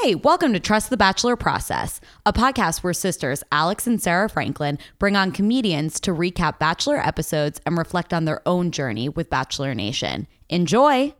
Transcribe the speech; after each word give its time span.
Hey, 0.00 0.14
welcome 0.14 0.54
to 0.54 0.58
Trust 0.58 0.88
the 0.88 0.96
Bachelor 0.96 1.36
Process, 1.36 2.00
a 2.24 2.32
podcast 2.32 2.82
where 2.82 2.94
sisters 2.94 3.44
Alex 3.52 3.86
and 3.86 4.02
Sarah 4.02 4.30
Franklin 4.30 4.78
bring 4.98 5.16
on 5.16 5.32
comedians 5.32 6.00
to 6.00 6.12
recap 6.12 6.58
Bachelor 6.58 6.96
episodes 6.96 7.60
and 7.66 7.76
reflect 7.76 8.14
on 8.14 8.24
their 8.24 8.40
own 8.48 8.70
journey 8.70 9.10
with 9.10 9.28
Bachelor 9.28 9.74
Nation. 9.74 10.26
Enjoy! 10.48 11.14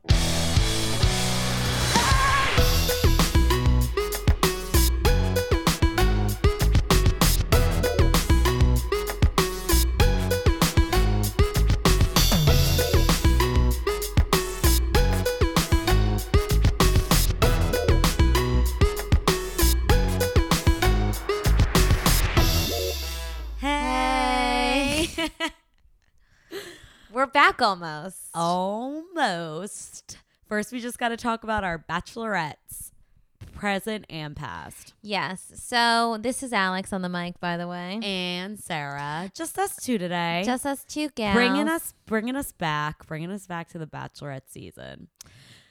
Back 27.42 27.60
almost. 27.60 28.30
Almost. 28.34 30.16
First, 30.48 30.70
we 30.70 30.78
just 30.78 30.98
got 30.98 31.09
to 31.09 31.16
talk 31.16 31.42
about 31.42 31.64
our 31.64 31.77
bachelorettes, 31.91 32.92
present 33.52 34.05
and 34.09 34.37
past. 34.37 34.95
Yes. 35.02 35.50
So 35.56 36.19
this 36.20 36.45
is 36.45 36.52
Alex 36.52 36.92
on 36.92 37.02
the 37.02 37.09
mic, 37.09 37.41
by 37.41 37.56
the 37.56 37.66
way. 37.66 37.98
And 38.00 38.60
Sarah, 38.60 39.28
just 39.34 39.59
us 39.59 39.74
two 39.74 39.98
today. 39.98 40.42
Just 40.47 40.64
us 40.64 40.84
two 40.84 41.09
gals. 41.16 41.34
bringing 41.34 41.66
us 41.66 41.95
bringing 42.06 42.36
us 42.36 42.52
back 42.52 43.06
bringing 43.09 43.30
us 43.33 43.47
back 43.47 43.69
to 43.70 43.78
the 43.78 43.86
bachelorette 43.86 44.42
season 44.47 45.09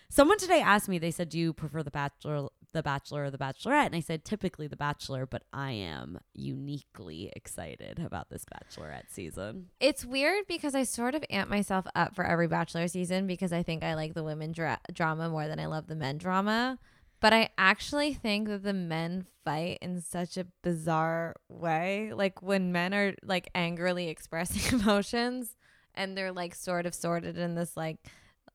someone 0.09 0.38
today 0.40 0.59
asked 0.59 0.90
me 0.90 0.98
they 0.98 1.12
said 1.12 1.29
do 1.29 1.38
you 1.38 1.53
prefer 1.53 1.84
the 1.84 1.91
bachelor 1.91 2.49
the 2.73 2.84
bachelor 2.84 3.25
or 3.25 3.31
the 3.31 3.38
bachelorette 3.38 3.88
and 3.88 3.95
i 3.95 3.99
said 3.99 4.23
typically 4.23 4.67
the 4.67 4.75
bachelor 4.75 5.25
but 5.25 5.43
i 5.53 5.71
am 5.71 6.20
uniquely 6.34 7.32
excited 7.35 7.99
about 7.99 8.29
this 8.29 8.46
bachelorette 8.46 9.09
season 9.09 9.68
It's 9.79 10.05
weird 10.05 10.46
because 10.48 10.76
I 10.76 10.84
sort 10.84 11.15
of 11.15 11.23
amp 11.29 11.49
myself 11.49 11.85
up 11.96 12.15
for 12.15 12.26
every 12.26 12.48
Bachelor 12.48 12.87
season 12.87 13.27
because 13.27 13.51
I 13.54 13.63
think 13.63 13.84
I 13.84 13.96
like 13.96 14.13
the 14.13 14.23
women 14.23 14.51
dra- 14.51 14.79
drama 14.93 15.29
more 15.29 15.48
than 15.48 15.59
I 15.59 15.65
love 15.65 15.87
the 15.87 15.96
men 15.96 16.18
drama. 16.18 16.77
But 17.20 17.34
I 17.34 17.49
actually 17.57 18.13
think 18.13 18.48
that 18.48 18.63
the 18.63 18.74
men 18.74 19.26
fight 19.46 19.79
in 19.81 20.01
such 20.01 20.37
a 20.37 20.48
bizarre 20.63 21.35
way. 21.49 22.12
Like 22.13 22.41
when 22.41 22.71
men 22.71 22.93
are 22.93 23.13
like 23.24 23.49
angrily 23.55 24.07
expressing 24.15 24.79
emotions 24.81 25.55
and 25.93 26.18
they're 26.18 26.31
like 26.31 26.55
sort 26.55 26.85
of 26.85 26.93
sorted 26.96 27.37
in 27.37 27.55
this 27.55 27.76
like 27.77 27.98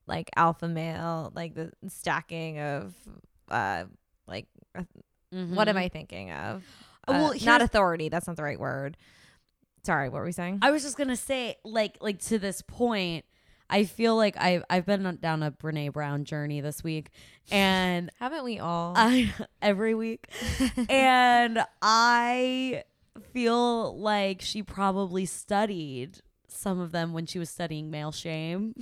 like 0.06 0.30
alpha 0.36 0.68
male, 0.68 1.32
like 1.34 1.54
the 1.54 1.72
stacking 1.88 2.58
of 2.60 2.94
uh 3.50 3.84
uh, 4.78 4.82
what 5.32 5.68
am 5.68 5.76
I 5.76 5.88
thinking 5.88 6.30
of? 6.32 6.64
Oh, 7.08 7.12
well, 7.12 7.30
Uh, 7.32 7.44
not 7.44 7.62
authority. 7.62 8.08
That's 8.08 8.26
not 8.26 8.36
the 8.36 8.42
right 8.42 8.58
word. 8.60 8.96
Sorry, 9.84 10.08
what 10.08 10.18
were 10.18 10.24
we 10.24 10.32
saying? 10.32 10.58
i 10.62 10.70
was 10.72 10.82
just 10.82 10.96
gonna 10.98 11.16
say 11.16 11.56
like 11.64 11.96
like 12.00 12.18
to 12.20 12.38
this 12.40 12.60
point 12.60 13.24
i 13.70 13.84
feel 13.84 14.16
like 14.16 14.36
i've, 14.36 14.64
I've 14.68 14.84
been 14.84 15.18
down 15.22 15.44
a 15.44 15.52
brene 15.52 15.92
brown 15.92 16.24
journey 16.24 16.60
this 16.60 16.82
week 16.82 17.10
and 17.52 18.10
Haven't 18.18 18.42
we 18.44 18.58
all? 18.58 18.94
I 18.96 19.32
every 19.62 19.94
week. 19.94 20.26
and 20.88 21.64
I 21.80 22.82
feel 23.32 23.96
like 23.98 24.40
she 24.42 24.62
probably 24.64 25.24
studied 25.26 26.20
some 26.48 26.80
of 26.80 26.90
them 26.90 27.12
when 27.12 27.26
she 27.26 27.38
was 27.38 27.48
studying 27.50 27.88
male 27.90 28.10
shame. 28.10 28.74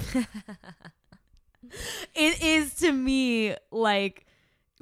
it 2.15 2.43
is 2.43 2.75
to 2.77 2.93
me 2.93 3.57
like 3.71 4.24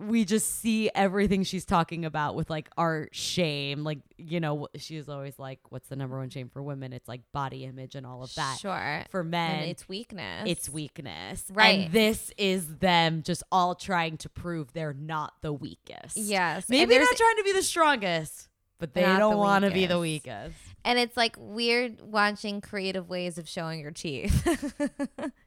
we 0.08 0.24
just 0.24 0.60
see 0.60 0.90
everything 0.94 1.44
she's 1.44 1.64
talking 1.64 2.04
about 2.04 2.34
with 2.34 2.50
like 2.50 2.68
our 2.76 3.08
shame. 3.12 3.84
Like, 3.84 4.00
you 4.18 4.40
know, 4.40 4.68
she's 4.76 5.08
always 5.08 5.38
like, 5.38 5.60
what's 5.70 5.88
the 5.88 5.96
number 5.96 6.18
one 6.18 6.30
shame 6.30 6.48
for 6.48 6.62
women? 6.62 6.92
It's 6.92 7.08
like 7.08 7.20
body 7.32 7.64
image 7.64 7.94
and 7.94 8.06
all 8.06 8.22
of 8.22 8.34
that. 8.34 8.58
Sure. 8.58 9.04
For 9.10 9.24
men, 9.24 9.60
and 9.60 9.70
it's 9.70 9.88
weakness. 9.88 10.44
it's 10.46 10.68
weakness. 10.68 11.44
Right. 11.52 11.80
And 11.80 11.92
this 11.92 12.32
is 12.36 12.78
them 12.78 13.22
just 13.22 13.42
all 13.50 13.74
trying 13.74 14.16
to 14.18 14.28
prove 14.28 14.72
they're 14.72 14.94
not 14.94 15.34
the 15.42 15.52
weakest. 15.52 16.16
Yes. 16.16 16.68
Maybe 16.68 16.98
not 16.98 17.16
trying 17.16 17.36
to 17.36 17.44
be 17.44 17.52
the 17.52 17.62
strongest, 17.62 18.48
but 18.82 18.94
they 18.94 19.02
Not 19.02 19.20
don't 19.20 19.30
the 19.34 19.38
want 19.38 19.64
to 19.64 19.70
be 19.70 19.86
the 19.86 20.00
weakest. 20.00 20.26
weakest. 20.56 20.58
And 20.84 20.98
it's 20.98 21.16
like 21.16 21.36
weird 21.38 22.00
watching 22.02 22.60
creative 22.60 23.08
ways 23.08 23.38
of 23.38 23.48
showing 23.48 23.78
your 23.78 23.92
teeth. 23.92 24.44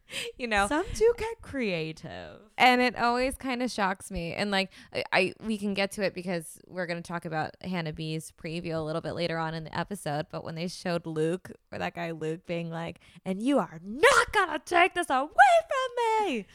you 0.38 0.48
know? 0.48 0.68
Some 0.70 0.86
do 0.94 1.14
get 1.18 1.42
creative. 1.42 2.40
and 2.58 2.80
it 2.82 2.98
always 2.98 3.36
kind 3.36 3.62
of 3.62 3.70
shocks 3.70 4.10
me. 4.10 4.34
And 4.34 4.52
like 4.52 4.72
I, 4.94 5.04
I 5.12 5.34
we 5.46 5.58
can 5.58 5.74
get 5.74 5.92
to 5.94 6.04
it 6.04 6.14
because 6.14 6.58
we're 6.66 6.86
gonna 6.86 7.02
talk 7.02 7.26
about 7.26 7.52
Hannah 7.62 7.92
B's 7.92 8.32
preview 8.42 8.76
a 8.76 8.80
little 8.80 9.02
bit 9.02 9.12
later 9.16 9.38
on 9.38 9.54
in 9.54 9.66
the 9.66 9.78
episode. 9.78 10.28
But 10.32 10.46
when 10.46 10.56
they 10.56 10.70
showed 10.70 11.06
Luke 11.06 11.52
or 11.70 11.80
that 11.80 11.94
guy 11.94 12.12
Luke 12.12 12.46
being 12.46 12.70
like, 12.70 13.02
and 13.26 13.42
you 13.42 13.60
are 13.60 13.82
not 13.84 14.32
gonna 14.32 14.60
take 14.60 14.94
this 14.94 15.10
away 15.10 15.28
from 15.28 16.28
me. 16.30 16.46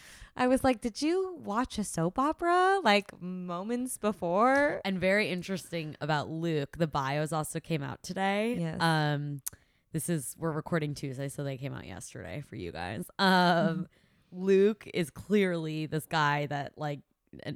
I 0.41 0.47
was 0.47 0.65
like, 0.65 0.81
did 0.81 1.03
you 1.03 1.37
watch 1.45 1.77
a 1.77 1.85
soap 1.85 2.19
opera 2.19 2.81
like 2.83 3.21
moments 3.21 3.99
before? 3.99 4.81
And 4.87 4.99
very 4.99 5.29
interesting 5.29 5.97
about 6.01 6.31
Luke, 6.31 6.79
the 6.79 6.87
bios 6.87 7.31
also 7.31 7.61
came 7.61 7.83
out 7.83 8.03
today. 8.03 8.57
Yes. 8.59 8.81
Um 8.81 9.43
this 9.93 10.09
is 10.09 10.35
we're 10.39 10.53
recording 10.53 10.95
Tuesday, 10.95 11.29
so 11.29 11.45
they 11.45 11.59
came 11.59 11.75
out 11.75 11.87
yesterday 11.87 12.43
for 12.49 12.57
you 12.57 12.73
guys. 12.73 13.05
Mm-hmm. 13.21 13.71
Um 13.71 13.89
Luke 14.33 14.89
is 14.95 15.11
clearly 15.11 15.85
this 15.85 16.07
guy 16.07 16.47
that 16.47 16.73
like 16.79 17.01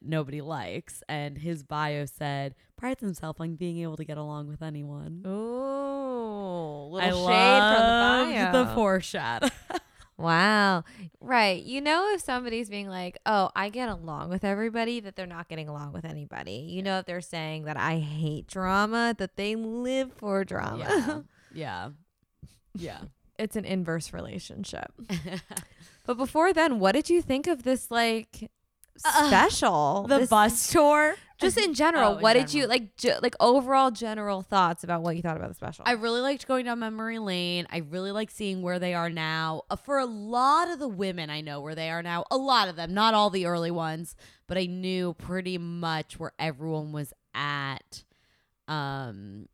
nobody 0.03 0.43
likes 0.43 1.03
and 1.09 1.39
his 1.39 1.63
bio 1.63 2.05
said 2.05 2.55
prides 2.77 3.01
himself 3.01 3.41
on 3.41 3.57
being 3.57 3.79
able 3.79 3.97
to 3.97 4.05
get 4.05 4.19
along 4.19 4.49
with 4.49 4.61
anyone. 4.61 5.23
Ooh, 5.27 6.91
little 6.91 7.29
I 7.29 8.29
shade 8.29 8.29
from 8.29 8.35
the 8.35 8.53
bio. 8.53 8.65
the 8.65 8.75
foreshadow. 8.75 9.49
Wow. 10.25 10.85
Right. 11.21 11.63
You 11.63 11.81
know, 11.81 12.11
if 12.15 12.21
somebody's 12.21 12.69
being 12.69 12.89
like, 12.89 13.19
oh, 13.27 13.51
I 13.55 13.69
get 13.69 13.89
along 13.89 14.31
with 14.31 14.45
everybody, 14.45 15.01
that 15.01 15.17
they're 15.17 15.27
not 15.27 15.49
getting 15.49 15.69
along 15.69 15.93
with 15.93 16.05
anybody. 16.05 16.67
You 16.69 16.83
know, 16.83 16.99
if 16.99 17.07
they're 17.07 17.21
saying 17.21 17.65
that 17.65 17.77
I 17.77 17.99
hate 17.99 18.47
drama, 18.47 19.15
that 19.19 19.37
they 19.37 19.55
live 19.57 20.13
for 20.15 20.45
drama. 20.45 20.79
yeah. 20.79 21.21
Yeah. 21.57 21.91
Yeah. 22.77 22.99
it's 23.39 23.55
an 23.57 23.65
inverse 23.65 24.13
relationship. 24.13 24.93
But 26.07 26.19
before 26.19 26.53
then, 26.53 26.81
what 26.81 26.93
did 26.93 27.09
you 27.09 27.23
think 27.23 27.47
of 27.47 27.63
this, 27.63 27.91
like, 27.91 28.51
Uh, 29.05 29.29
special? 29.29 30.07
the 30.09 30.19
This- 30.19 30.29
bus 30.31 30.71
tour. 30.71 31.15
Just 31.39 31.59
in 31.59 31.75
general, 31.83 32.13
Oh, 32.13 32.17
in 32.17 32.23
what 32.23 32.35
did 32.35 32.55
you 32.55 32.67
like? 32.67 32.97
Ge- 32.97 33.21
like 33.23 33.35
overall 33.41 33.91
general 33.91 34.43
thoughts 34.43 34.85
about 34.85 35.03
what 35.03 35.17
you 35.17 35.23
thought 35.23 35.37
about 35.37 35.49
the 35.49 35.55
special? 35.55 35.85
I 35.87 35.93
really 35.93 36.21
liked 36.21 36.47
going 36.47 36.65
down 36.67 36.79
memory 36.79 37.19
lane. 37.19 37.67
I 37.71 37.79
really 37.79 38.13
like 38.13 38.31
seeing 38.31 38.63
where 38.63 38.79
they 38.79 38.95
are 38.95 39.11
now. 39.11 39.63
Uh, 39.71 39.77
for 39.77 39.99
a 39.99 40.07
lot 40.07 40.71
of 40.71 40.79
the 40.79 40.89
women, 40.89 41.31
I 41.31 41.41
know 41.41 41.61
where 41.61 41.75
they 41.75 41.91
are 41.91 42.03
now. 42.03 42.25
A 42.31 42.37
lot 42.37 42.69
of 42.69 42.77
them, 42.77 42.95
not 42.95 43.15
all 43.15 43.31
the 43.31 43.47
early 43.47 43.71
ones, 43.71 44.15
but 44.47 44.57
I 44.59 44.67
knew 44.67 45.15
pretty 45.15 45.59
much 45.59 46.19
where 46.19 46.33
everyone 46.39 46.93
was 46.93 47.13
at. 47.35 48.05
Um, 48.69 49.49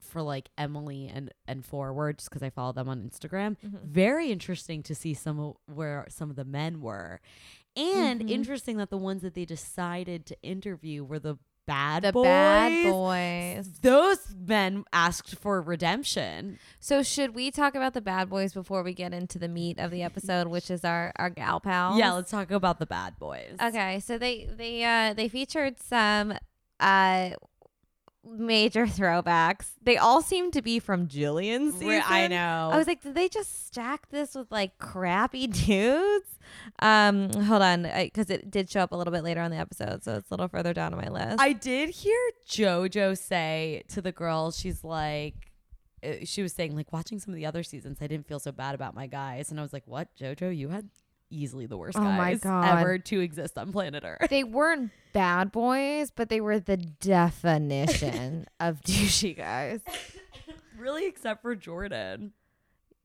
for 0.00 0.22
like 0.22 0.48
Emily 0.56 1.10
and 1.12 1.30
and 1.46 1.64
forward, 1.64 2.18
just 2.18 2.30
because 2.30 2.42
I 2.42 2.48
follow 2.50 2.72
them 2.72 2.88
on 2.88 3.02
Instagram. 3.02 3.56
Mhm. 3.64 3.82
Very 3.82 4.30
interesting 4.30 4.82
to 4.84 4.94
see 4.94 5.12
some 5.14 5.38
of 5.38 5.56
where 5.66 6.06
some 6.08 6.30
of 6.30 6.36
the 6.36 6.44
men 6.44 6.80
were, 6.80 7.20
and 7.76 8.20
Mhm. 8.22 8.30
interesting 8.30 8.76
that 8.78 8.90
the 8.90 8.98
ones 8.98 9.22
that 9.22 9.34
they 9.34 9.44
decided 9.44 10.26
to 10.26 10.36
interview 10.42 11.04
were 11.04 11.18
the 11.18 11.38
bad 11.66 12.04
the 12.04 12.12
boys. 12.12 12.24
bad 12.24 12.82
boys. 12.84 13.68
Those 13.80 14.34
men 14.36 14.84
asked 14.92 15.34
for 15.34 15.60
redemption. 15.60 16.58
So 16.78 17.02
should 17.02 17.34
we 17.34 17.50
talk 17.50 17.74
about 17.74 17.92
the 17.92 18.00
bad 18.00 18.28
boys 18.30 18.54
before 18.54 18.84
we 18.84 18.94
get 18.94 19.12
into 19.12 19.38
the 19.38 19.48
meat 19.48 19.78
of 19.80 19.90
the 19.90 20.02
episode, 20.04 20.46
which 20.46 20.70
is 20.70 20.84
our 20.84 21.12
our 21.16 21.28
gal 21.30 21.58
pals? 21.58 21.98
Yeah, 21.98 22.12
let's 22.12 22.30
talk 22.30 22.50
about 22.52 22.78
the 22.78 22.86
bad 22.86 23.18
boys. 23.18 23.56
Okay, 23.60 23.98
so 24.00 24.16
they 24.16 24.44
they 24.56 24.84
uh 24.84 25.12
they 25.14 25.28
featured 25.28 25.80
some 25.80 26.34
uh 26.78 27.30
major 28.26 28.86
throwbacks. 28.86 29.70
They 29.82 29.96
all 29.96 30.22
seem 30.22 30.50
to 30.52 30.62
be 30.62 30.78
from 30.78 31.06
Jillian's 31.06 31.74
season. 31.74 32.02
I 32.06 32.26
know. 32.28 32.70
I 32.72 32.76
was 32.76 32.86
like, 32.86 33.02
did 33.02 33.14
they 33.14 33.28
just 33.28 33.66
stack 33.66 34.08
this 34.10 34.34
with 34.34 34.50
like 34.50 34.78
crappy 34.78 35.46
dudes? 35.66 36.38
Um, 36.80 37.30
hold 37.32 37.62
on, 37.62 37.82
because 37.82 38.30
it 38.30 38.50
did 38.50 38.70
show 38.70 38.80
up 38.80 38.92
a 38.92 38.96
little 38.96 39.12
bit 39.12 39.24
later 39.24 39.40
on 39.40 39.50
the 39.50 39.56
episode, 39.56 40.04
so 40.04 40.14
it's 40.16 40.30
a 40.30 40.34
little 40.34 40.48
further 40.48 40.72
down 40.72 40.94
on 40.94 41.00
my 41.00 41.08
list. 41.08 41.40
I 41.40 41.52
did 41.52 41.90
hear 41.90 42.18
JoJo 42.48 43.18
say 43.18 43.82
to 43.88 44.00
the 44.00 44.12
girls, 44.12 44.58
she's 44.58 44.84
like, 44.84 45.34
uh, 46.04 46.24
she 46.24 46.42
was 46.42 46.52
saying 46.52 46.76
like 46.76 46.92
watching 46.92 47.18
some 47.18 47.32
of 47.32 47.36
the 47.36 47.46
other 47.46 47.62
seasons, 47.62 47.98
I 48.00 48.06
didn't 48.06 48.28
feel 48.28 48.38
so 48.38 48.52
bad 48.52 48.74
about 48.74 48.94
my 48.94 49.06
guys, 49.06 49.50
and 49.50 49.58
I 49.58 49.62
was 49.62 49.72
like, 49.72 49.86
what, 49.86 50.08
JoJo, 50.20 50.56
you 50.56 50.68
had 50.68 50.88
easily 51.30 51.66
the 51.66 51.76
worst 51.76 51.98
Oh 51.98 52.02
guys 52.02 52.40
ever 52.44 52.98
to 52.98 53.20
exist 53.20 53.58
on 53.58 53.72
planet 53.72 54.04
Earth. 54.06 54.28
they 54.30 54.44
weren't 54.44 54.90
bad 55.12 55.52
boys, 55.52 56.10
but 56.10 56.28
they 56.28 56.40
were 56.40 56.58
the 56.60 56.76
definition 56.76 58.46
of 58.60 58.80
douchey 58.82 59.36
guys. 59.36 59.80
really, 60.78 61.06
except 61.06 61.42
for 61.42 61.54
Jordan. 61.54 62.32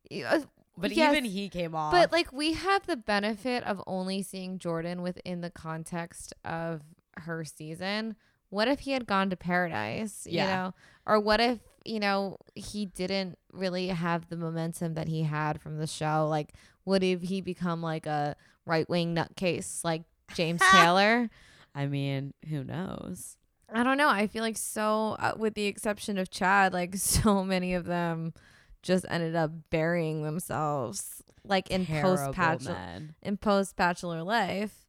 Yeah, 0.10 0.32
uh, 0.34 0.40
But 0.78 0.92
Yes, 0.92 1.12
even 1.12 1.26
he 1.26 1.50
came 1.50 1.74
off. 1.76 1.92
But 1.92 2.12
like 2.12 2.32
we 2.34 2.54
have 2.54 2.86
the 2.86 2.98
benefit 2.98 3.64
of 3.64 3.82
only 3.88 4.22
seeing 4.22 4.60
Jordan 4.60 5.02
within 5.02 5.42
the 5.42 5.50
context 5.50 6.34
of 6.44 6.82
her 7.18 7.44
season. 7.46 8.16
What 8.50 8.68
if 8.68 8.82
he 8.82 8.92
had 8.92 9.06
gone 9.08 9.30
to 9.30 9.38
paradise? 9.38 10.28
You 10.30 10.38
Yeah. 10.38 10.46
know? 10.48 10.74
Or 11.06 11.20
what 11.20 11.40
if, 11.40 11.60
you 11.86 12.00
know, 12.00 12.38
he 12.56 12.86
didn't 12.86 13.38
really 13.52 13.88
have 13.88 14.30
the 14.30 14.38
momentum 14.38 14.94
that 14.96 15.08
he 15.08 15.24
had 15.24 15.62
from 15.62 15.78
the 15.78 15.88
show? 15.88 16.28
Like, 16.30 16.54
would 16.86 17.04
if 17.04 17.22
he 17.22 17.42
become 17.42 17.82
like 17.82 18.06
a 18.06 18.36
right 18.66 18.88
wing 18.90 19.16
nutcase 19.16 19.84
like 19.84 20.04
James 20.34 20.62
Taylor? 20.72 21.30
I 21.74 21.88
mean, 21.88 22.34
who 22.50 22.64
knows? 22.64 23.38
I 23.74 23.84
don't 23.84 23.98
know. 23.98 24.10
I 24.10 24.28
feel 24.28 24.44
like 24.44 24.58
so, 24.58 25.16
uh, 25.20 25.34
with 25.38 25.54
the 25.54 25.66
exception 25.66 26.18
of 26.18 26.30
Chad, 26.30 26.74
like 26.74 26.96
so 26.98 27.44
many 27.44 27.74
of 27.74 27.86
them 27.86 28.34
just 28.82 29.06
ended 29.10 29.36
up 29.36 29.52
burying 29.70 30.24
themselves, 30.24 31.24
like 31.44 31.70
in 31.70 31.86
post 31.86 32.36
bachelor 32.36 33.02
in 33.22 33.38
post 33.38 33.76
bachelor 33.76 34.24
life. 34.24 34.88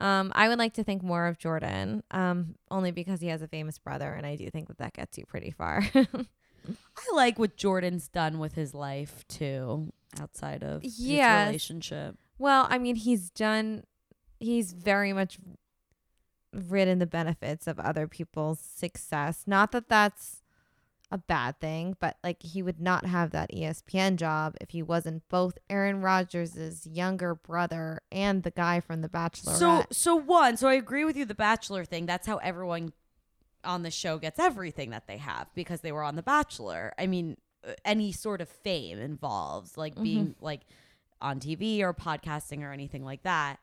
Um, 0.00 0.32
I 0.34 0.48
would 0.48 0.58
like 0.58 0.72
to 0.74 0.84
think 0.84 1.02
more 1.02 1.26
of 1.26 1.38
Jordan, 1.38 2.02
um, 2.10 2.56
only 2.70 2.90
because 2.90 3.20
he 3.20 3.28
has 3.28 3.42
a 3.42 3.48
famous 3.48 3.78
brother, 3.78 4.12
and 4.12 4.26
I 4.26 4.34
do 4.34 4.48
think 4.50 4.68
that 4.68 4.78
that 4.78 4.94
gets 4.94 5.18
you 5.18 5.26
pretty 5.26 5.50
far. 5.50 5.82
I 5.94 7.14
like 7.14 7.38
what 7.38 7.56
Jordan's 7.56 8.08
done 8.08 8.38
with 8.38 8.54
his 8.54 8.74
life 8.74 9.24
too, 9.28 9.92
outside 10.20 10.62
of 10.62 10.82
his 10.82 10.98
relationship. 11.46 12.16
well, 12.38 12.66
I 12.70 12.78
mean, 12.78 12.96
he's 12.96 13.30
done. 13.30 13.84
He's 14.38 14.72
very 14.72 15.12
much 15.12 15.38
ridden 16.52 16.98
the 16.98 17.06
benefits 17.06 17.66
of 17.66 17.78
other 17.78 18.08
people's 18.08 18.58
success. 18.58 19.44
Not 19.46 19.72
that 19.72 19.88
that's 19.88 20.42
a 21.10 21.18
bad 21.18 21.58
thing, 21.60 21.96
but 21.98 22.16
like 22.22 22.42
he 22.42 22.62
would 22.62 22.80
not 22.80 23.04
have 23.04 23.32
that 23.32 23.50
ESPN 23.52 24.16
job 24.16 24.56
if 24.60 24.70
he 24.70 24.82
wasn't 24.82 25.28
both 25.28 25.58
Aaron 25.68 26.00
Rodgers' 26.00 26.86
younger 26.86 27.34
brother 27.34 28.00
and 28.12 28.42
the 28.42 28.50
guy 28.50 28.80
from 28.80 29.00
The 29.00 29.08
Bachelor. 29.08 29.54
So, 29.54 29.84
so 29.90 30.14
one, 30.14 30.56
so 30.56 30.68
I 30.68 30.74
agree 30.74 31.04
with 31.04 31.16
you. 31.16 31.24
The 31.24 31.34
Bachelor 31.34 31.84
thing. 31.84 32.06
That's 32.06 32.26
how 32.26 32.36
everyone 32.38 32.92
on 33.64 33.82
the 33.82 33.90
show 33.90 34.18
gets 34.18 34.38
everything 34.38 34.90
that 34.90 35.06
they 35.06 35.18
have 35.18 35.48
because 35.54 35.80
they 35.80 35.92
were 35.92 36.04
on 36.04 36.16
The 36.16 36.22
Bachelor. 36.22 36.94
I 36.98 37.06
mean, 37.06 37.36
uh, 37.66 37.72
any 37.84 38.12
sort 38.12 38.40
of 38.40 38.48
fame 38.48 38.98
involves 38.98 39.76
like 39.76 40.00
being 40.00 40.36
like 40.40 40.62
on 41.20 41.40
TV 41.40 41.80
or 41.80 41.92
podcasting 41.92 42.62
or 42.62 42.72
anything 42.72 43.04
like 43.04 43.22
that. 43.24 43.58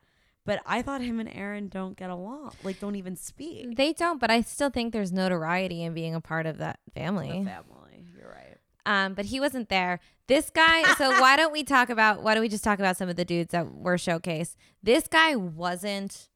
But 0.48 0.62
I 0.66 0.82
thought 0.82 1.00
him 1.02 1.20
and 1.20 1.28
Aaron 1.32 1.68
don't 1.68 1.96
get 1.96 2.10
along. 2.10 2.52
Like, 2.64 2.80
don't 2.80 2.96
even 2.96 3.14
speak. 3.16 3.76
they 3.76 3.92
don't, 3.92 4.18
but 4.18 4.30
I 4.30 4.40
still 4.40 4.70
think 4.70 4.92
there's 4.92 5.12
notoriety 5.12 5.84
in 5.84 5.94
being 5.94 6.14
a 6.14 6.20
part 6.20 6.46
of 6.46 6.58
that 6.58 6.80
The 6.86 7.00
family. 7.00 7.28
family. 7.28 8.06
You're 8.18 8.30
right. 8.30 8.56
Um, 8.86 9.14
but 9.14 9.26
he 9.26 9.38
wasn't 9.40 9.68
there. 9.68 10.00
This 10.26 10.48
guy. 10.50 10.82
so 10.94 11.10
why 11.20 11.36
don't 11.36 11.52
we 11.52 11.62
talk 11.64 11.90
about? 11.90 12.22
Why 12.22 12.34
don't 12.34 12.40
we 12.40 12.48
just 12.48 12.64
talk 12.64 12.78
about 12.78 12.96
some 12.96 13.08
of 13.08 13.16
the 13.16 13.24
dudes 13.24 13.52
that 13.52 13.72
were 13.74 13.96
showcased? 13.96 14.56
This 14.82 15.06
guy 15.06 15.36
wasn't 15.36 16.28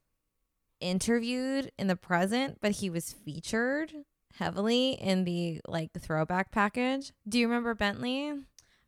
interviewed 0.80 1.70
in 1.78 1.86
the 1.86 1.96
present, 1.96 2.58
but 2.60 2.72
he 2.72 2.90
was 2.90 3.12
featured 3.12 3.92
heavily 4.38 4.92
in 4.92 5.24
the 5.24 5.60
like 5.68 5.90
throwback 5.98 6.50
package. 6.50 7.12
Do 7.28 7.38
you 7.38 7.46
remember 7.46 7.74
Bentley 7.74 8.32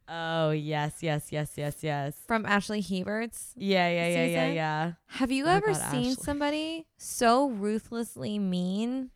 Oh 0.08 0.50
yes, 0.50 0.96
yes, 1.02 1.28
yes, 1.32 1.52
yes, 1.56 1.76
yes. 1.82 2.14
from 2.26 2.44
Ashley 2.44 2.80
Hebert's? 2.82 3.52
Yeah, 3.56 3.88
yeah, 3.88 4.08
yeah, 4.08 4.24
yeah, 4.26 4.52
yeah. 4.52 4.92
Have 5.06 5.30
you 5.32 5.46
Oh 5.46 5.50
ever 5.50 5.68
God, 5.72 5.90
seen 5.90 6.10
Ashley. 6.12 6.24
somebody 6.24 6.86
so 6.98 7.48
ruthlessly 7.48 8.38
mean? 8.38 9.10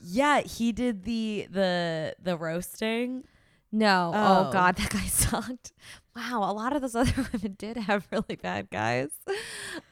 Yeah, 0.00 0.40
he 0.40 0.72
did 0.72 1.04
the 1.04 1.46
the 1.50 2.14
the 2.22 2.36
roasting. 2.36 3.24
No. 3.74 4.12
Oh, 4.14 4.48
Oh. 4.48 4.52
God, 4.52 4.76
that 4.78 4.90
guy 4.90 5.06
sucked. 5.06 5.72
Wow, 6.14 6.40
a 6.48 6.52
lot 6.52 6.74
of 6.76 6.82
those 6.82 6.94
other 6.94 7.26
women 7.32 7.56
did 7.58 7.76
have 7.78 8.06
really 8.12 8.36
bad 8.36 8.68
guys. 8.70 9.08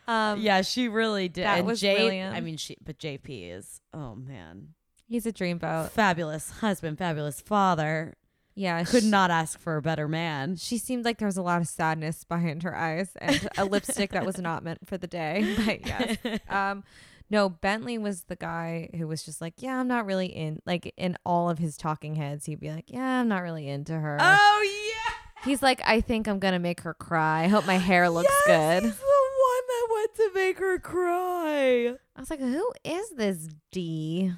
Um, 0.06 0.40
yeah, 0.40 0.60
she 0.62 0.88
really 0.88 1.28
did. 1.28 1.46
that 1.46 1.58
and 1.58 1.66
was 1.66 1.80
J- 1.80 1.94
brilliant. 1.96 2.36
I 2.36 2.40
mean, 2.40 2.58
she 2.58 2.76
but 2.84 2.98
JP 2.98 3.56
is 3.58 3.80
oh 3.94 4.14
man, 4.14 4.74
he's 5.08 5.26
a 5.26 5.32
dreamboat. 5.32 5.90
fabulous 5.90 6.50
husband, 6.60 6.98
fabulous 6.98 7.40
father. 7.40 8.14
Yeah, 8.54 8.82
Could 8.84 9.04
she, 9.04 9.10
not 9.10 9.30
ask 9.30 9.58
for 9.58 9.76
a 9.76 9.82
better 9.82 10.08
man. 10.08 10.56
She 10.56 10.76
seemed 10.76 11.04
like 11.04 11.18
there 11.18 11.26
was 11.28 11.36
a 11.36 11.42
lot 11.42 11.60
of 11.60 11.68
sadness 11.68 12.24
behind 12.24 12.62
her 12.64 12.76
eyes 12.76 13.10
and 13.16 13.48
a 13.56 13.64
lipstick 13.64 14.10
that 14.10 14.26
was 14.26 14.38
not 14.38 14.62
meant 14.64 14.86
for 14.86 14.98
the 14.98 15.06
day. 15.06 15.56
But 15.64 15.86
yes, 15.86 16.40
um, 16.48 16.84
no, 17.30 17.48
Bentley 17.48 17.96
was 17.96 18.22
the 18.24 18.36
guy 18.36 18.90
who 18.96 19.06
was 19.06 19.22
just 19.22 19.40
like, 19.40 19.54
yeah, 19.58 19.78
I'm 19.78 19.88
not 19.88 20.04
really 20.04 20.26
in. 20.26 20.60
Like 20.66 20.92
in 20.96 21.16
all 21.24 21.48
of 21.48 21.58
his 21.58 21.76
talking 21.76 22.16
heads, 22.16 22.46
he'd 22.46 22.60
be 22.60 22.70
like, 22.70 22.86
yeah, 22.88 23.20
I'm 23.20 23.28
not 23.28 23.42
really 23.42 23.68
into 23.68 23.92
her. 23.94 24.18
Oh 24.20 24.62
yeah, 24.64 25.14
He's 25.44 25.62
like, 25.62 25.80
I 25.84 26.00
think 26.00 26.26
I'm 26.26 26.38
gonna 26.38 26.58
make 26.58 26.80
her 26.82 26.92
cry. 26.94 27.44
I 27.44 27.48
hope 27.48 27.66
my 27.66 27.78
hair 27.78 28.10
looks 28.10 28.28
Yes, 28.46 28.80
good. 28.80 28.82
He's 28.82 28.98
the 28.98 29.04
one 29.04 29.62
that 29.68 29.88
went 29.94 30.14
to 30.16 30.30
make 30.34 30.58
her 30.58 30.78
cry. 30.78 31.94
I 32.16 32.20
was 32.20 32.30
like, 32.30 32.40
who 32.40 32.72
is 32.84 33.10
this 33.10 33.48
D? 33.70 34.32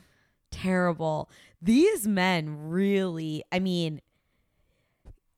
Terrible. 0.52 1.28
These 1.60 2.06
men 2.06 2.69
really, 2.69 3.43
I 3.50 3.58
mean, 3.58 4.00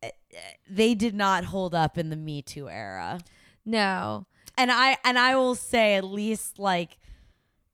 eh, 0.03 0.11
eh, 0.35 0.39
they 0.69 0.95
did 0.95 1.15
not 1.15 1.45
hold 1.45 1.75
up 1.75 1.97
in 1.97 2.11
the 2.11 2.17
Me 2.17 2.43
Too 2.43 2.69
era. 2.69 3.21
No, 3.65 4.27
And 4.59 4.71
I 4.71 4.99
and 5.05 5.19
I 5.19 5.37
will 5.37 5.55
say 5.55 5.95
at 5.95 6.05
least 6.05 6.59
like 6.59 6.99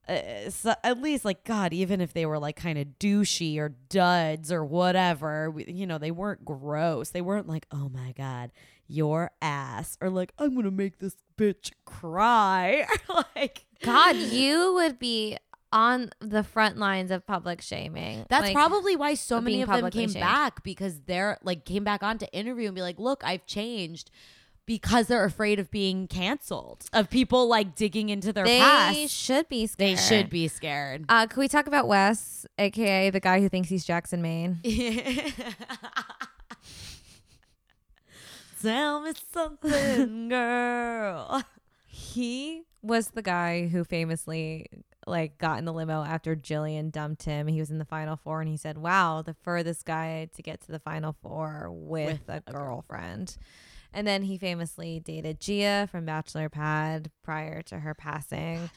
uh, 0.08 0.48
so 0.50 0.74
at 0.82 1.00
least 1.00 1.24
like 1.24 1.44
god 1.44 1.72
even 1.72 2.00
if 2.00 2.12
they 2.12 2.26
were 2.26 2.38
like 2.38 2.56
kind 2.56 2.78
of 2.78 2.86
douchey 2.98 3.58
or 3.58 3.68
duds 3.88 4.50
or 4.50 4.64
whatever 4.64 5.50
we- 5.50 5.66
you 5.66 5.86
know 5.86 5.98
they 5.98 6.10
weren't 6.10 6.44
gross 6.44 7.10
they 7.10 7.20
weren't 7.20 7.46
like 7.46 7.66
oh 7.70 7.88
my 7.90 8.12
god 8.16 8.50
your 8.88 9.30
ass 9.42 9.96
or 10.00 10.10
like 10.10 10.32
i'm 10.38 10.54
gonna 10.56 10.70
make 10.70 10.98
this 10.98 11.16
bitch 11.38 11.70
cry 11.84 12.86
like 13.36 13.66
God, 13.84 14.16
you 14.16 14.74
would 14.74 14.98
be 14.98 15.36
on 15.72 16.10
the 16.20 16.42
front 16.42 16.76
lines 16.78 17.10
of 17.10 17.26
public 17.26 17.60
shaming. 17.62 18.26
That's 18.28 18.46
Like, 18.46 18.54
probably 18.54 18.96
why 18.96 19.14
so 19.14 19.40
many 19.40 19.62
of 19.62 19.68
them 19.68 19.90
came 19.90 20.10
shamed. 20.10 20.22
back 20.24 20.62
because 20.64 21.00
they're 21.06 21.38
like 21.42 21.64
came 21.64 21.84
back 21.84 22.02
on 22.02 22.18
to 22.18 22.32
interview 22.32 22.66
and 22.66 22.74
be 22.74 22.82
like, 22.82 22.98
"Look, 22.98 23.22
I've 23.24 23.46
changed." 23.46 24.10
Because 24.66 25.08
they're 25.08 25.24
afraid 25.24 25.58
of 25.58 25.68
being 25.72 26.06
canceled, 26.06 26.84
of 26.92 27.10
people 27.10 27.48
like 27.48 27.74
digging 27.74 28.08
into 28.08 28.32
their 28.32 28.44
they 28.44 28.60
past. 28.60 28.94
They 28.94 29.06
should 29.08 29.48
be 29.48 29.66
scared. 29.66 29.78
They 29.98 30.00
should 30.00 30.30
be 30.30 30.46
scared. 30.46 31.06
Uh, 31.08 31.26
can 31.26 31.40
we 31.40 31.48
talk 31.48 31.66
about 31.66 31.88
Wes, 31.88 32.46
aka 32.56 33.10
the 33.10 33.18
guy 33.18 33.40
who 33.40 33.48
thinks 33.48 33.68
he's 33.68 33.84
Jackson 33.84 34.22
Maine? 34.22 34.60
Tell 38.62 39.00
me 39.00 39.12
something, 39.32 40.28
girl. 40.28 41.42
He 41.86 42.62
was 42.82 43.08
the 43.08 43.22
guy 43.22 43.68
who 43.68 43.84
famously 43.84 44.66
like 45.06 45.38
got 45.38 45.58
in 45.58 45.64
the 45.64 45.72
limo 45.72 46.02
after 46.02 46.36
Jillian 46.36 46.90
dumped 46.90 47.24
him. 47.24 47.46
He 47.46 47.60
was 47.60 47.70
in 47.70 47.78
the 47.78 47.84
final 47.84 48.16
four 48.16 48.40
and 48.40 48.48
he 48.48 48.56
said, 48.56 48.78
Wow, 48.78 49.22
the 49.22 49.34
furthest 49.34 49.84
guy 49.84 50.28
to 50.34 50.42
get 50.42 50.60
to 50.62 50.72
the 50.72 50.78
final 50.78 51.16
four 51.22 51.68
with, 51.70 52.20
With 52.26 52.28
a, 52.28 52.42
a 52.46 52.52
girlfriend. 52.52 53.36
And 53.92 54.06
then 54.06 54.22
he 54.22 54.38
famously 54.38 55.00
dated 55.00 55.40
Gia 55.40 55.88
from 55.90 56.04
Bachelor 56.04 56.48
Pad 56.48 57.10
prior 57.22 57.62
to 57.62 57.80
her 57.80 57.94
passing. 57.94 58.70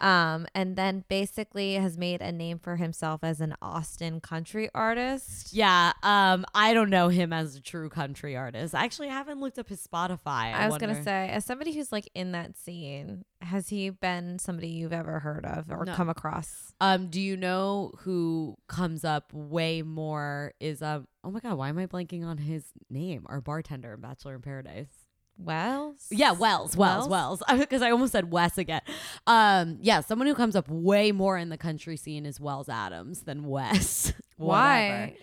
Um, 0.00 0.46
and 0.54 0.76
then 0.76 1.04
basically 1.08 1.74
has 1.74 1.98
made 1.98 2.22
a 2.22 2.32
name 2.32 2.58
for 2.58 2.76
himself 2.76 3.22
as 3.22 3.40
an 3.40 3.54
Austin 3.60 4.20
country 4.20 4.70
artist. 4.74 5.52
Yeah, 5.52 5.92
um, 6.02 6.44
I 6.54 6.72
don't 6.74 6.90
know 6.90 7.08
him 7.08 7.32
as 7.32 7.56
a 7.56 7.60
true 7.60 7.88
country 7.88 8.36
artist. 8.36 8.74
I 8.74 8.84
actually 8.84 9.08
haven't 9.08 9.40
looked 9.40 9.58
up 9.58 9.68
his 9.68 9.86
Spotify. 9.86 10.54
I, 10.54 10.68
was 10.68 10.78
gonna 10.78 11.02
say, 11.02 11.28
as 11.28 11.44
somebody 11.44 11.72
who's 11.72 11.92
like 11.92 12.08
in 12.14 12.32
that 12.32 12.56
scene, 12.56 13.24
has 13.42 13.68
he 13.68 13.90
been 13.90 14.38
somebody 14.38 14.68
you've 14.68 14.92
ever 14.92 15.18
heard 15.20 15.44
of 15.44 15.70
or 15.70 15.84
No. 15.84 15.94
come 15.94 16.08
across? 16.08 16.72
Um, 16.80 17.08
do 17.08 17.20
you 17.20 17.36
know 17.36 17.92
who 17.98 18.56
comes 18.68 19.04
up 19.04 19.32
way 19.32 19.82
more 19.82 20.54
is 20.60 20.82
um 20.82 21.06
oh 21.22 21.30
my 21.30 21.40
god, 21.40 21.54
why 21.58 21.68
am 21.68 21.78
I 21.78 21.86
blanking 21.86 22.24
on 22.24 22.38
his 22.38 22.64
name? 22.88 23.24
Our 23.26 23.40
bartender 23.40 23.94
in 23.94 24.00
Bachelor 24.00 24.34
in 24.36 24.42
Paradise. 24.42 24.99
Wells? 25.44 26.06
Yeah, 26.10 26.32
Wells, 26.32 26.76
Wells, 26.76 27.08
Wells. 27.08 27.42
Because 27.48 27.82
I 27.82 27.90
almost 27.90 28.12
said 28.12 28.30
Wes 28.30 28.58
again. 28.58 28.82
Um, 29.26 29.78
yeah, 29.80 30.00
someone 30.00 30.28
who 30.28 30.34
comes 30.34 30.56
up 30.56 30.68
way 30.68 31.12
more 31.12 31.38
in 31.38 31.48
the 31.48 31.58
country 31.58 31.96
scene 31.96 32.26
is 32.26 32.40
Wells 32.40 32.68
Adams 32.68 33.22
than 33.22 33.44
Wes. 33.44 34.12
Why? 34.36 35.16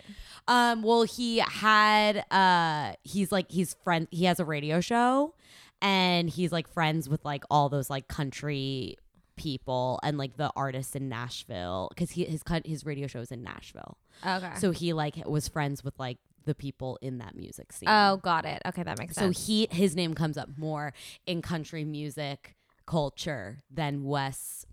Um, 0.48 0.82
well, 0.82 1.04
he 1.04 1.40
had 1.40 2.24
uh 2.32 2.94
he's 3.04 3.32
like 3.32 3.52
he's 3.52 3.76
friend 3.84 4.08
he 4.12 4.26
has 4.26 4.40
a 4.40 4.46
radio 4.46 4.80
show 4.80 5.34
and 5.82 6.30
he's 6.30 6.52
like 6.52 6.68
friends 6.68 7.10
with 7.10 7.24
like 7.26 7.44
all 7.50 7.70
those 7.70 7.90
like 7.90 8.08
country 8.08 8.98
people 9.36 10.00
and 10.04 10.18
like 10.18 10.36
the 10.38 10.52
artists 10.56 10.96
in 10.96 11.10
Nashville 11.10 11.90
because 11.90 12.12
he 12.12 12.26
his 12.26 12.44
his 12.66 12.86
radio 12.86 13.08
show 13.08 13.20
is 13.20 13.32
in 13.32 13.44
Nashville. 13.44 13.98
Okay. 14.26 14.52
So 14.58 14.72
he 14.72 14.94
like 14.94 15.16
was 15.26 15.48
friends 15.48 15.84
with 15.84 15.98
like 16.00 16.18
the 16.48 16.56
people 16.56 16.98
in 17.04 17.20
that 17.20 17.36
music 17.36 17.72
scene. 17.72 17.88
oh, 17.88 18.18
got 18.24 18.46
it. 18.46 18.62
Okay, 18.66 18.82
that 18.82 18.98
makes 18.98 19.14
so 19.16 19.22
sense. 19.22 19.38
So 19.38 19.46
he 19.46 19.68
his 19.70 19.96
name 19.96 20.16
comes 20.16 20.36
up 20.38 20.50
more 20.58 20.94
in 21.28 21.44
country 21.44 21.84
music 21.86 22.56
culture 22.88 23.60
than 23.70 24.04
Wes 24.04 24.66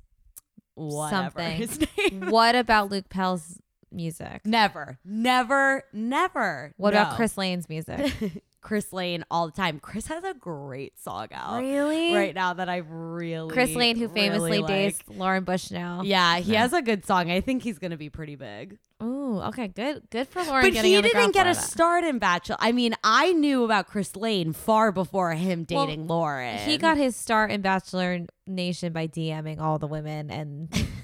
whatever 0.77 1.39
Something. 1.41 1.57
his 1.57 1.81
name. 2.11 2.31
what 2.31 2.55
about 2.55 2.91
Luke 2.91 3.09
Pell's 3.09 3.61
music? 3.93 4.41
Never, 4.45 4.99
never, 5.05 5.85
never. 5.93 6.73
What 6.77 6.95
No. 6.95 7.03
about 7.03 7.17
Chris 7.17 7.37
Lane's 7.39 7.69
music? 7.69 8.13
Chris 8.65 8.93
Lane 8.93 9.25
all 9.31 9.47
the 9.47 9.53
time. 9.53 9.79
Chris 9.79 10.09
has 10.09 10.25
a 10.25 10.35
great 10.35 10.99
song 10.99 11.29
out 11.33 11.61
Really? 11.61 12.13
right 12.15 12.35
now 12.35 12.55
that 12.55 12.69
I 12.69 12.79
really 12.79 13.53
Chris 13.53 13.75
Lane, 13.77 13.97
who 13.97 14.09
famously 14.09 14.51
really 14.59 14.67
dates 14.67 15.01
like. 15.07 15.17
Lauren 15.19 15.45
Bushnell. 15.45 16.05
Yeah, 16.05 16.39
he 16.39 16.55
Yeah. 16.55 16.63
has 16.63 16.73
a 16.73 16.83
good 16.83 17.05
song. 17.07 17.31
I 17.31 17.41
think 17.41 17.63
he's 17.63 17.79
gonna 17.79 17.97
be 17.97 18.11
pretty 18.11 18.35
big. 18.35 18.79
Ooh, 19.03 19.39
okay, 19.49 19.69
good, 19.69 20.03
good 20.11 20.27
for 20.29 20.43
Lauren. 20.43 20.65
But 20.65 20.73
getting 20.73 20.91
he 20.93 20.97
on 20.97 21.03
the 21.03 21.11
didn't 21.11 21.35
get 21.35 21.47
a 21.47 21.53
that. 21.55 21.63
start 21.63 22.05
in 22.05 22.19
Bachelor. 22.19 22.57
I 22.59 22.73
mean, 22.73 22.95
I 23.05 23.33
knew 23.33 23.65
about 23.65 23.87
Chris 23.87 24.17
Lane 24.17 24.53
far 24.53 24.91
before 24.93 25.33
him 25.35 25.67
Well, 25.71 25.87
dating 25.87 26.07
Lauren. 26.07 26.59
He 26.59 26.79
got 26.79 26.97
his 26.97 27.15
start 27.15 27.51
in 27.51 27.61
Bachelor 27.61 28.21
Nation 28.47 28.93
by 28.93 29.07
DMing 29.07 29.61
all 29.61 29.79
the 29.79 29.87
women 29.87 30.31
and 30.31 30.69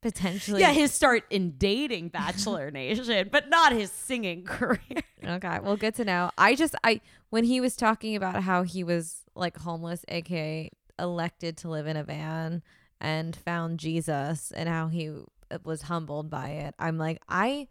potentially. 0.00 0.60
yeah 0.60 0.72
his 0.72 0.92
start 0.92 1.24
in 1.30 1.52
dating 1.52 2.08
Bachelor 2.08 2.70
Nation, 2.72 3.28
but 3.30 3.48
not 3.48 3.72
his 3.72 3.90
singing 3.90 4.44
career. 4.44 5.02
Okay, 5.24 5.58
well, 5.62 5.76
good 5.76 5.94
to 5.96 6.04
know. 6.04 6.30
I 6.38 6.54
just 6.54 6.74
I 6.84 7.00
when 7.30 7.44
he 7.44 7.60
was 7.60 7.76
talking 7.76 8.16
about 8.16 8.42
how 8.42 8.62
he 8.62 8.84
was 8.84 9.22
like 9.34 9.58
homeless, 9.58 10.04
aka 10.08 10.70
elected 10.98 11.56
to 11.58 11.68
live 11.68 11.86
in 11.86 11.96
a 11.96 12.04
van 12.04 12.62
and 13.00 13.34
found 13.34 13.78
Jesus, 13.78 14.52
and 14.54 14.68
how 14.68 14.88
he 14.88 15.08
uh, 15.50 15.58
was 15.64 15.82
humbled 15.82 16.30
by 16.30 16.50
it. 16.50 16.74
I'm 16.78 16.98
like, 16.98 17.22
I 17.28 17.68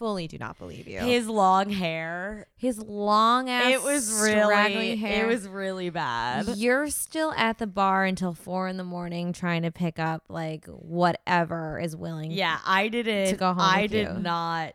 fully 0.00 0.26
do 0.26 0.38
not 0.38 0.58
believe 0.58 0.88
you. 0.88 0.98
His 0.98 1.28
long 1.28 1.68
hair. 1.70 2.46
His 2.56 2.78
long 2.78 3.48
ass, 3.50 3.70
It 3.70 3.82
was 3.82 4.10
really 4.22 4.96
hair. 4.96 5.26
it 5.26 5.28
was 5.28 5.46
really 5.46 5.90
bad. 5.90 6.48
You're 6.56 6.88
still 6.88 7.32
at 7.36 7.58
the 7.58 7.66
bar 7.66 8.04
until 8.06 8.32
four 8.32 8.66
in 8.66 8.78
the 8.78 8.82
morning 8.84 9.32
trying 9.34 9.62
to 9.62 9.70
pick 9.70 9.98
up 9.98 10.24
like 10.30 10.64
whatever 10.66 11.78
is 11.78 11.94
willing. 11.94 12.30
Yeah, 12.32 12.58
I 12.66 12.88
didn't 12.88 13.28
To 13.28 13.36
go 13.36 13.48
home 13.48 13.60
I 13.60 13.86
did 13.86 14.08
you. 14.08 14.14
not 14.14 14.72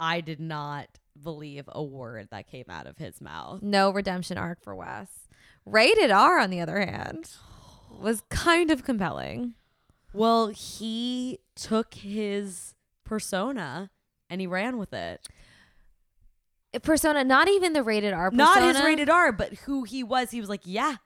I 0.00 0.20
did 0.20 0.40
not 0.40 0.88
believe 1.22 1.64
a 1.68 1.82
word 1.82 2.28
that 2.32 2.48
came 2.48 2.66
out 2.68 2.86
of 2.88 2.98
his 2.98 3.20
mouth. 3.20 3.62
No 3.62 3.90
redemption 3.90 4.36
arc 4.36 4.62
for 4.62 4.74
Wes. 4.74 5.08
Rated 5.64 6.10
R, 6.10 6.38
on 6.38 6.50
the 6.50 6.60
other 6.60 6.78
hand, 6.80 7.30
was 8.00 8.22
kind 8.28 8.70
of 8.70 8.84
compelling. 8.84 9.54
Well, 10.12 10.48
he 10.48 11.38
took 11.54 11.94
his 11.94 12.74
persona 13.04 13.90
and 14.30 14.40
he 14.40 14.46
ran 14.46 14.78
with 14.78 14.92
it. 14.92 15.26
Persona, 16.82 17.24
not 17.24 17.48
even 17.48 17.72
the 17.72 17.82
rated 17.82 18.12
R 18.12 18.30
persona. 18.30 18.44
Not 18.66 18.76
his 18.76 18.84
rated 18.84 19.08
R, 19.08 19.32
but 19.32 19.54
who 19.64 19.84
he 19.84 20.02
was. 20.02 20.30
He 20.30 20.40
was 20.40 20.50
like, 20.50 20.60
yeah, 20.64 20.96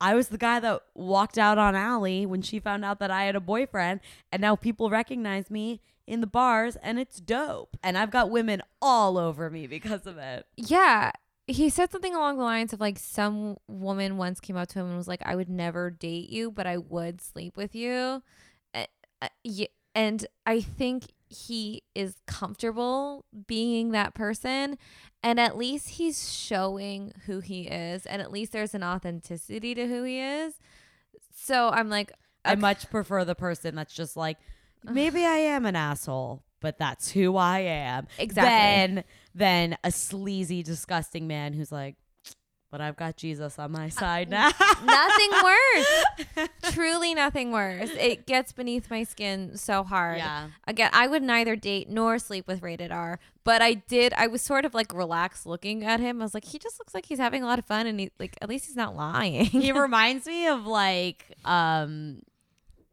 I 0.00 0.14
was 0.14 0.28
the 0.28 0.36
guy 0.38 0.60
that 0.60 0.82
walked 0.94 1.38
out 1.38 1.56
on 1.56 1.74
Ali 1.74 2.26
when 2.26 2.42
she 2.42 2.60
found 2.60 2.84
out 2.84 2.98
that 2.98 3.10
I 3.10 3.24
had 3.24 3.34
a 3.34 3.40
boyfriend, 3.40 4.00
and 4.30 4.42
now 4.42 4.54
people 4.54 4.90
recognize 4.90 5.50
me 5.50 5.80
in 6.06 6.20
the 6.20 6.26
bars, 6.26 6.76
and 6.82 6.98
it's 6.98 7.20
dope. 7.20 7.76
And 7.82 7.96
I've 7.96 8.10
got 8.10 8.28
women 8.30 8.60
all 8.82 9.16
over 9.16 9.48
me 9.48 9.66
because 9.66 10.06
of 10.06 10.18
it. 10.18 10.46
Yeah. 10.56 11.12
He 11.46 11.70
said 11.70 11.90
something 11.90 12.14
along 12.14 12.36
the 12.36 12.44
lines 12.44 12.74
of 12.74 12.80
like 12.80 12.98
some 12.98 13.56
woman 13.66 14.18
once 14.18 14.38
came 14.40 14.56
up 14.58 14.68
to 14.68 14.80
him 14.80 14.88
and 14.88 14.96
was 14.98 15.08
like, 15.08 15.22
I 15.24 15.34
would 15.34 15.48
never 15.48 15.88
date 15.90 16.28
you, 16.28 16.50
but 16.50 16.66
I 16.66 16.76
would 16.76 17.22
sleep 17.22 17.56
with 17.56 17.74
you. 17.74 18.22
Uh, 18.74 18.84
uh, 19.22 19.28
ye- 19.42 19.68
And 19.94 20.26
I 20.44 20.60
think 20.60 21.04
he 21.28 21.82
is 21.94 22.16
comfortable 22.26 23.24
being 23.46 23.90
that 23.92 24.14
person. 24.14 24.78
And 25.22 25.40
at 25.40 25.56
least 25.56 25.90
he's 25.90 26.32
showing 26.32 27.12
who 27.26 27.40
he 27.40 27.62
is. 27.62 28.06
And 28.06 28.22
at 28.22 28.30
least 28.30 28.52
there's 28.52 28.74
an 28.74 28.84
authenticity 28.84 29.74
to 29.74 29.86
who 29.86 30.04
he 30.04 30.20
is. 30.20 30.54
So 31.34 31.70
I'm 31.70 31.88
like, 31.88 32.12
I 32.44 32.52
okay. 32.52 32.60
much 32.60 32.90
prefer 32.90 33.24
the 33.24 33.34
person 33.34 33.74
that's 33.74 33.94
just 33.94 34.16
like, 34.16 34.38
maybe 34.84 35.24
I 35.24 35.36
am 35.36 35.66
an 35.66 35.76
asshole, 35.76 36.42
but 36.60 36.78
that's 36.78 37.10
who 37.10 37.36
I 37.36 37.60
am. 37.60 38.06
Exactly. 38.18 38.94
Than 38.94 39.04
than 39.34 39.78
a 39.84 39.90
sleazy, 39.90 40.62
disgusting 40.62 41.26
man 41.26 41.52
who's 41.52 41.72
like, 41.72 41.96
but 42.70 42.80
I've 42.80 42.96
got 42.96 43.16
Jesus 43.16 43.58
on 43.58 43.72
my 43.72 43.88
side 43.88 44.28
now. 44.30 44.50
nothing 44.84 45.30
worse. 45.42 46.48
Truly 46.72 47.14
nothing 47.14 47.52
worse. 47.52 47.90
It 47.90 48.26
gets 48.26 48.52
beneath 48.52 48.90
my 48.90 49.04
skin 49.04 49.56
so 49.56 49.82
hard. 49.82 50.18
Yeah. 50.18 50.48
Again, 50.66 50.90
I 50.92 51.06
would 51.06 51.22
neither 51.22 51.56
date 51.56 51.88
nor 51.88 52.18
sleep 52.18 52.46
with 52.46 52.62
rated 52.62 52.92
R, 52.92 53.18
but 53.44 53.62
I 53.62 53.74
did. 53.74 54.12
I 54.14 54.26
was 54.26 54.42
sort 54.42 54.64
of 54.64 54.74
like 54.74 54.92
relaxed 54.92 55.46
looking 55.46 55.84
at 55.84 56.00
him. 56.00 56.20
I 56.20 56.24
was 56.24 56.34
like, 56.34 56.44
he 56.44 56.58
just 56.58 56.78
looks 56.78 56.94
like 56.94 57.06
he's 57.06 57.18
having 57.18 57.42
a 57.42 57.46
lot 57.46 57.58
of 57.58 57.64
fun, 57.64 57.86
and 57.86 57.98
he 57.98 58.10
like 58.18 58.36
at 58.42 58.48
least 58.48 58.66
he's 58.66 58.76
not 58.76 58.94
lying. 58.94 59.46
he 59.46 59.72
reminds 59.78 60.26
me 60.26 60.46
of 60.48 60.66
like 60.66 61.24
um 61.44 62.20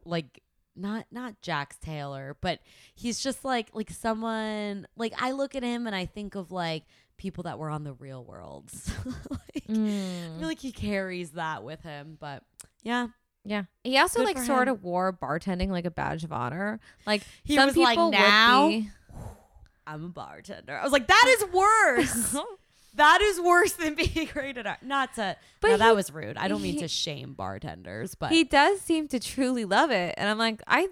like 0.05 0.41
not 0.75 1.05
not 1.12 1.41
Jax 1.41 1.77
Taylor, 1.77 2.38
but 2.41 2.60
he's 2.94 3.20
just 3.20 3.44
like 3.46 3.70
like 3.74 3.89
someone 3.89 4.88
like 4.98 5.13
I 5.22 5.32
look 5.32 5.55
at 5.55 5.63
him 5.63 5.88
and 5.88 5.96
I 5.96 6.05
think 6.05 6.36
of 6.36 6.51
like 6.51 6.84
people 7.17 7.43
that 7.43 7.57
were 7.60 7.69
on 7.69 7.84
the 7.84 7.93
real 7.93 8.24
world. 8.24 8.72
like, 9.29 9.63
I 9.69 9.72
Mm. 9.72 10.39
feel 10.39 10.48
like 10.48 10.60
he 10.60 10.72
carries 10.72 11.31
that 11.31 11.63
with 11.63 11.81
him, 11.81 12.17
but 12.19 12.43
yeah. 12.84 13.07
Yeah. 13.43 13.63
He 13.84 13.98
also 13.98 14.19
Good 14.19 14.25
like 14.36 14.38
sort 14.39 14.67
him. 14.67 14.74
of 14.75 14.84
wore 14.84 15.13
bartending 15.13 15.69
like 15.69 15.86
a 15.86 15.91
badge 15.91 16.24
of 16.24 16.31
honor. 16.34 16.79
Like 17.05 17.24
He 17.43 17.55
some 17.55 17.67
was 17.67 17.77
like, 17.77 17.93
people 17.93 18.05
would 18.05 18.12
"Now?" 18.13 18.67
be- 18.69 18.89
I'm 19.88 20.05
a 20.05 20.10
bartender. 20.10 20.77
I 20.77 20.84
was 20.84 20.91
like, 20.91 21.07
that 21.07 21.36
is 21.39 21.45
worse. 21.53 22.36
that 22.95 23.22
is 23.22 23.39
worse 23.41 23.74
than 23.74 23.93
being 23.95 24.29
rated 24.36 24.65
R. 24.65 24.77
Not 24.81 25.13
to, 25.15 25.38
But 25.62 25.67
no, 25.67 25.74
he- 25.74 25.79
that 25.79 25.95
was 25.95 26.12
rude. 26.12 26.38
I 26.38 26.48
don't 26.48 26.62
mean 26.62 26.79
to 26.79 26.88
shame 26.88 27.34
bartenders, 27.34 28.15
but 28.15 28.31
he 28.31 28.43
does 28.43 28.81
seem 28.81 29.07
to 29.10 29.19
truly 29.19 29.63
love 29.65 29.91
it 29.91 30.15
and 30.17 30.29
i'm 30.29 30.38
like 30.38 30.62
i 30.67 30.88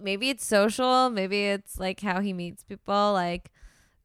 maybe 0.00 0.30
it's 0.30 0.44
social 0.46 1.10
maybe 1.10 1.46
it's 1.46 1.78
like 1.78 2.00
how 2.00 2.20
he 2.20 2.32
meets 2.32 2.62
people 2.64 3.12
like 3.12 3.50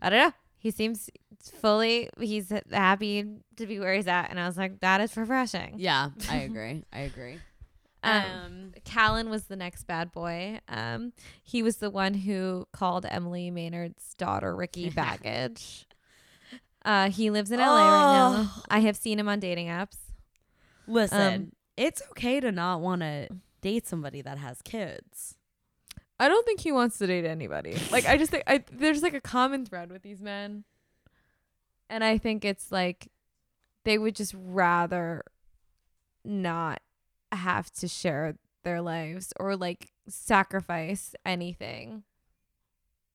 i 0.02 0.10
don't 0.10 0.20
know 0.20 0.34
he 0.58 0.72
seems 0.72 1.10
fully 1.52 2.10
he's 2.20 2.52
happy 2.72 3.26
to 3.58 3.66
be 3.66 3.80
where 3.80 3.94
he's 3.94 4.08
at 4.08 4.30
and 4.30 4.40
i 4.40 4.46
was 4.48 4.58
like 4.58 4.80
that 4.80 5.02
is 5.02 5.16
refreshing 5.18 5.76
yeah, 5.78 6.10
I 6.30 6.38
agree. 6.50 6.84
I 6.94 7.00
agree. 7.02 7.40
Um, 8.04 8.14
Um, 8.14 8.74
kalon 8.86 9.30
was 9.30 9.46
the 9.46 9.56
next 9.56 9.84
bad 9.86 10.12
boy 10.12 10.60
um 10.68 11.14
he 11.44 11.64
was 11.64 11.78
the 11.78 11.90
one 11.90 12.14
who 12.14 12.68
called 12.74 13.06
emily 13.10 13.50
maynard's 13.52 14.14
daughter 14.16 14.56
ricki 14.56 14.90
baggage 14.96 15.86
uh 16.86 17.10
he 17.10 17.30
lives 17.30 17.52
in 17.52 17.60
la 17.60 17.66
right 17.76 18.14
now 18.14 18.34
Oh. 18.56 18.64
i 18.70 18.80
have 18.80 18.98
seen 18.98 19.20
him 19.20 19.30
on 19.30 19.40
dating 19.40 19.68
apps 19.68 19.98
listen, 20.88 21.34
um, 21.34 21.52
it's 21.78 22.02
okay 22.12 22.40
to 22.42 22.52
not 22.52 22.82
want 22.82 23.02
to 23.02 23.30
date 23.62 23.88
somebody 23.88 24.22
that 24.22 24.38
has 24.38 24.62
kids. 24.62 25.36
I 26.20 26.28
don't 26.28 26.46
think 26.46 26.60
he 26.60 26.72
wants 26.72 26.98
to 27.00 27.08
date 27.08 27.26
anybody. 27.26 27.76
Like 27.92 28.06
I 28.06 28.18
just 28.18 28.30
think 28.32 28.44
I 28.46 28.64
there's 28.72 29.02
like 29.02 29.14
a 29.16 29.22
common 29.22 29.66
thread 29.66 29.92
with 29.92 30.04
these 30.04 30.22
men. 30.22 30.66
And 31.94 32.04
I 32.04 32.18
think 32.18 32.44
it's 32.44 32.72
like 32.72 33.12
they 33.86 34.00
would 34.00 34.16
just 34.16 34.34
rather 34.36 35.24
not 36.26 36.82
have 37.32 37.72
to 37.74 37.88
share 37.88 38.36
their 38.64 38.82
lives 38.82 39.32
or 39.40 39.56
like 39.56 39.92
sacrifice 40.08 41.14
anything 41.24 42.02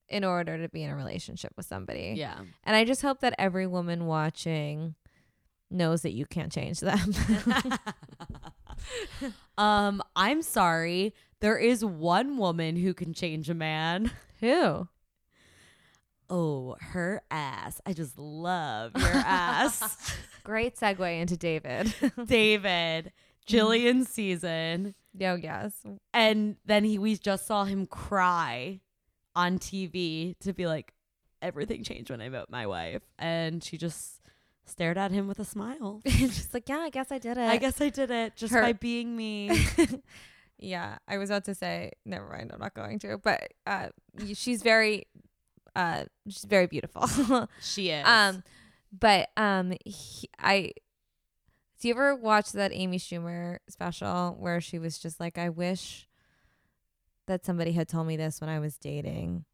in 0.07 0.23
order 0.23 0.57
to 0.57 0.69
be 0.69 0.83
in 0.83 0.91
a 0.91 0.95
relationship 0.95 1.51
with 1.57 1.65
somebody. 1.65 2.13
Yeah. 2.15 2.39
And 2.63 2.73
I 2.73 2.85
just 2.85 3.01
hope 3.01 3.19
that 3.19 3.35
every 3.37 3.67
woman 3.67 4.05
watching 4.05 4.95
knows 5.69 6.03
that 6.03 6.13
you 6.13 6.25
can't 6.25 6.49
change 6.49 6.79
them. 6.79 7.13
um, 9.57 10.01
I'm 10.15 10.41
sorry. 10.41 11.13
There 11.41 11.57
is 11.57 11.83
one 11.83 12.37
woman 12.37 12.77
who 12.77 12.93
can 12.93 13.13
change 13.13 13.49
a 13.49 13.53
man. 13.53 14.09
Who? 14.39 14.87
Oh, 16.29 16.75
her 16.79 17.21
ass. 17.31 17.81
I 17.85 17.93
just 17.93 18.17
love 18.17 18.91
your 18.97 19.07
ass. 19.07 20.17
Great 20.43 20.75
segue 20.75 21.19
into 21.21 21.37
David. 21.37 21.93
David, 22.25 23.11
Jillian 23.47 24.05
season. 24.05 24.93
Yo, 25.17 25.35
yes. 25.35 25.73
And 26.13 26.57
then 26.65 26.83
he 26.83 26.97
we 26.99 27.15
just 27.17 27.47
saw 27.47 27.63
him 27.63 27.85
cry 27.87 28.79
on 29.35 29.57
TV 29.59 30.37
to 30.39 30.53
be 30.53 30.67
like, 30.67 30.93
everything 31.41 31.83
changed 31.83 32.09
when 32.11 32.21
I 32.21 32.29
met 32.29 32.49
my 32.49 32.67
wife. 32.67 33.01
And 33.17 33.63
she 33.63 33.77
just 33.77 34.21
stared 34.65 34.97
at 34.99 35.11
him 35.11 35.27
with 35.27 35.39
a 35.39 35.45
smile. 35.45 36.01
just 36.05 36.53
like, 36.53 36.69
yeah, 36.69 36.77
I 36.79 36.89
guess 36.89 37.11
I 37.11 37.17
did 37.17 37.37
it. 37.37 37.49
I 37.49 37.57
guess 37.57 37.81
I 37.81 37.89
did 37.89 38.11
it 38.11 38.35
just 38.35 38.53
Her- 38.53 38.61
by 38.61 38.73
being 38.73 39.15
me. 39.15 39.65
yeah, 40.59 40.97
I 41.07 41.17
was 41.17 41.29
about 41.29 41.45
to 41.45 41.55
say, 41.55 41.93
never 42.05 42.27
mind, 42.29 42.51
I'm 42.53 42.59
not 42.59 42.73
going 42.75 42.99
to. 42.99 43.17
But 43.17 43.53
uh, 43.65 43.87
she's 44.35 44.61
very, 44.61 45.07
uh, 45.75 46.05
she's 46.27 46.45
very 46.45 46.67
beautiful. 46.67 47.07
she 47.61 47.89
is. 47.89 48.05
um, 48.05 48.43
but 48.97 49.29
um, 49.37 49.73
he, 49.85 50.29
I. 50.39 50.73
Do 51.79 51.87
you 51.87 51.93
ever 51.93 52.13
watch 52.13 52.51
that 52.51 52.71
Amy 52.73 52.99
Schumer 52.99 53.59
special 53.69 54.35
where 54.37 54.59
she 54.59 54.79
was 54.79 54.97
just 54.97 55.17
like, 55.17 55.37
I 55.37 55.47
wish 55.47 56.09
that 57.27 57.45
somebody 57.45 57.71
had 57.71 57.87
told 57.87 58.05
me 58.05 58.17
this 58.17 58.41
when 58.41 58.49
I 58.49 58.59
was 58.59 58.77
dating, 58.77 59.45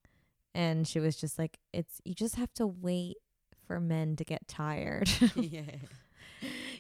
and 0.56 0.88
she 0.88 1.00
was 1.00 1.16
just 1.18 1.38
like, 1.38 1.60
it's 1.72 2.02
you 2.04 2.16
just 2.16 2.36
have 2.36 2.52
to 2.56 2.66
wait 2.66 3.18
for 3.68 3.80
men 3.80 4.16
to 4.16 4.24
get 4.24 4.48
tired. 4.48 5.10
yeah. 5.36 5.62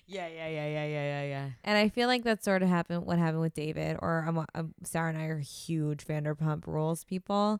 Yeah, 0.07 0.27
yeah, 0.27 0.47
yeah, 0.47 0.67
yeah, 0.67 0.85
yeah, 0.85 0.85
yeah, 0.85 1.23
yeah. 1.23 1.49
And 1.63 1.77
I 1.77 1.89
feel 1.89 2.07
like 2.07 2.23
that 2.23 2.43
sort 2.43 2.61
of 2.61 2.69
happened. 2.69 3.05
What 3.05 3.17
happened 3.17 3.41
with 3.41 3.55
David, 3.55 3.97
or 4.01 4.23
I'm, 4.27 4.45
I'm 4.53 4.73
Sarah 4.83 5.09
and 5.09 5.17
I 5.17 5.25
are 5.25 5.39
huge 5.39 6.05
Vanderpump 6.05 6.67
Rules 6.67 7.03
people. 7.03 7.59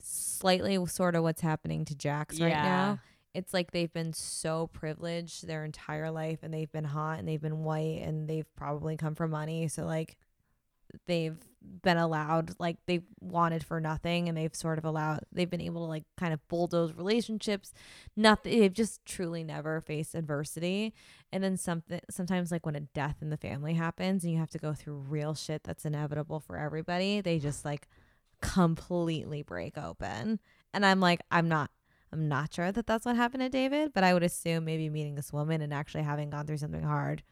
Slightly, 0.00 0.84
sort 0.86 1.14
of 1.14 1.22
what's 1.22 1.40
happening 1.42 1.84
to 1.86 1.94
Jax 1.94 2.40
right 2.40 2.48
Yeah. 2.50 2.62
now. 2.62 2.98
it's 3.34 3.52
like 3.52 3.72
they've 3.72 3.92
been 3.92 4.12
so 4.12 4.68
privileged 4.68 5.46
their 5.46 5.64
entire 5.64 6.08
life 6.10 6.38
and 6.42 6.54
they've 6.54 6.70
been 6.70 6.84
hot 6.84 7.18
and 7.18 7.26
they've 7.26 7.42
been 7.42 7.64
white 7.64 8.00
and 8.02 8.28
they've 8.28 8.46
probably 8.54 8.96
come 8.96 9.14
from 9.16 9.30
money. 9.32 9.66
So 9.66 9.84
like 9.84 10.16
they've 11.06 11.36
been 11.82 11.96
allowed 11.96 12.54
like 12.60 12.76
they've 12.86 13.02
wanted 13.20 13.64
for 13.64 13.80
nothing 13.80 14.28
and 14.28 14.38
they've 14.38 14.54
sort 14.54 14.78
of 14.78 14.84
allowed 14.84 15.20
they've 15.32 15.50
been 15.50 15.60
able 15.62 15.80
to 15.86 15.88
like 15.88 16.04
kind 16.16 16.32
of 16.32 16.46
bulldoze 16.46 16.92
relationships 16.92 17.72
nothing 18.16 18.60
they've 18.60 18.72
just 18.74 19.04
truly 19.06 19.42
never 19.42 19.80
faced 19.80 20.14
adversity 20.14 20.92
and 21.32 21.42
then 21.42 21.56
something 21.56 22.00
sometimes 22.10 22.52
like 22.52 22.64
when 22.66 22.76
a 22.76 22.80
death 22.80 23.16
in 23.22 23.30
the 23.30 23.36
family 23.38 23.72
happens 23.74 24.22
and 24.22 24.32
you 24.32 24.38
have 24.38 24.50
to 24.50 24.58
go 24.58 24.72
through 24.74 24.94
real 24.94 25.34
shit 25.34 25.64
that's 25.64 25.86
inevitable 25.86 26.38
for 26.38 26.56
everybody 26.58 27.20
they 27.22 27.38
just 27.40 27.64
like 27.64 27.88
completely 28.44 29.42
break 29.42 29.76
open 29.78 30.38
and 30.72 30.84
i'm 30.86 31.00
like 31.00 31.20
i'm 31.30 31.48
not 31.48 31.70
i'm 32.12 32.28
not 32.28 32.52
sure 32.52 32.70
that 32.70 32.86
that's 32.86 33.04
what 33.06 33.16
happened 33.16 33.40
to 33.42 33.48
david 33.48 33.92
but 33.94 34.04
i 34.04 34.12
would 34.14 34.22
assume 34.22 34.64
maybe 34.64 34.88
meeting 34.88 35.14
this 35.14 35.32
woman 35.32 35.60
and 35.60 35.72
actually 35.74 36.02
having 36.04 36.30
gone 36.30 36.46
through 36.46 36.56
something 36.58 36.82
hard 36.82 37.22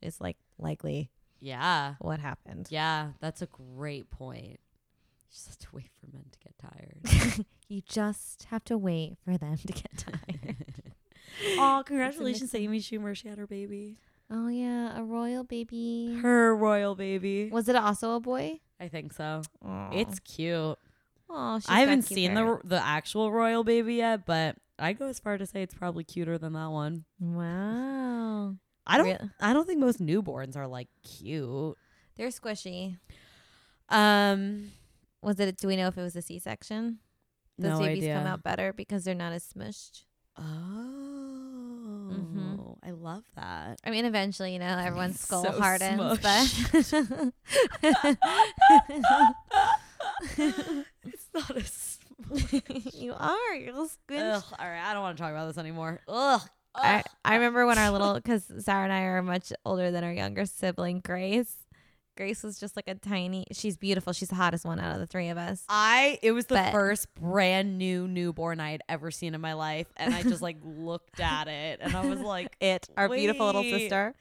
is 0.00 0.20
like 0.20 0.36
likely 0.58 1.10
Yeah. 1.40 1.94
what 2.00 2.18
happened 2.20 2.66
Yeah, 2.70 3.10
that's 3.20 3.42
a 3.42 3.46
great 3.46 4.10
point. 4.10 4.58
You 4.58 5.34
just 5.34 5.48
have 5.48 5.58
to 5.58 5.68
wait 5.72 5.90
for 6.00 6.06
men 6.12 6.24
to 6.30 6.38
get 6.40 6.54
tired. 6.58 7.46
you 7.68 7.80
just 7.88 8.44
have 8.50 8.64
to 8.64 8.76
wait 8.76 9.16
for 9.24 9.38
them 9.38 9.56
to 9.56 9.72
get 9.72 9.96
tired. 9.96 10.56
oh, 11.58 11.82
congratulations 11.86 12.50
to 12.50 12.58
Amy 12.58 12.80
Schumer. 12.80 13.16
She 13.16 13.28
had 13.28 13.38
her 13.38 13.46
baby. 13.46 13.96
Oh 14.32 14.48
yeah, 14.48 14.98
a 14.98 15.04
royal 15.04 15.44
baby. 15.44 16.18
Her 16.22 16.56
royal 16.56 16.94
baby. 16.96 17.48
Was 17.50 17.68
it 17.68 17.76
also 17.76 18.14
a 18.16 18.20
boy? 18.20 18.60
I 18.80 18.88
think 18.88 19.12
so. 19.12 19.42
Oh, 19.64 19.88
It's 19.92 20.18
cute. 20.20 20.78
oh, 21.30 21.60
I 21.68 21.80
haven't 21.80 22.02
seen 22.02 22.34
the 22.34 22.58
the 22.64 22.84
actual 22.84 23.30
royal 23.30 23.62
baby 23.64 23.94
yet, 23.96 24.26
but 24.26 24.56
I 24.78 24.92
go 24.94 25.06
as 25.06 25.20
far 25.20 25.38
to 25.38 25.46
say 25.46 25.62
it's 25.62 25.74
probably 25.74 26.02
cuter 26.04 26.38
than 26.38 26.54
that 26.54 26.70
one. 26.70 27.04
Wow, 27.20 28.56
I 28.86 28.98
don't. 28.98 29.30
I 29.40 29.52
don't 29.52 29.66
think 29.66 29.78
most 29.80 30.00
newborns 30.00 30.56
are 30.56 30.66
like 30.66 30.88
cute. 31.04 31.76
they're 32.16 32.28
squishy. 32.28 32.98
Um, 33.88 34.70
Was 35.22 35.38
it? 35.38 35.56
Do 35.58 35.68
we 35.68 35.76
know 35.76 35.88
if 35.88 35.98
it 35.98 36.02
was 36.02 36.16
a 36.16 36.22
C-section? 36.22 36.98
Those 37.58 37.72
no 37.72 37.78
babies 37.80 38.04
idea. 38.04 38.14
come 38.16 38.26
out 38.26 38.42
better 38.42 38.72
because 38.72 39.04
they're 39.04 39.14
not 39.14 39.32
as 39.32 39.44
smushed. 39.44 40.04
Oh. 40.38 41.11
I 42.84 42.90
love 42.90 43.22
that. 43.36 43.80
I 43.84 43.90
mean, 43.90 44.04
eventually, 44.04 44.52
you 44.52 44.58
know, 44.58 44.76
everyone's 44.76 45.20
skull 45.20 45.44
So 45.44 45.52
hardens, 45.52 46.18
but 46.18 46.22
it's 51.04 51.28
not 51.32 51.56
a. 51.56 51.62
you 52.92 53.14
are. 53.16 53.54
You're 53.54 53.86
squish. 53.86 54.20
Ugh, 54.20 54.44
all 54.58 54.68
right, 54.68 54.82
I 54.84 54.92
don't 54.94 55.02
want 55.02 55.16
to 55.16 55.22
talk 55.22 55.30
about 55.30 55.46
this 55.46 55.58
anymore. 55.58 56.00
Ugh. 56.08 56.40
I, 56.74 57.04
I 57.24 57.34
remember 57.34 57.66
when 57.66 57.76
our 57.78 57.90
little, 57.90 58.14
because 58.14 58.50
Sarah 58.60 58.84
and 58.84 58.92
I 58.92 59.02
are 59.02 59.22
much 59.22 59.52
older 59.64 59.90
than 59.90 60.04
our 60.04 60.12
younger 60.12 60.46
sibling, 60.46 61.00
Grace. 61.00 61.54
Grace 62.16 62.42
was 62.42 62.58
just 62.60 62.76
like 62.76 62.88
a 62.88 62.94
tiny, 62.94 63.46
she's 63.52 63.76
beautiful. 63.76 64.12
She's 64.12 64.28
the 64.28 64.34
hottest 64.34 64.64
one 64.66 64.78
out 64.78 64.92
of 64.94 65.00
the 65.00 65.06
three 65.06 65.28
of 65.30 65.38
us. 65.38 65.64
I 65.68 66.18
it 66.22 66.32
was 66.32 66.46
the 66.46 66.56
But- 66.56 66.72
first 66.72 67.12
brand 67.14 67.78
new 67.78 68.06
newborn 68.06 68.60
I 68.60 68.72
had 68.72 68.82
ever 68.88 69.10
seen 69.10 69.34
in 69.34 69.40
my 69.40 69.54
life, 69.54 69.86
and 69.96 70.14
I 70.14 70.22
just 70.22 70.42
like 70.42 70.58
looked 70.62 71.20
at 71.20 71.48
it, 71.48 71.80
and 71.82 71.96
I 71.96 72.04
was 72.06 72.20
like, 72.20 72.54
It, 72.60 72.88
our 72.96 73.08
beautiful 73.08 73.46
little 73.46 73.62
sister. 73.62 74.14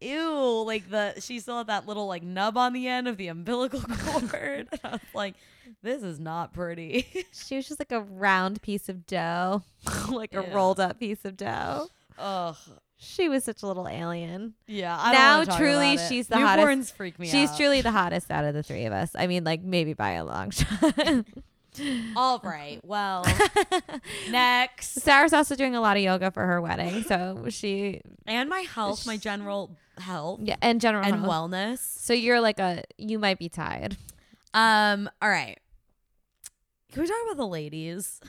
"Ew!" 0.00 0.64
Like 0.66 0.90
the 0.90 1.14
she 1.20 1.38
still 1.40 1.58
had 1.58 1.68
that 1.68 1.86
little 1.86 2.06
like 2.06 2.22
nub 2.22 2.56
on 2.58 2.72
the 2.72 2.88
end 2.88 3.08
of 3.08 3.16
the 3.16 3.28
umbilical 3.28 3.80
cord, 4.28 4.68
and 4.72 4.80
I 4.84 4.90
was 4.92 5.00
like, 5.14 5.34
"This 5.82 6.02
is 6.02 6.18
not 6.20 6.52
pretty." 6.52 7.06
She 7.32 7.56
was 7.56 7.66
just 7.68 7.80
like 7.80 7.92
a 7.92 8.00
round 8.00 8.60
piece 8.62 8.88
of 8.88 9.06
dough, 9.06 9.62
like 10.10 10.34
a 10.34 10.42
rolled 10.42 10.80
up 10.80 10.98
piece 10.98 11.24
of 11.24 11.36
dough. 11.36 11.88
Ugh. 12.18 12.56
She 13.02 13.30
was 13.30 13.44
such 13.44 13.62
a 13.62 13.66
little 13.66 13.88
alien. 13.88 14.52
Yeah. 14.66 14.94
I 14.98 15.12
Now, 15.12 15.28
don't 15.30 15.38
wanna 15.38 15.46
talk 15.46 15.58
truly, 15.58 15.96
she's 15.96 16.28
the 16.28 16.36
Newborns 16.36 16.44
hottest- 16.66 16.96
freak 16.96 17.18
me 17.18 17.28
She's 17.28 17.50
out. 17.50 17.56
truly 17.56 17.80
the 17.80 17.90
hottest 17.92 18.30
out 18.30 18.44
of 18.44 18.52
the 18.52 18.62
three 18.62 18.84
of 18.84 18.92
us. 18.92 19.12
I 19.14 19.26
mean, 19.26 19.42
like 19.42 19.62
maybe 19.62 19.94
by 19.94 20.10
a 20.12 20.24
long 20.24 20.50
shot. 20.50 20.94
All 22.16 22.40
right. 22.44 22.78
Well, 22.84 23.24
next. 24.30 25.00
Sarah's 25.00 25.32
also 25.32 25.54
doing 25.56 25.74
a 25.74 25.80
lot 25.80 25.96
of 25.96 26.02
yoga 26.02 26.30
for 26.30 26.44
her 26.44 26.60
wedding, 26.60 27.02
so 27.04 27.46
she 27.48 28.02
And 28.26 28.48
my 28.50 28.60
health, 28.60 29.06
my 29.06 29.16
general 29.16 29.76
health 29.98 30.40
yeah, 30.42 30.56
and 30.60 30.80
general 30.80 31.04
and 31.04 31.16
health. 31.24 31.30
wellness. 31.30 31.78
So 31.78 32.12
you're 32.12 32.40
like 32.40 32.58
a 32.58 32.82
you 32.98 33.18
might 33.18 33.38
be 33.38 33.48
tired. 33.48 33.96
Um. 34.52 35.08
All 35.22 35.28
right. 35.30 35.58
Can 36.92 37.02
we 37.02 37.08
talk 37.08 37.16
about 37.24 37.36
the 37.36 37.46
ladies? 37.46 38.20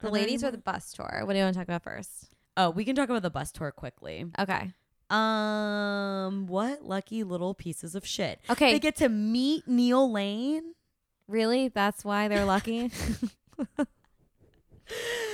The 0.00 0.10
ladies 0.10 0.42
or 0.42 0.50
the 0.50 0.58
bus 0.58 0.92
tour? 0.94 1.22
What 1.24 1.32
do 1.34 1.38
you 1.38 1.44
want 1.44 1.54
to 1.54 1.60
talk 1.60 1.68
about 1.68 1.82
first? 1.82 2.34
Oh, 2.56 2.70
we 2.70 2.84
can 2.84 2.96
talk 2.96 3.08
about 3.10 3.22
the 3.22 3.30
bus 3.30 3.52
tour 3.52 3.70
quickly. 3.70 4.24
Okay. 4.38 4.72
Um, 5.10 6.46
what 6.46 6.82
lucky 6.84 7.22
little 7.22 7.54
pieces 7.54 7.94
of 7.94 8.06
shit. 8.06 8.40
Okay. 8.50 8.72
They 8.72 8.78
get 8.78 8.96
to 8.96 9.08
meet 9.08 9.68
Neil 9.68 10.10
Lane. 10.10 10.74
really? 11.28 11.68
That's 11.68 12.04
why 12.04 12.28
they're 12.28 12.44
lucky. 12.44 12.90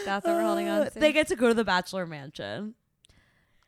That's 0.04 0.24
what 0.26 0.34
we're 0.34 0.42
holding 0.42 0.68
on 0.68 0.82
Uh, 0.82 0.90
to. 0.90 0.98
They 0.98 1.12
get 1.12 1.28
to 1.28 1.36
go 1.36 1.48
to 1.48 1.54
the 1.54 1.64
Bachelor 1.64 2.06
Mansion. 2.06 2.74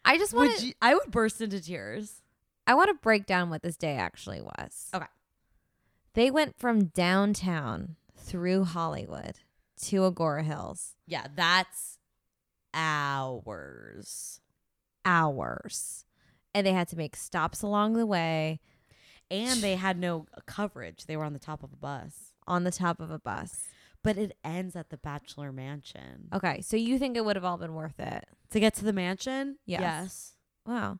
I 0.04 0.18
just 0.18 0.34
want 0.34 0.56
to. 0.58 0.72
I 0.82 0.94
would 0.94 1.10
burst 1.10 1.40
into 1.40 1.60
tears. 1.60 2.22
I 2.66 2.74
want 2.74 2.88
to 2.88 2.94
break 2.94 3.26
down 3.26 3.50
what 3.50 3.62
this 3.62 3.76
day 3.76 3.94
actually 3.96 4.40
was. 4.40 4.88
Okay. 4.94 5.06
They 6.14 6.30
went 6.30 6.58
from 6.58 6.86
downtown 6.86 7.96
through 8.16 8.64
Hollywood 8.64 9.36
to 9.82 10.00
Agoura 10.10 10.44
Hills. 10.44 10.94
Yeah, 11.06 11.26
that's 11.34 11.93
hours. 12.74 14.40
Hours. 15.04 16.04
And 16.54 16.66
they 16.66 16.72
had 16.72 16.88
to 16.88 16.96
make 16.96 17.16
stops 17.16 17.62
along 17.62 17.94
the 17.94 18.06
way 18.06 18.60
And 19.30 19.60
they 19.60 19.76
had 19.76 19.98
no 19.98 20.26
coverage. 20.46 21.06
They 21.06 21.16
were 21.16 21.24
on 21.24 21.32
the 21.32 21.38
top 21.38 21.62
of 21.62 21.72
a 21.72 21.76
bus. 21.76 22.32
on 22.46 22.64
the 22.64 22.70
top 22.70 23.00
of 23.00 23.10
a 23.10 23.18
bus. 23.18 23.64
But 24.02 24.18
it 24.18 24.36
ends 24.44 24.76
at 24.76 24.90
the 24.90 24.98
Bachelor 24.98 25.50
Mansion. 25.50 26.28
Okay, 26.32 26.60
so 26.60 26.76
you 26.76 26.98
think 26.98 27.16
it 27.16 27.24
would 27.24 27.36
have 27.36 27.44
all 27.44 27.56
been 27.56 27.72
worth 27.74 27.98
it? 27.98 28.26
To 28.50 28.60
get 28.60 28.74
to 28.74 28.84
the 28.84 28.92
mansion? 28.92 29.56
Yes. 29.64 29.80
Yes. 29.80 30.32
Wow. 30.66 30.98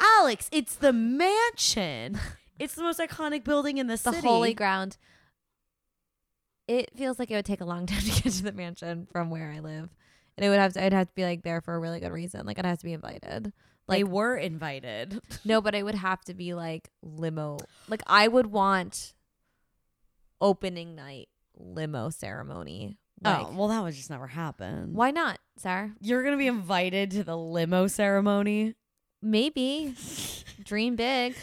Alex, 0.00 0.48
it's 0.50 0.74
the 0.74 0.92
mansion. 0.94 2.18
it's 2.58 2.74
the 2.74 2.82
most 2.82 2.98
iconic 2.98 3.44
building 3.44 3.76
in 3.76 3.88
the, 3.88 3.92
The 4.02 4.12
city. 4.12 4.26
holy 4.26 4.54
ground. 4.54 4.96
It 6.66 6.90
feels 6.96 7.18
like 7.18 7.30
it 7.30 7.34
would 7.34 7.44
take 7.44 7.60
a 7.60 7.64
long 7.66 7.86
time 7.86 8.00
to 8.00 8.22
get 8.22 8.32
to 8.32 8.42
the 8.42 8.52
mansion 8.52 9.06
from 9.12 9.28
where 9.30 9.52
I 9.54 9.60
live. 9.60 9.90
And 10.40 10.46
it 10.46 10.48
would 10.48 10.58
have 10.58 10.72
to 10.72 10.82
I'd 10.82 10.94
have 10.94 11.08
to 11.08 11.14
be 11.14 11.24
like 11.24 11.42
there 11.42 11.60
for 11.60 11.74
a 11.74 11.78
really 11.78 12.00
good 12.00 12.12
reason. 12.12 12.46
Like 12.46 12.58
I'd 12.58 12.64
have 12.64 12.78
to 12.78 12.84
be 12.86 12.94
invited. 12.94 13.52
they 13.88 14.02
Like 14.04 14.10
were 14.10 14.36
invited. 14.36 15.20
no, 15.44 15.60
but 15.60 15.74
it 15.74 15.82
would 15.82 15.94
have 15.94 16.22
to 16.22 16.34
be 16.34 16.54
like 16.54 16.88
limo. 17.02 17.58
Like 17.88 18.00
I 18.06 18.26
would 18.26 18.46
want 18.46 19.12
opening 20.40 20.94
night 20.94 21.28
limo 21.58 22.08
ceremony. 22.08 22.96
Like 23.22 23.48
oh, 23.48 23.52
well, 23.54 23.68
that 23.68 23.82
would 23.82 23.92
just 23.92 24.08
never 24.08 24.28
happen. 24.28 24.94
why 24.94 25.10
not, 25.10 25.38
Sarah? 25.58 25.92
You're 26.00 26.22
going 26.22 26.32
to 26.32 26.38
be 26.38 26.46
invited 26.46 27.10
to 27.10 27.22
the 27.22 27.36
limo 27.36 27.86
ceremony? 27.86 28.76
Maybe. 29.20 29.94
Dream 30.64 30.96
big. 30.96 31.36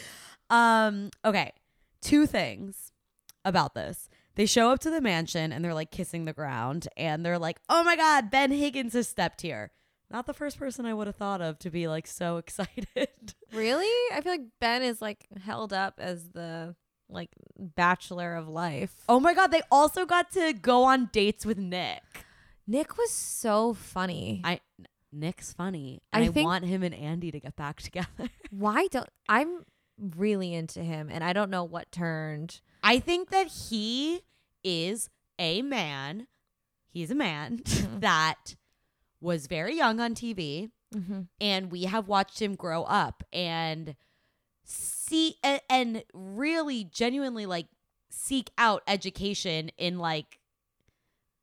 Um, 0.50 1.10
okay. 1.24 1.52
Two 2.00 2.26
things 2.26 2.90
about 3.44 3.74
this. 3.74 4.07
They 4.38 4.46
show 4.46 4.70
up 4.70 4.78
to 4.80 4.90
the 4.90 5.00
mansion 5.00 5.52
and 5.52 5.64
they're 5.64 5.74
like 5.74 5.90
kissing 5.90 6.24
the 6.24 6.32
ground 6.32 6.86
and 6.96 7.26
they're 7.26 7.40
like, 7.40 7.58
"Oh 7.68 7.82
my 7.82 7.96
god, 7.96 8.30
Ben 8.30 8.52
Higgins 8.52 8.92
has 8.92 9.08
stepped 9.08 9.42
here." 9.42 9.72
Not 10.12 10.26
the 10.26 10.32
first 10.32 10.60
person 10.60 10.86
I 10.86 10.94
would 10.94 11.08
have 11.08 11.16
thought 11.16 11.40
of 11.40 11.58
to 11.58 11.70
be 11.70 11.88
like 11.88 12.06
so 12.06 12.36
excited. 12.38 13.08
Really? 13.52 14.14
I 14.14 14.20
feel 14.22 14.30
like 14.30 14.46
Ben 14.60 14.82
is 14.82 15.02
like 15.02 15.26
held 15.42 15.72
up 15.72 15.94
as 15.98 16.28
the 16.28 16.76
like 17.10 17.30
bachelor 17.58 18.36
of 18.36 18.48
life. 18.48 18.94
oh 19.08 19.18
my 19.18 19.34
god, 19.34 19.48
they 19.48 19.62
also 19.72 20.06
got 20.06 20.30
to 20.32 20.52
go 20.52 20.84
on 20.84 21.10
dates 21.12 21.44
with 21.44 21.58
Nick. 21.58 22.24
Nick 22.64 22.96
was 22.96 23.10
so 23.10 23.74
funny. 23.74 24.40
I 24.44 24.60
Nick's 25.12 25.52
funny. 25.52 26.00
I 26.12 26.20
And 26.20 26.38
I, 26.38 26.42
want 26.42 26.64
him 26.64 26.84
and 26.84 26.94
Andi 26.94 27.32
to 27.32 27.40
get 27.40 27.56
back 27.56 27.82
together. 27.82 28.30
Why 28.50 28.86
don't 28.86 29.10
I'm 29.28 29.64
really 29.98 30.54
into 30.54 30.78
him 30.78 31.08
and 31.10 31.24
I 31.24 31.32
don't 31.32 31.50
know 31.50 31.64
what 31.64 31.90
turned. 31.90 32.60
I 32.82 32.98
think 33.00 33.30
that 33.30 33.46
he 33.48 34.22
is 34.64 35.08
a 35.38 35.62
man. 35.62 36.26
He's 36.90 37.10
a 37.10 37.14
man 37.14 37.58
Mhm. 37.64 38.00
that 38.00 38.56
was 39.20 39.46
very 39.46 39.76
young 39.76 40.00
on 40.00 40.14
TV 40.14 40.70
Mm-hmm. 40.94 41.20
and 41.38 41.70
we 41.70 41.82
have 41.84 42.08
watched 42.08 42.40
him 42.40 42.54
grow 42.54 42.84
up 42.84 43.22
and 43.30 43.94
see 44.64 45.34
and, 45.44 45.60
and 45.68 46.02
really 46.14 46.82
genuinely 46.84 47.44
like 47.44 47.66
seek 48.08 48.48
out 48.56 48.82
education 48.88 49.70
in 49.76 49.98
like 49.98 50.40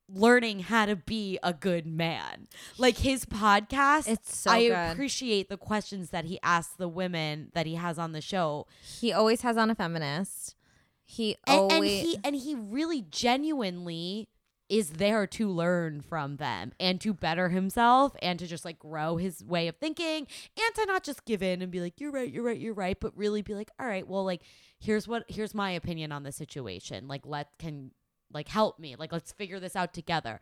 learning 0.08 0.60
how 0.60 0.86
to 0.86 0.96
be 0.96 1.38
a 1.44 1.52
good 1.52 1.86
man. 1.86 2.48
Like 2.76 2.98
his 2.98 3.24
podcast 3.24 4.08
It's 4.08 4.36
so 4.36 4.50
I 4.50 4.66
good. 4.66 4.92
appreciate 4.92 5.48
the 5.48 5.56
questions 5.56 6.10
that 6.10 6.24
he 6.24 6.40
asks 6.42 6.74
the 6.74 6.88
women 6.88 7.50
that 7.54 7.66
he 7.66 7.76
has 7.76 8.00
on 8.00 8.10
the 8.10 8.20
show. 8.20 8.66
he 9.00 9.12
always 9.12 9.42
has 9.42 9.56
on 9.56 9.70
a 9.70 9.76
feminist. 9.76 10.55
He 11.06 11.36
And, 11.46 11.72
and 11.72 11.84
he 11.84 12.18
and 12.24 12.36
he 12.36 12.54
really 12.54 13.02
genuinely 13.02 14.28
is 14.68 14.90
there 14.90 15.28
to 15.28 15.48
learn 15.48 16.00
from 16.00 16.36
them 16.36 16.72
and 16.80 17.00
to 17.00 17.14
better 17.14 17.50
himself 17.50 18.16
and 18.20 18.36
to 18.40 18.48
just 18.48 18.64
like 18.64 18.80
grow 18.80 19.16
his 19.16 19.44
way 19.44 19.68
of 19.68 19.76
thinking 19.76 20.26
and 20.58 20.74
to 20.74 20.84
not 20.86 21.04
just 21.04 21.24
give 21.24 21.40
in 21.40 21.62
and 21.62 21.70
be 21.70 21.80
like 21.80 22.00
you're 22.00 22.10
right 22.10 22.32
you're 22.32 22.42
right 22.42 22.58
you're 22.58 22.74
right 22.74 22.98
but 22.98 23.16
really 23.16 23.42
be 23.42 23.54
like 23.54 23.70
all 23.78 23.86
right 23.86 24.08
well 24.08 24.24
like 24.24 24.42
here's 24.78 25.08
what 25.08 25.24
here's 25.28 25.54
my 25.54 25.70
opinion 25.70 26.12
on 26.12 26.22
the 26.22 26.32
situation. 26.32 27.08
Like 27.08 27.26
let 27.26 27.48
can 27.58 27.92
like 28.32 28.48
help 28.48 28.78
me. 28.78 28.96
Like 28.96 29.12
let's 29.12 29.32
figure 29.32 29.60
this 29.60 29.76
out 29.76 29.92
together. 29.92 30.40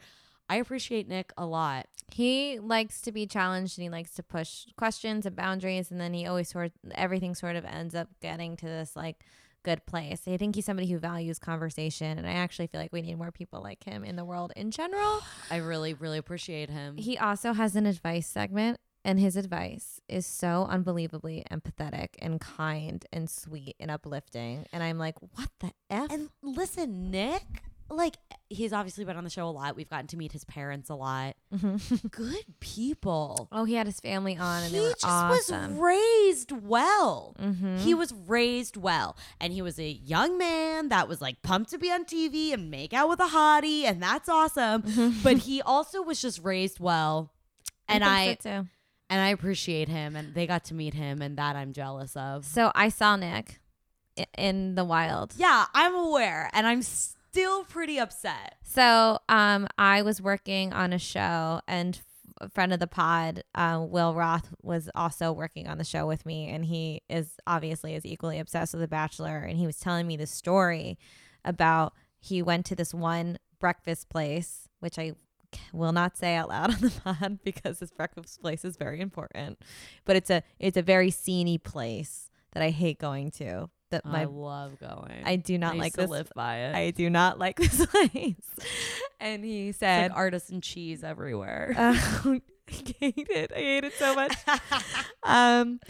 I 0.48 0.56
appreciate 0.56 1.08
nick 1.08 1.32
a 1.38 1.46
lot. 1.46 1.86
He 2.12 2.58
likes 2.58 3.00
to 3.02 3.12
be 3.12 3.26
challenged 3.26 3.78
and 3.78 3.82
he 3.84 3.88
likes 3.88 4.12
to 4.14 4.22
push 4.22 4.66
questions 4.76 5.24
and 5.24 5.34
boundaries, 5.34 5.90
and 5.90 6.00
then 6.00 6.12
he 6.12 6.26
always 6.26 6.50
sort 6.50 6.72
everything 6.94 7.34
sort 7.34 7.56
of 7.56 7.64
ends 7.64 7.94
up 7.94 8.08
getting 8.20 8.56
to 8.56 8.66
this 8.66 8.94
like 8.96 9.24
good 9.64 9.84
place. 9.86 10.22
I 10.28 10.36
think 10.36 10.54
he's 10.54 10.64
somebody 10.64 10.88
who 10.88 10.98
values 10.98 11.38
conversation, 11.40 12.18
and 12.18 12.26
I 12.26 12.32
actually 12.34 12.68
feel 12.68 12.80
like 12.80 12.92
we 12.92 13.02
need 13.02 13.18
more 13.18 13.32
people 13.32 13.60
like 13.60 13.82
him 13.82 14.04
in 14.04 14.14
the 14.14 14.24
world 14.24 14.52
in 14.54 14.70
general. 14.70 15.22
i 15.50 15.56
really 15.56 15.94
really 15.94 16.18
appreciate 16.18 16.70
him 16.70 16.96
He 16.96 17.18
also 17.18 17.52
has 17.52 17.74
an 17.74 17.86
advice 17.86 18.28
segment, 18.28 18.78
and 19.04 19.18
his 19.18 19.36
advice 19.36 20.00
is 20.08 20.26
so 20.26 20.66
unbelievably 20.70 21.44
empathetic 21.50 22.10
and 22.20 22.40
kind 22.40 23.04
and 23.12 23.28
sweet 23.28 23.74
and 23.80 23.90
uplifting. 23.90 24.66
And 24.72 24.82
I'm 24.82 24.98
like, 24.98 25.16
what 25.20 25.48
the 25.60 25.72
f? 25.90 26.10
and 26.12 26.28
listen 26.42 27.10
nick 27.10 27.64
like 27.90 28.16
he's 28.48 28.72
obviously 28.72 29.04
been 29.04 29.16
on 29.16 29.24
the 29.24 29.30
show 29.30 29.46
a 29.46 29.50
lot 29.50 29.76
we've 29.76 29.90
gotten 29.90 30.06
to 30.06 30.16
meet 30.16 30.32
his 30.32 30.44
parents 30.44 30.88
a 30.88 30.94
lot 30.94 31.36
good 32.10 32.44
people 32.60 33.48
oh, 33.52 33.64
he 33.64 33.74
had 33.74 33.86
his 33.86 34.00
family 34.00 34.36
on, 34.36 34.62
and 34.62 34.72
he 34.72 34.78
they 34.78 34.84
were 34.84 34.90
just 34.90 35.04
awesome. 35.06 35.78
was 35.78 35.80
raised 35.80 36.50
well. 36.52 37.36
Mhm. 37.40 37.78
He 37.80 37.94
was 37.94 38.12
raised 38.26 38.76
well. 38.76 39.16
And 39.40 39.52
he 39.52 39.62
was 39.62 39.78
a 39.78 39.88
young 39.88 40.36
man 40.38 40.88
that 40.88 41.08
was 41.08 41.20
like 41.20 41.42
pumped 41.42 41.70
to 41.70 41.78
be 41.78 41.90
on 41.92 42.04
TV 42.04 42.52
and 42.52 42.70
make 42.70 42.92
out 42.92 43.08
with 43.08 43.20
a 43.20 43.24
hottie, 43.28 43.84
and 43.84 44.02
that's 44.02 44.28
awesome. 44.28 44.82
but 45.22 45.36
he 45.48 45.62
also 45.62 46.02
was 46.02 46.20
just 46.20 46.42
raised 46.42 46.80
well. 46.80 47.30
And 47.88 48.02
I, 48.02 48.34
too. 48.34 48.48
and 48.48 48.68
I 49.10 49.28
appreciate 49.28 49.88
him 49.88 50.16
and 50.16 50.34
they 50.34 50.46
got 50.46 50.64
to 50.66 50.74
meet 50.74 50.94
him 50.94 51.20
and 51.22 51.36
that 51.36 51.54
I'm 51.54 51.72
jealous 51.72 52.16
of. 52.16 52.44
So 52.44 52.72
I 52.74 52.88
saw 52.88 53.14
Nick 53.16 53.60
in 54.38 54.74
the 54.74 54.84
wild. 54.84 55.34
Yeah, 55.36 55.66
I'm 55.74 55.94
aware 55.94 56.50
and 56.52 56.66
I'm 56.66 56.82
still 57.34 57.64
pretty 57.64 57.98
upset. 57.98 58.54
So 58.62 59.18
um, 59.28 59.66
I 59.76 60.02
was 60.02 60.22
working 60.22 60.72
on 60.72 60.92
a 60.92 61.00
show, 61.00 61.60
and 61.66 62.00
a 62.40 62.48
friend 62.48 62.72
of 62.72 62.78
the 62.78 62.86
pod, 62.86 63.42
uh, 63.56 63.84
Will 63.88 64.14
Roth, 64.14 64.54
was 64.62 64.88
also 64.94 65.32
working 65.32 65.66
on 65.66 65.78
the 65.78 65.84
show 65.84 66.06
with 66.06 66.24
me, 66.24 66.48
and 66.48 66.64
he 66.64 67.02
is 67.08 67.32
obviously 67.44 67.96
is 67.96 68.06
equally 68.06 68.38
obsessed 68.38 68.72
with 68.72 68.82
The 68.82 68.88
Bachelor, 68.88 69.38
and 69.38 69.58
he 69.58 69.66
was 69.66 69.78
telling 69.78 70.06
me 70.06 70.16
the 70.16 70.28
story 70.28 70.96
about 71.44 71.92
he 72.20 72.40
went 72.40 72.66
to 72.66 72.76
this 72.76 72.94
one 72.94 73.38
breakfast 73.58 74.08
place, 74.08 74.68
which 74.78 74.96
I 74.96 75.14
will 75.72 75.92
not 75.92 76.16
say 76.16 76.36
out 76.36 76.50
loud 76.50 76.70
on 76.74 76.80
the 76.80 76.90
pod 76.90 77.38
because 77.42 77.80
this 77.80 77.90
breakfast 77.90 78.40
place 78.40 78.64
is 78.64 78.76
very 78.76 79.00
important, 79.00 79.58
but 80.04 80.14
it's 80.14 80.30
a 80.30 80.44
it's 80.60 80.76
a 80.76 80.82
very 80.82 81.10
sceney 81.10 81.58
place 81.58 82.30
that 82.52 82.62
I 82.62 82.70
hate 82.70 83.00
going 83.00 83.32
to. 83.32 83.70
That 83.90 84.02
I 84.04 84.10
my 84.10 84.24
love 84.24 84.78
going. 84.80 85.22
I 85.24 85.36
do 85.36 85.58
not 85.58 85.74
I 85.74 85.78
like 85.78 85.92
this 85.92 86.10
live 86.10 86.30
by 86.34 86.56
it. 86.58 86.74
I 86.74 86.90
do 86.90 87.08
not 87.10 87.38
like 87.38 87.56
this 87.60 87.86
place. 87.86 88.34
And 89.20 89.44
he 89.44 89.72
said, 89.72 90.10
like 90.10 90.18
artisan 90.18 90.60
cheese 90.60 91.04
everywhere. 91.04 91.74
uh, 91.76 91.94
I 92.66 92.72
hate 92.72 93.28
it. 93.28 93.52
I 93.52 93.58
hate 93.58 93.84
it 93.84 93.92
so 93.94 94.14
much. 94.14 94.34
um, 95.22 95.80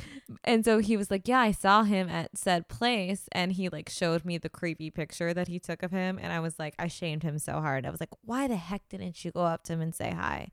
and 0.42 0.64
so 0.64 0.78
he 0.78 0.96
was 0.96 1.10
like, 1.10 1.28
yeah, 1.28 1.38
I 1.38 1.52
saw 1.52 1.84
him 1.84 2.08
at 2.08 2.36
said 2.36 2.68
place, 2.68 3.28
and 3.32 3.52
he 3.52 3.68
like 3.68 3.88
showed 3.88 4.24
me 4.24 4.38
the 4.38 4.48
creepy 4.48 4.90
picture 4.90 5.32
that 5.32 5.48
he 5.48 5.58
took 5.58 5.82
of 5.82 5.92
him, 5.92 6.18
and 6.20 6.32
I 6.32 6.40
was 6.40 6.58
like, 6.58 6.74
I 6.78 6.88
shamed 6.88 7.22
him 7.22 7.38
so 7.38 7.60
hard. 7.60 7.86
I 7.86 7.90
was 7.90 8.00
like, 8.00 8.10
why 8.22 8.48
the 8.48 8.56
heck 8.56 8.88
didn't 8.88 9.24
you 9.24 9.30
go 9.30 9.42
up 9.42 9.62
to 9.64 9.74
him 9.74 9.80
and 9.80 9.94
say 9.94 10.10
hi? 10.10 10.48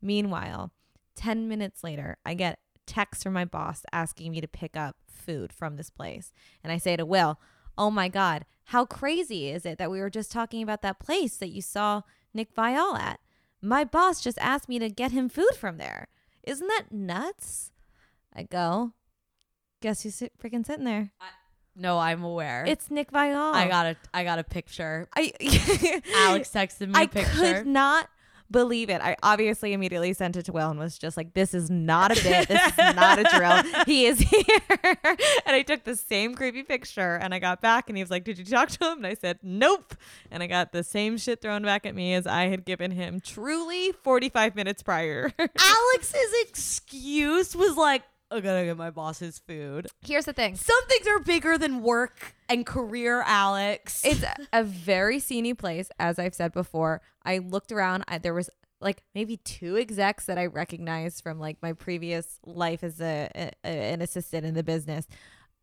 Meanwhile, 0.00 0.70
ten 1.16 1.48
minutes 1.48 1.82
later, 1.82 2.18
I 2.24 2.34
get 2.34 2.60
text 2.86 3.22
from 3.22 3.32
my 3.32 3.44
boss 3.44 3.82
asking 3.92 4.30
me 4.32 4.40
to 4.40 4.48
pick 4.48 4.76
up 4.76 4.96
food 5.14 5.52
from 5.52 5.76
this 5.76 5.90
place, 5.90 6.32
and 6.62 6.72
I 6.72 6.78
say 6.78 6.96
to 6.96 7.06
Will, 7.06 7.38
"Oh 7.78 7.90
my 7.90 8.08
God, 8.08 8.44
how 8.68 8.84
crazy 8.84 9.48
is 9.50 9.64
it 9.66 9.78
that 9.78 9.90
we 9.90 10.00
were 10.00 10.10
just 10.10 10.32
talking 10.32 10.62
about 10.62 10.82
that 10.82 10.98
place 10.98 11.36
that 11.38 11.50
you 11.50 11.62
saw 11.62 12.02
Nick 12.32 12.54
Viall 12.54 12.98
at? 12.98 13.20
My 13.62 13.84
boss 13.84 14.20
just 14.20 14.38
asked 14.38 14.68
me 14.68 14.78
to 14.78 14.88
get 14.90 15.12
him 15.12 15.28
food 15.28 15.54
from 15.58 15.78
there. 15.78 16.08
Isn't 16.42 16.68
that 16.68 16.92
nuts?" 16.92 17.70
I 18.36 18.42
go, 18.42 18.92
guess 19.80 20.02
who's 20.02 20.20
freaking 20.42 20.66
sitting 20.66 20.84
there? 20.84 21.12
no, 21.76 21.98
I'm 21.98 22.22
aware. 22.24 22.64
It's 22.66 22.90
Nick 22.90 23.12
Viall. 23.12 23.54
I 23.54 23.68
got 23.68 23.86
a 23.86 23.96
I 24.12 24.24
got 24.24 24.38
a 24.38 24.44
picture. 24.44 25.08
I 25.14 25.32
Alex 26.16 26.50
texted 26.50 26.88
me 26.88 26.94
a 26.94 26.98
I 27.02 27.06
picture. 27.06 27.30
could 27.32 27.66
not 27.66 28.08
believe 28.50 28.90
it. 28.90 29.00
I 29.00 29.16
obviously 29.22 29.72
immediately 29.72 30.12
sent 30.12 30.36
it 30.36 30.44
to 30.44 30.52
Will 30.52 30.70
and 30.70 30.78
was 30.78 30.98
just 30.98 31.16
like, 31.16 31.34
"This 31.34 31.54
is 31.54 31.70
not 31.70 32.10
a 32.12 32.22
bit. 32.22 32.48
This 32.48 32.66
is 32.66 32.76
not 32.94 33.18
a 33.18 33.24
drill. 33.36 33.84
He 33.86 34.06
is 34.06 34.18
here." 34.20 34.96
and 35.46 35.56
I 35.56 35.62
took 35.62 35.84
the 35.84 35.96
same 35.96 36.34
creepy 36.34 36.62
picture, 36.62 37.16
and 37.16 37.34
I 37.34 37.38
got 37.38 37.60
back, 37.60 37.88
and 37.88 37.96
he 37.96 38.02
was 38.02 38.10
like, 38.10 38.24
"Did 38.24 38.38
you 38.38 38.44
talk 38.44 38.68
to 38.70 38.92
him?" 38.92 38.98
And 38.98 39.06
I 39.06 39.14
said, 39.14 39.38
"Nope." 39.42 39.94
And 40.30 40.42
I 40.42 40.46
got 40.46 40.72
the 40.72 40.84
same 40.84 41.16
shit 41.18 41.40
thrown 41.40 41.62
back 41.62 41.86
at 41.86 41.94
me 41.94 42.14
as 42.14 42.26
I 42.26 42.48
had 42.48 42.64
given 42.64 42.90
him 42.90 43.20
truly 43.20 43.92
45 43.92 44.54
minutes 44.54 44.82
prior. 44.82 45.32
Alex's 45.38 46.34
excuse 46.42 47.54
was 47.56 47.76
like, 47.76 48.02
I 48.30 48.40
gotta 48.40 48.64
get 48.64 48.76
my 48.76 48.90
boss's 48.90 49.38
food. 49.38 49.88
Here's 50.00 50.24
the 50.24 50.32
thing. 50.32 50.56
Some 50.56 50.84
things 50.88 51.06
are 51.06 51.20
bigger 51.20 51.56
than 51.56 51.82
work 51.82 52.34
and 52.48 52.66
career, 52.66 53.22
Alex. 53.26 54.04
It's 54.04 54.24
a, 54.52 54.64
very 54.64 55.18
sceney 55.18 55.56
place, 55.56 55.88
as 55.98 56.18
I've 56.18 56.34
said 56.34 56.52
before. 56.52 57.00
I 57.24 57.38
looked 57.38 57.70
around. 57.70 58.04
I, 58.08 58.18
there 58.18 58.34
was 58.34 58.50
like 58.80 59.02
maybe 59.14 59.36
two 59.38 59.76
execs 59.76 60.26
that 60.26 60.38
I 60.38 60.46
recognized 60.46 61.22
from 61.22 61.38
like 61.38 61.58
my 61.62 61.72
previous 61.72 62.38
life 62.44 62.82
as 62.82 63.00
a, 63.00 63.30
a 63.34 63.68
an 63.68 64.02
assistant 64.02 64.44
in 64.44 64.54
the 64.54 64.62
business. 64.62 65.06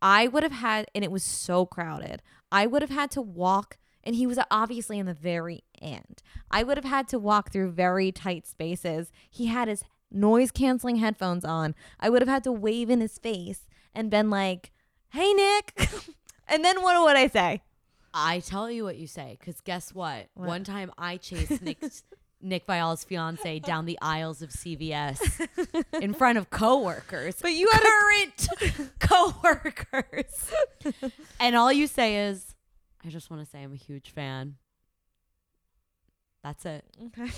I 0.00 0.26
would 0.26 0.42
have 0.42 0.52
had, 0.52 0.86
and 0.94 1.04
it 1.04 1.12
was 1.12 1.22
so 1.22 1.64
crowded. 1.64 2.22
I 2.50 2.66
would 2.66 2.82
have 2.82 2.90
had 2.90 3.10
to 3.12 3.22
walk, 3.22 3.78
and 4.02 4.16
he 4.16 4.26
was 4.26 4.38
obviously 4.50 4.98
in 4.98 5.06
the 5.06 5.14
very 5.14 5.62
end. 5.80 6.22
I 6.50 6.64
would 6.64 6.76
have 6.76 6.84
had 6.84 7.06
to 7.08 7.18
walk 7.18 7.52
through 7.52 7.70
very 7.70 8.10
tight 8.10 8.46
spaces. 8.46 9.12
He 9.30 9.46
had 9.46 9.68
his 9.68 9.84
noise 10.12 10.50
canceling 10.50 10.96
headphones 10.96 11.44
on. 11.44 11.74
I 11.98 12.10
would 12.10 12.22
have 12.22 12.28
had 12.28 12.44
to 12.44 12.52
wave 12.52 12.90
in 12.90 13.00
his 13.00 13.18
face 13.18 13.66
and 13.94 14.10
been 14.10 14.30
like, 14.30 14.70
"Hey, 15.10 15.32
Nick," 15.32 15.74
and 16.48 16.64
then 16.64 16.82
what 16.82 17.00
would 17.02 17.16
I 17.16 17.26
say? 17.28 17.62
I 18.14 18.40
tell 18.40 18.70
you 18.70 18.84
what 18.84 18.96
you 18.96 19.06
say, 19.06 19.36
because 19.38 19.60
guess 19.60 19.94
what? 19.94 20.28
What? 20.34 20.48
One 20.48 20.64
time 20.64 20.92
I 20.98 21.16
chased 21.16 21.62
Nick's, 21.62 22.04
Nick 22.42 22.66
Viall's 22.66 23.04
fiance 23.04 23.58
down 23.60 23.86
the 23.86 23.98
aisles 24.02 24.42
of 24.42 24.50
CVS 24.50 25.48
in 26.00 26.12
front 26.12 26.36
of 26.36 26.50
coworkers. 26.50 27.36
But 27.40 27.52
you 27.52 27.70
had 27.72 27.82
a 27.82 27.86
current 27.86 28.88
coworkers. 28.98 30.50
and 31.40 31.56
all 31.56 31.72
you 31.72 31.86
say 31.86 32.26
is, 32.26 32.54
I 33.04 33.08
just 33.08 33.30
want 33.30 33.44
to 33.44 33.50
say 33.50 33.62
I'm 33.62 33.72
a 33.72 33.76
huge 33.76 34.10
fan. 34.10 34.56
That's 36.42 36.66
it. 36.66 36.84
Okay. 37.06 37.30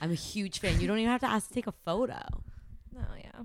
I'm 0.00 0.10
a 0.10 0.14
huge 0.14 0.58
fan. 0.60 0.80
You 0.80 0.86
don't 0.86 0.98
even 0.98 1.10
have 1.10 1.20
to 1.22 1.28
ask 1.28 1.48
to 1.48 1.54
take 1.54 1.66
a 1.66 1.74
photo. 1.84 2.20
Oh 2.96 3.14
yeah. 3.16 3.42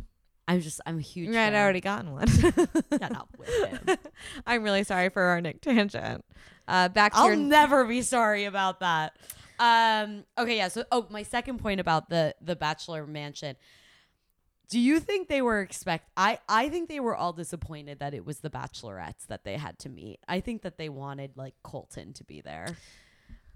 I'm 0.47 0.59
just 0.61 0.81
I'm 0.85 0.97
a 0.97 1.01
huge 1.01 1.29
Right, 1.29 1.35
fan. 1.35 1.55
I 1.55 1.61
already 1.61 1.81
gotten 1.81 2.11
one. 2.11 2.27
Shut 2.27 3.15
up 3.15 3.29
with 3.37 3.49
him. 3.87 3.97
I'm 4.45 4.63
really 4.63 4.83
sorry 4.83 5.09
for 5.09 5.21
our 5.21 5.39
Nick 5.41 5.61
tangent. 5.61 6.25
Uh, 6.67 6.89
back 6.89 7.13
to 7.13 7.19
I'll 7.19 7.27
your 7.27 7.35
never 7.35 7.85
be 7.85 8.01
sorry 8.01 8.45
about 8.45 8.79
that. 8.81 9.13
Um 9.59 10.25
okay, 10.37 10.57
yeah, 10.57 10.67
so 10.69 10.83
oh 10.91 11.05
my 11.09 11.23
second 11.23 11.59
point 11.59 11.79
about 11.79 12.09
the 12.09 12.35
the 12.41 12.55
bachelor 12.55 13.05
mansion. 13.05 13.55
Do 14.69 14.79
you 14.79 14.99
think 14.99 15.27
they 15.27 15.41
were 15.41 15.59
expect 15.61 16.09
I 16.17 16.39
I 16.49 16.69
think 16.69 16.89
they 16.89 16.99
were 16.99 17.15
all 17.15 17.33
disappointed 17.33 17.99
that 17.99 18.13
it 18.13 18.25
was 18.25 18.39
the 18.39 18.49
bachelorettes 18.49 19.27
that 19.27 19.43
they 19.43 19.57
had 19.57 19.77
to 19.79 19.89
meet. 19.89 20.19
I 20.27 20.39
think 20.39 20.63
that 20.63 20.77
they 20.77 20.89
wanted 20.89 21.37
like 21.37 21.53
Colton 21.63 22.13
to 22.13 22.23
be 22.23 22.41
there. 22.41 22.75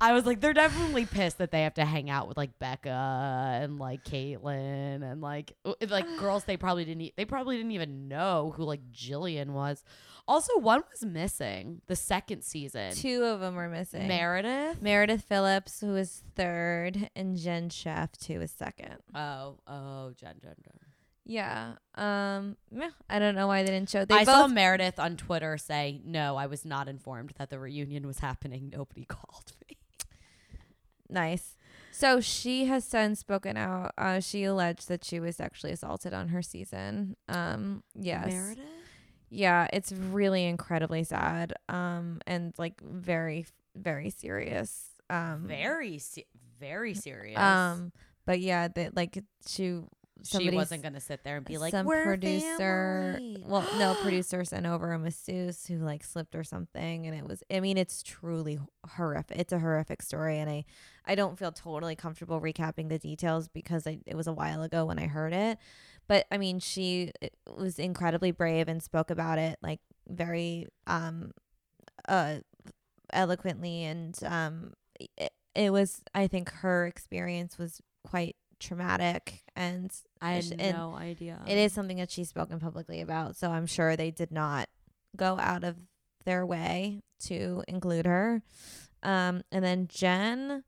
I 0.01 0.11
was 0.13 0.25
like, 0.25 0.41
they're 0.41 0.53
definitely 0.53 1.05
pissed 1.05 1.37
that 1.37 1.51
they 1.51 1.63
have 1.63 1.75
to 1.75 1.85
hang 1.85 2.09
out 2.09 2.27
with 2.27 2.35
like 2.37 2.59
Becca 2.59 2.89
and 3.61 3.79
like 3.79 4.03
Kaitlyn 4.03 5.03
and 5.09 5.21
like 5.21 5.53
like 5.89 6.05
girls 6.19 6.43
they 6.43 6.57
probably 6.57 6.83
didn't 6.85 7.01
e- 7.01 7.13
they 7.15 7.25
probably 7.25 7.55
didn't 7.57 7.71
even 7.71 8.07
know 8.07 8.53
who 8.55 8.63
like 8.63 8.81
Jillian 8.91 9.49
was. 9.49 9.83
Also, 10.27 10.57
one 10.57 10.81
was 10.91 11.05
missing 11.05 11.81
the 11.87 11.95
second 11.95 12.43
season. 12.43 12.93
two 12.93 13.23
of 13.23 13.39
them 13.39 13.55
were 13.55 13.69
missing. 13.69 14.07
Meredith. 14.07 14.81
Meredith 14.81 15.21
Phillips, 15.21 15.79
who 15.81 15.89
was 15.93 16.23
third, 16.35 17.11
and 17.15 17.37
Jen 17.37 17.69
Schefft, 17.69 18.25
who 18.25 18.39
was 18.39 18.49
second. 18.51 18.95
Oh, 19.13 19.59
oh, 19.67 20.11
Jen, 20.19 20.33
Jen, 20.41 20.55
Jen. 20.63 20.79
Yeah. 21.27 21.73
Um. 21.95 22.57
meh, 22.71 22.89
I 23.09 23.19
don't 23.19 23.35
know 23.35 23.47
why 23.47 23.63
they 23.63 23.71
didn't 23.71 23.89
show. 23.89 24.03
They 24.05 24.15
I 24.15 24.25
both. 24.25 24.35
saw 24.35 24.47
Meredith 24.47 24.99
on 24.99 25.15
Twitter 25.17 25.57
say, 25.57 26.01
"No, 26.03 26.35
I 26.35 26.45
was 26.47 26.65
not 26.65 26.87
informed 26.87 27.33
that 27.37 27.49
the 27.49 27.57
reunion 27.59 28.05
was 28.05 28.19
happening. 28.19 28.69
Nobody 28.71 29.05
called 29.07 29.51
me." 29.54 29.54
Nice. 31.09 31.55
So 31.91 32.19
she 32.19 32.65
has 32.65 32.83
since 32.83 33.19
spoken 33.19 33.55
out. 33.57 33.93
Uh, 33.97 34.19
she 34.19 34.43
alleged 34.43 34.87
that 34.89 35.05
she 35.05 35.19
was 35.19 35.37
sexually 35.37 35.71
assaulted 35.73 36.13
on 36.13 36.29
her 36.29 36.41
season. 36.41 37.15
Um. 37.29 37.83
Yes. 37.93 38.27
Meredith. 38.31 38.63
yeah 39.29 39.67
it's 39.73 39.91
really 39.91 40.45
incredibly 40.45 41.03
sad 41.03 41.53
um 41.67 42.19
and 42.27 42.53
like 42.59 42.79
very 42.81 43.45
very 43.75 44.09
serious 44.11 44.85
Um, 45.09 45.45
very 45.47 45.97
se- 45.97 46.27
very 46.59 46.93
serious. 46.93 47.37
Um, 47.39 47.91
but 48.25 48.39
yeah, 48.39 48.67
that 48.69 48.95
like 48.95 49.17
she 49.47 49.81
she 50.23 50.49
wasn't 50.49 50.81
gonna 50.81 50.99
sit 50.99 51.23
there 51.23 51.37
and 51.37 51.45
be 51.45 51.57
like, 51.57 51.71
some 51.71 51.85
"We're 51.85 52.03
producer 52.03 53.19
family." 53.19 53.43
well 53.45 53.67
no 53.77 53.95
producer 53.95 54.43
sent 54.45 54.65
over 54.65 54.93
a 54.93 54.99
masseuse 54.99 55.65
who 55.67 55.77
like 55.77 56.03
slipped 56.03 56.35
or 56.35 56.43
something 56.43 57.05
and 57.05 57.15
it 57.15 57.27
was 57.27 57.43
i 57.51 57.59
mean 57.59 57.77
it's 57.77 58.01
truly 58.01 58.59
horrific 58.91 59.37
it's 59.37 59.53
a 59.53 59.59
horrific 59.59 60.01
story 60.01 60.39
and 60.39 60.49
i 60.49 60.63
i 61.05 61.15
don't 61.15 61.37
feel 61.37 61.51
totally 61.51 61.95
comfortable 61.95 62.39
recapping 62.39 62.89
the 62.89 62.97
details 62.97 63.47
because 63.49 63.85
I, 63.85 63.99
it 64.05 64.15
was 64.15 64.27
a 64.27 64.33
while 64.33 64.63
ago 64.63 64.85
when 64.85 64.99
i 64.99 65.07
heard 65.07 65.33
it 65.33 65.57
but 66.07 66.25
i 66.31 66.37
mean 66.37 66.59
she 66.59 67.11
was 67.55 67.77
incredibly 67.77 68.31
brave 68.31 68.67
and 68.67 68.81
spoke 68.81 69.11
about 69.11 69.37
it 69.37 69.59
like 69.61 69.79
very 70.07 70.67
um 70.87 71.31
uh 72.07 72.37
eloquently 73.11 73.83
and 73.83 74.17
um 74.25 74.73
it, 75.17 75.33
it 75.53 75.71
was 75.71 76.01
i 76.13 76.27
think 76.27 76.49
her 76.51 76.87
experience 76.87 77.57
was 77.57 77.81
quite 78.03 78.35
traumatic 78.59 79.43
and 79.55 79.91
I 80.21 80.33
had 80.33 80.55
and 80.59 80.77
no 80.77 80.95
idea. 80.95 81.39
it 81.47 81.57
is 81.57 81.73
something 81.73 81.97
that 81.97 82.11
she's 82.11 82.29
spoken 82.29 82.59
publicly 82.59 83.01
about, 83.01 83.35
so 83.35 83.51
I'm 83.51 83.65
sure 83.67 83.95
they 83.95 84.11
did 84.11 84.31
not 84.31 84.69
go 85.15 85.37
out 85.39 85.63
of 85.63 85.75
their 86.25 86.45
way 86.45 87.01
to 87.25 87.63
include 87.67 88.05
her. 88.05 88.41
Um, 89.03 89.43
and 89.51 89.63
then 89.63 89.87
Jen. 89.87 90.63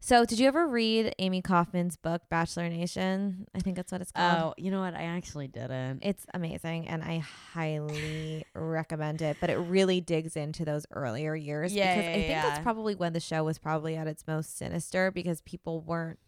So, 0.00 0.26
did 0.26 0.38
you 0.38 0.46
ever 0.48 0.68
read 0.68 1.14
Amy 1.18 1.40
Kaufman's 1.40 1.96
book 1.96 2.20
Bachelor 2.28 2.68
Nation? 2.68 3.46
I 3.54 3.60
think 3.60 3.74
that's 3.76 3.90
what 3.90 4.02
it's 4.02 4.12
called. 4.12 4.38
Oh, 4.38 4.54
you 4.58 4.70
know 4.70 4.80
what? 4.80 4.92
I 4.94 5.04
actually 5.04 5.48
didn't. 5.48 6.00
It's 6.02 6.26
amazing, 6.34 6.88
and 6.88 7.02
I 7.02 7.24
highly 7.54 8.44
recommend 8.54 9.22
it. 9.22 9.38
But 9.40 9.48
it 9.48 9.56
really 9.56 10.02
digs 10.02 10.36
into 10.36 10.66
those 10.66 10.84
earlier 10.90 11.34
years 11.34 11.72
Yeah, 11.72 11.94
because 11.94 12.04
yeah, 12.04 12.10
I 12.10 12.14
think 12.14 12.28
yeah. 12.28 12.42
that's 12.42 12.62
probably 12.62 12.94
when 12.94 13.14
the 13.14 13.20
show 13.20 13.44
was 13.44 13.58
probably 13.58 13.96
at 13.96 14.06
its 14.06 14.26
most 14.26 14.58
sinister 14.58 15.10
because 15.10 15.40
people 15.40 15.80
weren't 15.80 16.18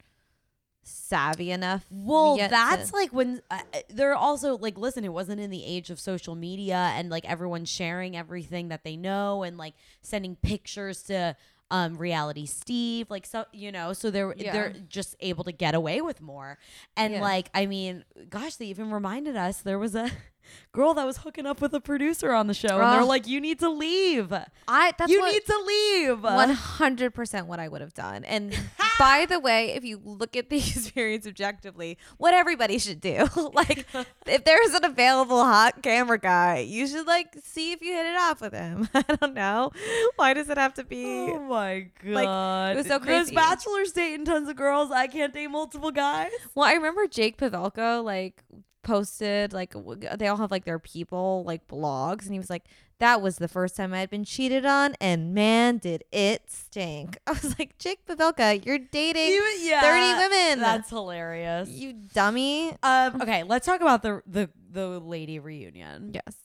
savvy 0.87 1.51
enough. 1.51 1.85
Well, 1.90 2.37
that's 2.37 2.90
to- 2.90 2.96
like 2.96 3.12
when 3.12 3.42
uh, 3.51 3.59
uh, 3.75 3.79
they're 3.90 4.14
also 4.14 4.57
like, 4.57 4.79
listen, 4.79 5.05
it 5.05 5.12
wasn't 5.12 5.40
in 5.40 5.51
the 5.51 5.64
age 5.64 5.90
of 5.90 5.99
social 6.01 6.35
media 6.35 6.92
and 6.94 7.11
like 7.11 7.25
everyone 7.29 7.64
sharing 7.64 8.16
everything 8.16 8.68
that 8.68 8.85
they 8.85 8.96
know 8.96 9.42
and 9.42 9.59
like 9.59 9.75
sending 10.03 10.37
pictures 10.37 11.03
to 11.05 11.37
um 11.68 11.96
reality 11.96 12.46
Steve, 12.46 13.11
like 13.11 13.27
so 13.27 13.44
you 13.53 13.72
know, 13.72 13.92
so 13.92 14.09
they're 14.11 14.33
Yeah. 14.37 14.53
they're 14.53 14.75
just 14.88 15.16
able 15.18 15.42
to 15.44 15.53
get 15.53 15.75
away 15.75 16.01
with 16.01 16.20
more. 16.20 16.59
And 16.96 17.14
Yeah. 17.14 17.20
like, 17.20 17.51
I 17.55 17.66
mean, 17.66 18.05
gosh, 18.31 18.55
they 18.55 18.66
even 18.66 18.92
reminded 18.92 19.35
us 19.37 19.62
there 19.62 19.79
was 19.81 19.96
a 19.96 20.09
girl 20.72 20.94
that 20.94 21.05
was 21.05 21.16
hooking 21.18 21.44
up 21.44 21.61
with 21.61 21.75
a 21.75 21.81
producer 21.81 22.33
on 22.33 22.46
the 22.46 22.55
show, 22.55 22.81
and 22.81 22.92
they're 22.92 23.03
like, 23.05 23.27
"You 23.27 23.40
need 23.40 23.59
to 23.59 23.68
leave. 23.68 24.33
I 24.68 24.92
that's 24.96 25.11
you 25.11 25.27
need 25.27 25.44
to 25.44 25.59
leave." 25.66 26.22
One 26.22 26.51
hundred 26.51 27.14
percent 27.14 27.49
what 27.49 27.59
I 27.59 27.66
would 27.66 27.81
have 27.81 27.94
done. 27.94 28.25
And 28.25 28.53
by 28.99 29.27
the 29.29 29.39
way, 29.39 29.71
if 29.71 29.85
you 29.85 30.01
look 30.03 30.37
at 30.37 30.51
the 30.51 30.57
experience 30.57 31.27
objectively, 31.27 31.99
what 32.19 32.35
everybody 32.35 32.79
should 32.79 33.01
do, 33.01 33.27
like 33.53 33.87
if 34.27 34.45
there's 34.45 34.75
an 34.75 34.85
available 34.85 35.45
hot 35.45 35.83
camera 35.83 36.19
guy, 36.19 36.59
you 36.59 36.87
should 36.87 37.07
like 37.07 37.37
see 37.43 37.73
if 37.73 37.83
you 37.83 37.93
hit 37.93 38.07
it 38.07 38.17
off 38.17 38.41
with 38.41 38.53
him. 38.53 38.89
I 38.95 39.03
don't 39.03 39.35
know. 39.35 39.71
Why 40.17 40.35
does 40.35 40.49
it 40.49 40.59
have 40.59 40.75
to 40.75 40.85
be? 40.85 41.05
Oh 41.05 41.41
my 41.41 41.89
god! 42.05 42.73
It 42.73 42.77
was 42.79 42.87
so 42.87 42.99
There's 42.99 43.27
crazy. 43.31 43.35
bachelors 43.35 43.93
dating 43.93 44.25
tons 44.27 44.49
of 44.49 44.57
girls. 44.57 44.91
I 44.91 45.07
can't 45.07 45.33
date 45.33 45.49
multiple 45.49 45.91
guys. 45.91 46.31
Well, 46.55 46.67
I 46.67 46.73
remember 46.75 47.07
Jake 47.07 47.39
Pavelka 47.39 48.03
like 48.03 48.43
posted 48.83 49.53
like 49.53 49.75
they 50.17 50.29
all 50.29 50.37
have 50.37 50.51
like 50.51 50.65
their 50.65 50.79
people 50.79 51.43
like 51.45 51.67
blogs, 51.67 52.25
and 52.25 52.33
he 52.33 52.39
was 52.39 52.51
like, 52.51 52.65
"That 52.99 53.21
was 53.23 53.37
the 53.37 53.49
first 53.49 53.77
time 53.77 53.93
I 53.95 54.01
had 54.01 54.11
been 54.11 54.25
cheated 54.25 54.65
on, 54.67 54.95
and 55.01 55.35
man, 55.35 55.79
did 55.79 56.05
it 56.13 56.51
stink." 56.51 57.19
I 57.27 57.33
was 57.33 57.59
like, 57.59 57.79
"Jake 57.79 58.07
Pavelka, 58.07 58.65
you're 58.65 58.79
dating 58.79 59.29
You- 59.29 59.57
yeah, 59.61 59.81
thirty 59.81 60.29
women. 60.29 60.61
That's 60.61 60.91
hilarious. 60.91 61.69
you 61.69 61.93
dummy." 61.93 62.77
Um, 62.83 63.21
okay, 63.23 63.43
let's 63.43 63.67
talk 63.67 63.81
about 63.81 64.03
the 64.03 64.23
the 64.27 64.51
the 64.71 65.01
lady 65.01 65.39
reunion. 65.39 66.13
Yes. 66.15 66.37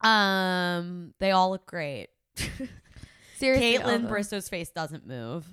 Um, 0.00 1.14
they 1.20 1.30
all 1.30 1.50
look 1.50 1.66
great. 1.66 2.08
Seriously, 3.36 3.78
Kaitlyn 3.78 4.02
all. 4.04 4.08
Bristowe's 4.08 4.48
face 4.48 4.70
doesn't 4.70 5.06
move. 5.06 5.46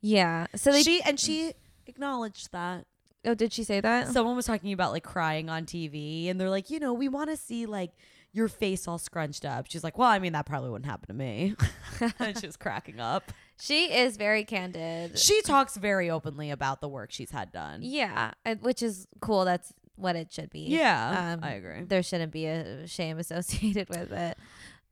Yeah. 0.00 0.46
So 0.56 0.72
they. 0.72 0.82
she 0.82 1.02
and 1.02 1.18
she 1.18 1.52
acknowledged 1.86 2.52
that. 2.52 2.86
oh, 3.24 3.34
did 3.34 3.52
she 3.52 3.64
say 3.64 3.80
that? 3.80 4.08
Someone 4.08 4.36
was 4.36 4.46
talking 4.46 4.72
about 4.72 4.92
like 4.92 5.04
crying 5.04 5.48
on 5.48 5.64
TV, 5.64 6.28
and 6.28 6.40
they're 6.40 6.50
like, 6.50 6.70
you 6.70 6.78
know, 6.80 6.92
we 6.92 7.08
want 7.08 7.30
to 7.30 7.36
see 7.36 7.66
like 7.66 7.92
your 8.32 8.48
face 8.48 8.88
all 8.88 8.98
scrunched 8.98 9.44
up. 9.44 9.66
She's 9.68 9.84
like, 9.84 9.98
well, 9.98 10.08
I 10.08 10.18
mean, 10.18 10.32
that 10.32 10.46
probably 10.46 10.70
wouldn't 10.70 10.90
happen 10.90 11.08
to 11.08 11.14
me. 11.14 11.54
and 12.18 12.38
she 12.38 12.46
was 12.46 12.56
cracking 12.56 12.98
up. 13.00 13.30
she 13.60 13.92
is 13.92 14.16
very 14.16 14.44
candid. 14.44 15.18
She 15.18 15.42
talks 15.42 15.76
very 15.76 16.08
openly 16.10 16.50
about 16.50 16.80
the 16.80 16.88
work 16.88 17.12
she's 17.12 17.30
had 17.30 17.52
done. 17.52 17.80
yeah, 17.82 18.32
which 18.60 18.82
is 18.82 19.06
cool. 19.20 19.44
That's 19.44 19.72
what 19.96 20.16
it 20.16 20.32
should 20.32 20.48
be. 20.50 20.60
Yeah, 20.68 21.34
Um, 21.34 21.40
I 21.44 21.52
agree. 21.52 21.82
There 21.84 22.02
shouldn't 22.02 22.32
be 22.32 22.46
a 22.46 22.86
shame 22.86 23.18
associated 23.18 23.88
with 23.90 24.10
it. 24.12 24.38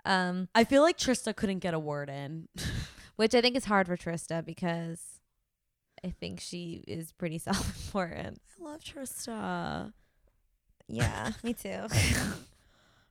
Um, 0.05 0.49
I 0.55 0.65
feel 0.65 0.83
like 0.83 0.99
Trista 0.99 1.35
couldn't 1.35 1.59
get 1.61 1.73
a 1.75 1.79
word 1.79 2.09
in. 2.11 2.49
which 3.17 3.35
I 3.35 3.41
think 3.41 3.57
is 3.57 3.65
hard 3.67 3.87
for 3.87 3.97
Trista 3.97 4.45
because 4.45 5.01
I 6.05 6.11
think 6.11 6.41
she 6.41 6.85
is 6.87 7.13
pretty 7.13 7.39
self-important. 7.39 8.41
I 8.61 8.65
love 8.65 8.81
Trista. 8.83 9.93
Yeah, 10.89 11.33
me 11.43 11.53
too. 11.55 11.87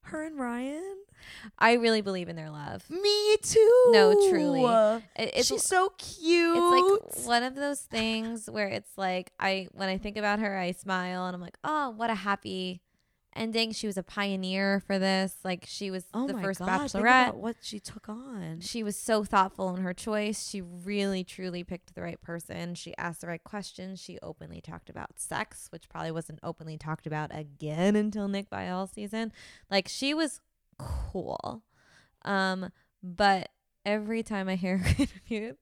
Her 0.09 0.23
and 0.23 0.39
Ryan. 0.39 0.95
I 1.57 1.73
really 1.73 2.01
believe 2.01 2.29
in 2.29 2.35
their 2.35 2.49
love. 2.49 2.89
Me 2.89 3.37
too. 3.41 3.85
No, 3.89 4.13
truly. 4.29 4.63
It, 5.15 5.31
it's 5.35 5.47
She's 5.47 5.63
so 5.63 5.93
cute. 5.97 6.57
it's 6.57 7.17
like 7.17 7.27
one 7.27 7.43
of 7.43 7.55
those 7.55 7.81
things 7.81 8.49
where 8.49 8.67
it's 8.67 8.97
like 8.97 9.31
I 9.39 9.67
when 9.73 9.89
I 9.89 9.97
think 9.97 10.17
about 10.17 10.39
her, 10.39 10.57
I 10.57 10.71
smile 10.71 11.25
and 11.25 11.35
I'm 11.35 11.41
like, 11.41 11.57
oh, 11.63 11.91
what 11.91 12.09
a 12.09 12.15
happy 12.15 12.81
ending. 13.35 13.71
She 13.71 13.87
was 13.87 13.97
a 13.97 14.03
pioneer 14.03 14.81
for 14.85 14.99
this. 14.99 15.35
Like 15.43 15.65
she 15.67 15.91
was 15.91 16.05
oh 16.13 16.27
the 16.27 16.33
first 16.35 16.59
God, 16.59 16.69
bachelorette. 16.69 17.35
what 17.35 17.57
she 17.61 17.79
took 17.79 18.09
on. 18.09 18.59
She 18.61 18.83
was 18.83 18.95
so 18.95 19.23
thoughtful 19.23 19.75
in 19.75 19.81
her 19.81 19.93
choice. 19.93 20.49
She 20.49 20.61
really, 20.61 21.23
truly 21.23 21.63
picked 21.63 21.95
the 21.95 22.01
right 22.01 22.21
person. 22.21 22.75
She 22.75 22.95
asked 22.97 23.21
the 23.21 23.27
right 23.27 23.43
questions. 23.43 24.01
She 24.01 24.19
openly 24.21 24.61
talked 24.61 24.89
about 24.89 25.19
sex, 25.19 25.67
which 25.71 25.89
probably 25.89 26.11
wasn't 26.11 26.39
openly 26.43 26.77
talked 26.77 27.07
about 27.07 27.35
again 27.35 27.95
until 27.95 28.27
Nick 28.27 28.49
Viall 28.49 28.91
season. 28.91 29.31
Like 29.69 29.87
she 29.87 30.13
was 30.13 30.41
cool. 30.77 31.63
Um, 32.23 32.71
but 33.01 33.49
every 33.85 34.23
time 34.23 34.49
I 34.49 34.55
hear 34.55 34.77
her 34.79 34.89
interviewed, 34.89 35.57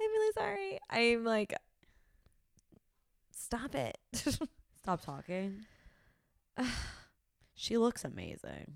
I'm 0.00 0.10
really 0.10 0.32
sorry. 0.32 0.78
I'm 0.90 1.24
like, 1.24 1.54
stop 3.30 3.74
it. 3.74 3.98
Stop 4.82 5.04
talking. 5.04 5.64
she 7.56 7.76
looks 7.78 8.04
amazing. 8.04 8.74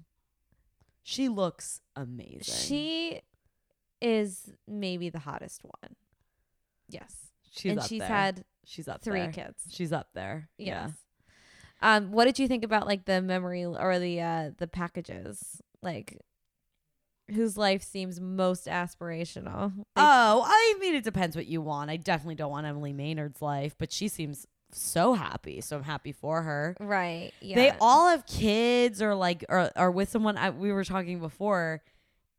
She 1.02 1.28
looks 1.28 1.80
amazing. 1.94 2.42
she 2.54 3.20
is 4.00 4.50
maybe 4.66 5.10
the 5.10 5.18
hottest 5.20 5.62
one. 5.62 5.94
Yes. 6.88 7.14
she's 7.52 7.72
and 7.72 7.82
she's 7.82 7.98
there. 8.00 8.08
had 8.08 8.44
she's 8.64 8.88
up 8.88 9.02
three 9.02 9.20
there. 9.20 9.32
kids. 9.32 9.62
She's 9.70 9.92
up 9.92 10.08
there. 10.14 10.48
Yes. 10.58 10.90
Um, 11.82 12.10
what 12.12 12.24
did 12.24 12.38
you 12.38 12.48
think 12.48 12.64
about 12.64 12.86
like 12.86 13.04
the 13.04 13.22
memory 13.22 13.64
or 13.64 13.98
the 13.98 14.20
uh 14.20 14.50
the 14.58 14.66
packages? 14.66 15.60
Like 15.82 16.18
whose 17.30 17.56
life 17.56 17.82
seems 17.82 18.20
most 18.20 18.66
aspirational? 18.66 19.72
Like, 19.76 19.84
Oh, 19.96 20.42
I 20.46 20.74
mean, 20.80 20.94
it 20.94 21.04
depends 21.04 21.36
what 21.36 21.46
you 21.46 21.60
want. 21.62 21.90
I 21.90 21.96
definitely 21.96 22.34
don't 22.34 22.50
want 22.50 22.66
Emily 22.66 22.92
Maynard's 22.92 23.40
life, 23.40 23.76
but 23.78 23.92
she 23.92 24.08
seems 24.08 24.46
so 24.72 25.14
happy. 25.14 25.61
So 25.61 25.76
I'm 25.76 25.83
happy 25.85 26.12
for 26.12 26.42
her. 26.42 26.76
right. 26.80 27.33
Yeah. 27.40 27.56
They 27.56 27.72
all 27.80 28.09
have 28.09 28.26
kids 28.26 29.00
or 29.02 29.14
like 29.14 29.44
or 29.48 29.70
are 29.76 29.90
with 29.90 30.09
someone. 30.11 30.37
I, 30.37 30.50
we 30.50 30.72
were 30.72 30.85
talking 30.85 31.18
before. 31.20 31.83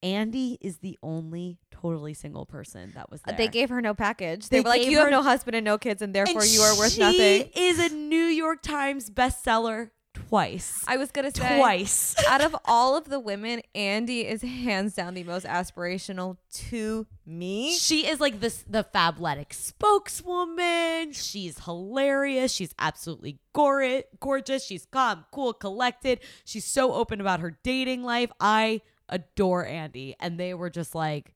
Andi 0.03 0.57
is 0.61 0.77
the 0.79 0.97
only 1.03 1.59
totally 1.69 2.15
single 2.15 2.47
person 2.47 2.91
that 2.95 3.11
was 3.11 3.21
there. 3.21 3.37
they 3.37 3.47
gave 3.47 3.69
her 3.69 3.81
no 3.81 3.93
package. 3.93 4.49
They, 4.49 4.57
They 4.57 4.61
were 4.63 4.69
like, 4.69 4.85
"You 4.85 4.97
have 4.97 5.11
no 5.11 5.21
husband 5.21 5.55
and 5.55 5.63
no 5.63 5.77
kids, 5.77 6.01
and 6.01 6.11
therefore 6.13 6.41
And 6.41 6.49
you 6.51 6.61
are 6.61 6.75
worth 6.75 6.97
nothing. 6.97 7.19
she 7.19 7.37
nothing." 7.39 7.51
Is 7.55 7.79
a 7.79 7.93
New 7.93 8.25
York 8.25 8.63
Times 8.63 9.11
bestseller 9.11 9.91
twice. 10.31 10.81
I 10.87 10.95
was 10.95 11.11
gonna 11.11 11.29
say, 11.29 11.57
twice. 11.57 12.15
out 12.29 12.41
of 12.41 12.55
all 12.63 12.95
of 12.95 13.09
the 13.09 13.19
women, 13.19 13.61
Andi 13.75 14.23
is 14.23 14.41
hands 14.41 14.95
down 14.95 15.13
the 15.13 15.25
most 15.25 15.45
aspirational 15.45 16.37
to 16.69 17.05
me. 17.25 17.75
She 17.75 18.07
is 18.07 18.21
like 18.21 18.39
this 18.39 18.63
the 18.65 18.83
Fabletic 18.83 19.53
spokeswoman. 19.53 21.11
She's 21.11 21.59
hilarious. 21.65 22.53
She's 22.53 22.73
absolutely 22.79 23.39
gor- 23.53 24.03
gorgeous. 24.21 24.65
She's 24.65 24.85
calm, 24.85 25.25
cool, 25.31 25.51
collected. 25.51 26.21
She's 26.45 26.65
so 26.65 26.93
open 26.93 27.19
about 27.19 27.41
her 27.41 27.59
dating 27.61 28.03
life. 28.03 28.31
I 28.39 28.81
adore 29.09 29.65
Andi. 29.65 30.15
And 30.19 30.39
they 30.39 30.53
were 30.53 30.69
just 30.69 30.95
like, 30.95 31.33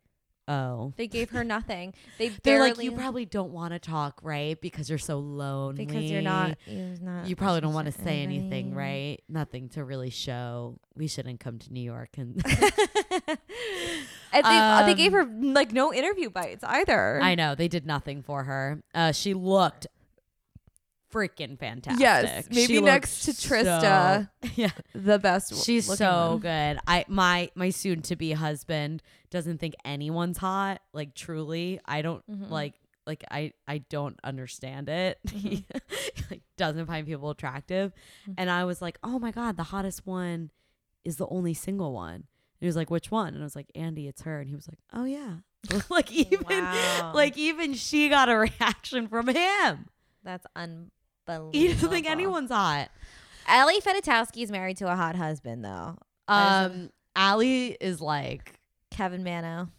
oh. 0.47 0.93
They 0.97 1.07
gave 1.07 1.29
her 1.31 1.43
nothing. 1.43 1.93
They 2.17 2.29
They're 2.29 2.59
like, 2.59 2.81
you 2.81 2.91
probably 2.93 3.25
don't 3.25 3.51
want 3.51 3.73
to 3.73 3.79
talk, 3.79 4.19
right? 4.23 4.59
Because 4.59 4.89
you're 4.89 4.97
so 4.97 5.19
lonely. 5.19 5.85
because 5.85 6.03
you're 6.05 6.21
not. 6.21 6.57
You're 6.65 6.95
not. 7.01 7.27
You 7.27 7.35
probably 7.35 7.61
don't 7.61 7.73
want 7.73 7.87
to 7.87 7.91
say 8.03 8.21
anything, 8.23 8.73
right? 8.73 9.17
Nothing 9.27 9.69
to 9.69 9.83
really 9.83 10.09
show. 10.09 10.79
We 10.95 11.07
shouldn't 11.07 11.39
come 11.41 11.59
to 11.59 11.73
New 11.73 11.81
York 11.81 12.09
and 12.17 12.41
And 14.33 14.45
they, 14.45 14.83
they 14.85 14.93
gave 14.95 15.13
Um, 15.13 15.41
her 15.41 15.53
like 15.53 15.71
no 15.71 15.93
interview 15.93 16.29
bites 16.29 16.63
either. 16.63 17.19
I 17.21 17.35
know 17.35 17.55
they 17.55 17.67
did 17.69 17.85
nothing 17.85 18.21
for 18.21 18.43
her. 18.43 18.81
Uh, 18.93 19.11
she 19.13 19.33
looked 19.33 19.87
freaking 21.15 21.57
fantastic. 21.57 22.01
Yes, 22.01 22.47
maybe 22.49 22.75
She 22.75 22.81
next 22.81 23.23
to 23.25 23.31
Trista. 23.31 24.27
so- 24.43 24.49
yeah, 24.55 24.71
the 24.93 25.17
best. 25.19 25.51
One. 25.53 25.61
She's 25.61 25.85
so 25.85 26.31
one. 26.31 26.39
good. 26.39 26.79
I 26.87 27.05
my 27.07 27.49
my 27.55 27.69
soon 27.69 28.01
to 28.03 28.15
be 28.15 28.33
husband 28.33 29.01
doesn't 29.31 29.59
think 29.59 29.75
anyone's 29.85 30.37
hot. 30.37 30.81
Like 30.93 31.13
truly, 31.15 31.79
I 31.85 32.01
don't 32.01 32.23
Mhm. 32.29 32.49
like 32.49 32.73
like 33.07 33.23
I 33.31 33.53
I 33.67 33.79
don't 33.89 34.19
understand 34.23 34.89
it. 34.89 35.19
He 35.31 35.65
like 36.31 36.41
doesn't 36.57 36.85
find 36.87 37.05
people 37.07 37.29
attractive, 37.29 37.93
Mhm. 38.27 38.35
and 38.37 38.49
I 38.49 38.65
was 38.65 38.81
like, 38.81 38.97
oh 39.03 39.19
my 39.19 39.31
god, 39.31 39.57
the 39.57 39.63
hottest 39.63 40.05
one 40.05 40.51
is 41.03 41.17
the 41.17 41.27
only 41.27 41.53
single 41.53 41.93
one. 41.93 42.15
And 42.15 42.61
he 42.61 42.65
was 42.67 42.75
like, 42.75 42.89
which 42.89 43.11
one? 43.11 43.33
And 43.35 43.43
I 43.43 43.45
was 43.45 43.55
like, 43.55 43.67
Andi, 43.75 44.07
it's 44.07 44.21
her. 44.23 44.39
And 44.39 44.49
he 44.49 44.55
was 44.55 44.67
like, 44.67 44.79
oh 44.93 45.03
yeah. 45.05 45.35
like 45.89 46.11
even 46.11 46.63
Wow. 46.63 47.11
like 47.13 47.37
even 47.37 47.73
she 47.73 48.07
got 48.09 48.29
a 48.29 48.37
reaction 48.37 49.07
from 49.07 49.27
him. 49.27 49.87
That's 50.23 50.45
unbelievable. 51.27 51.51
He 51.59 51.67
doesn't 51.73 51.89
think 51.89 52.09
anyone's 52.09 52.51
hot. 52.51 52.89
Ali 53.47 53.79
Fedotowsky 53.81 54.43
is 54.43 54.51
married 54.51 54.77
to 54.77 54.91
a 54.91 54.95
hot 54.95 55.15
husband 55.15 55.63
though. 55.63 55.97
Is 56.29 56.35
Um, 56.35 56.89
Ali 57.15 57.77
is 57.79 58.01
like 58.01 58.59
Kevin 58.91 59.23
Mano 59.23 59.69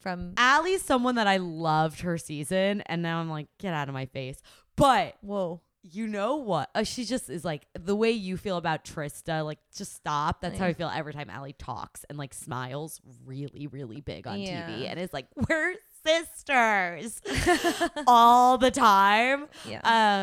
from 0.00 0.34
Ali's 0.38 0.82
someone 0.82 1.14
that 1.16 1.26
I 1.26 1.36
loved 1.38 2.00
her 2.00 2.18
season, 2.18 2.82
and 2.86 3.02
now 3.02 3.20
I'm 3.20 3.28
like, 3.30 3.46
get 3.58 3.74
out 3.74 3.88
of 3.88 3.94
my 3.94 4.06
face. 4.06 4.40
But 4.76 5.16
Whoa. 5.22 5.60
you 5.82 6.06
know 6.06 6.36
what? 6.36 6.70
Uh, 6.74 6.82
she 6.84 7.04
just 7.04 7.28
is 7.30 7.44
like 7.44 7.66
the 7.78 7.96
way 7.96 8.10
you 8.12 8.36
feel 8.36 8.56
about 8.56 8.84
Trista. 8.84 9.44
Like, 9.44 9.58
just 9.76 9.94
stop. 9.94 10.40
That's 10.40 10.58
how 10.58 10.66
I 10.66 10.72
feel 10.72 10.90
every 10.92 11.12
time 11.12 11.30
Ali 11.30 11.52
talks 11.52 12.04
and 12.08 12.16
like 12.18 12.32
smiles 12.34 13.00
really, 13.24 13.66
really 13.66 14.00
big 14.00 14.26
on 14.26 14.40
Yeah. 14.40 14.68
TV, 14.68 14.88
and 14.88 14.98
it's 15.00 15.12
like 15.12 15.26
we're 15.48 15.74
sisters 16.04 17.20
all 18.06 18.58
the 18.58 18.70
time. 18.70 19.46
Yeah. 19.68 19.80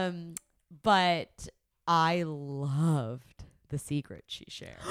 Um, 0.10 0.36
but 0.84 1.48
I 1.88 2.24
loved 2.26 3.44
the 3.70 3.78
secret 3.78 4.24
she 4.28 4.46
shared. 4.48 4.78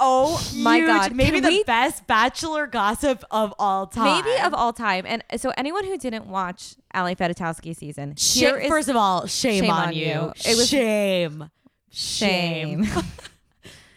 oh 0.00 0.52
my 0.56 0.76
Huge. 0.78 0.86
god. 0.86 1.14
Maybe 1.16 1.40
Can 1.40 1.42
the 1.42 1.48
we- 1.48 1.64
best 1.64 2.06
bachelor 2.06 2.66
gossip 2.66 3.24
of 3.30 3.52
all 3.58 3.86
time. 3.86 4.24
maybe 4.24 4.40
of 4.42 4.54
all 4.54 4.72
time. 4.72 5.04
And 5.06 5.22
so 5.38 5.52
anyone 5.56 5.84
who 5.84 5.96
didn't 5.98 6.26
watch 6.26 6.76
Ali 6.94 7.14
Fedotowsky 7.16 7.74
season, 7.74 8.14
Sh- 8.16 8.34
here 8.34 8.56
is 8.58 8.68
first 8.68 8.88
of 8.88 8.96
all, 8.96 9.26
shame, 9.26 9.64
Shame 9.64 9.70
on, 9.72 9.88
on 9.88 9.94
you. 9.94 10.06
you. 10.06 10.32
It 10.44 10.56
was- 10.56 10.68
shame. 10.68 11.50
Shame. 11.90 12.84
shame. 12.84 13.02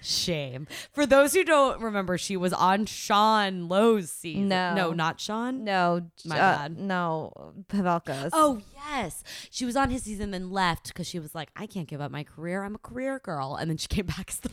Shame. 0.10 0.68
For 0.92 1.06
those 1.06 1.34
who 1.34 1.44
don't 1.44 1.80
remember, 1.82 2.18
she 2.18 2.36
was 2.36 2.52
on 2.52 2.86
Sean 2.88 3.68
Lowe's 3.70 4.10
season. 4.12 4.48
No. 4.50 4.74
No, 4.74 4.92
not 4.92 5.20
Sean. 5.20 5.64
no, 5.64 6.10
My 6.26 6.36
uh, 6.40 6.58
bad. 6.58 6.80
no, 6.80 7.54
Pavelka's. 7.70 8.32
Oh, 8.34 8.62
yes. 8.76 9.24
She 9.52 9.66
was 9.66 9.76
on 9.76 9.90
his 9.92 10.04
season, 10.04 10.32
then 10.32 10.50
left 10.50 10.88
because 10.88 11.08
she 11.08 11.20
was 11.20 11.36
like, 11.36 11.50
I 11.56 11.68
can't 11.68 11.88
give 11.88 12.02
up 12.02 12.12
my 12.12 12.24
career. 12.24 12.64
I'm 12.64 12.76
a 12.76 12.80
career 12.80 13.20
girl. 13.20 13.56
And 13.56 13.70
then 13.70 13.78
she 13.78 13.88
came 13.88 14.08
back 14.08 14.30
as 14.30 14.40
the 14.40 14.50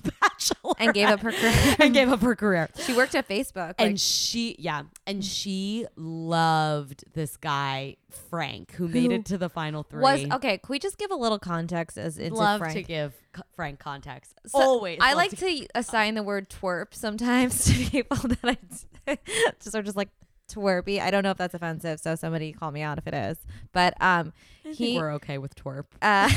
And 0.79 0.93
gave 0.93 1.09
up 1.09 1.21
her 1.21 1.33
career. 1.33 1.77
and 1.81 1.95
gave 1.95 2.11
up 2.11 2.21
her 2.21 2.37
career. 2.37 2.69
she 2.79 2.93
worked 2.93 3.15
at 3.15 3.29
Facebook. 3.29 3.75
and 3.79 3.93
like- 3.93 3.99
she, 3.99 4.57
yeah, 4.59 4.83
and 5.07 5.25
she 5.25 5.87
loved 5.97 7.05
this 7.15 7.37
guy 7.37 7.97
Frank, 8.31 8.73
who 8.73 8.89
made 8.89 9.13
it 9.13 9.25
to 9.27 9.39
the 9.39 9.49
final 9.49 9.83
three. 9.83 10.03
was 10.03 10.25
okay. 10.33 10.59
Can 10.59 10.69
we 10.69 10.79
just 10.79 10.99
give 10.99 11.11
a 11.11 11.15
little 11.17 11.39
context 11.39 11.99
as 11.99 12.19
into 12.19 12.37
love 12.37 12.61
Frank? 12.61 12.75
to 12.75 12.83
give 12.83 13.15
co- 13.33 13.43
Frank 13.55 13.79
context. 13.79 14.35
So, 14.47 14.59
Always, 14.59 14.99
I 15.01 15.15
like 15.15 15.37
to 15.39 15.67
assign 15.75 16.15
the 16.15 16.23
word 16.23 16.49
twerp 16.51 16.95
sometimes 16.95 17.65
to 17.67 17.91
people 17.91 18.17
that 18.17 18.59
I 19.07 19.19
just 19.63 19.75
are 19.75 19.83
just 19.83 19.97
like 19.97 20.09
twerpy. 20.51 21.01
I 21.01 21.11
don't 21.11 21.23
know 21.23 21.31
if 21.31 21.37
that's 21.39 21.55
offensive, 21.55 22.01
so 22.01 22.15
somebody 22.15 22.53
call 22.53 22.71
me 22.71 22.83
out 22.83 22.99
if 22.99 23.07
it 23.07 23.15
is. 23.15 23.39
But 23.73 23.95
um, 24.01 24.33
he 24.65 24.97
we're 24.97 25.13
okay 25.15 25.39
with 25.39 25.55
twerp. 25.55 25.87
uh, 26.03 26.31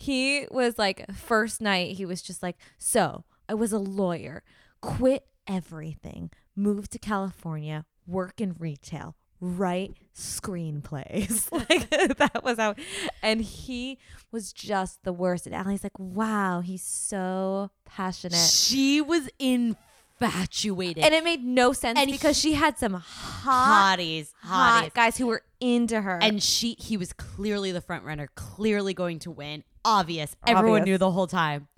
he 0.00 0.46
was 0.50 0.78
like 0.78 1.04
first 1.12 1.60
night 1.60 1.96
he 1.96 2.06
was 2.06 2.22
just 2.22 2.42
like 2.42 2.56
so 2.78 3.24
i 3.48 3.54
was 3.54 3.72
a 3.72 3.78
lawyer. 3.78 4.42
Quit 4.80 5.26
everything. 5.46 6.30
Moved 6.56 6.92
to 6.92 6.98
california. 6.98 7.84
Work 8.06 8.40
in 8.40 8.54
retail. 8.58 9.14
Write 9.40 9.94
screenplays. 10.14 11.48
Like 11.52 11.90
that 12.18 12.42
was 12.44 12.56
how 12.58 12.74
and 13.22 13.40
he 13.42 13.98
was 14.32 14.52
just 14.52 15.02
the 15.04 15.12
worst. 15.12 15.46
And 15.46 15.54
Ali's 15.54 15.82
like 15.84 15.98
wow 15.98 16.60
he's 16.60 16.82
so 16.82 17.70
passionate. 17.84 18.36
She 18.38 19.00
was 19.00 19.28
infatuated. 19.38 21.02
and 21.04 21.14
it 21.14 21.24
made 21.24 21.44
no 21.44 21.72
sense 21.72 21.98
And 21.98 22.10
because 22.10 22.38
she 22.38 22.52
had 22.54 22.78
some 22.78 22.94
hot, 22.94 23.98
hotties, 23.98 24.32
hot 24.42 24.90
guys 24.94 25.16
who 25.16 25.26
were 25.26 25.42
into 25.60 26.00
her. 26.00 26.18
And 26.22 26.42
she, 26.42 26.76
he 26.78 26.96
was 26.96 27.12
clearly 27.12 27.72
the 27.72 27.80
front 27.80 28.04
runner, 28.04 28.28
clearly 28.34 28.94
going 28.94 29.18
to 29.20 29.30
win. 29.30 29.64
Obvious. 29.84 30.34
Everyone 30.46 30.80
Obvious. 30.82 30.86
knew 30.94 30.98
the 30.98 31.10
whole 31.10 31.26
time. 31.26 31.68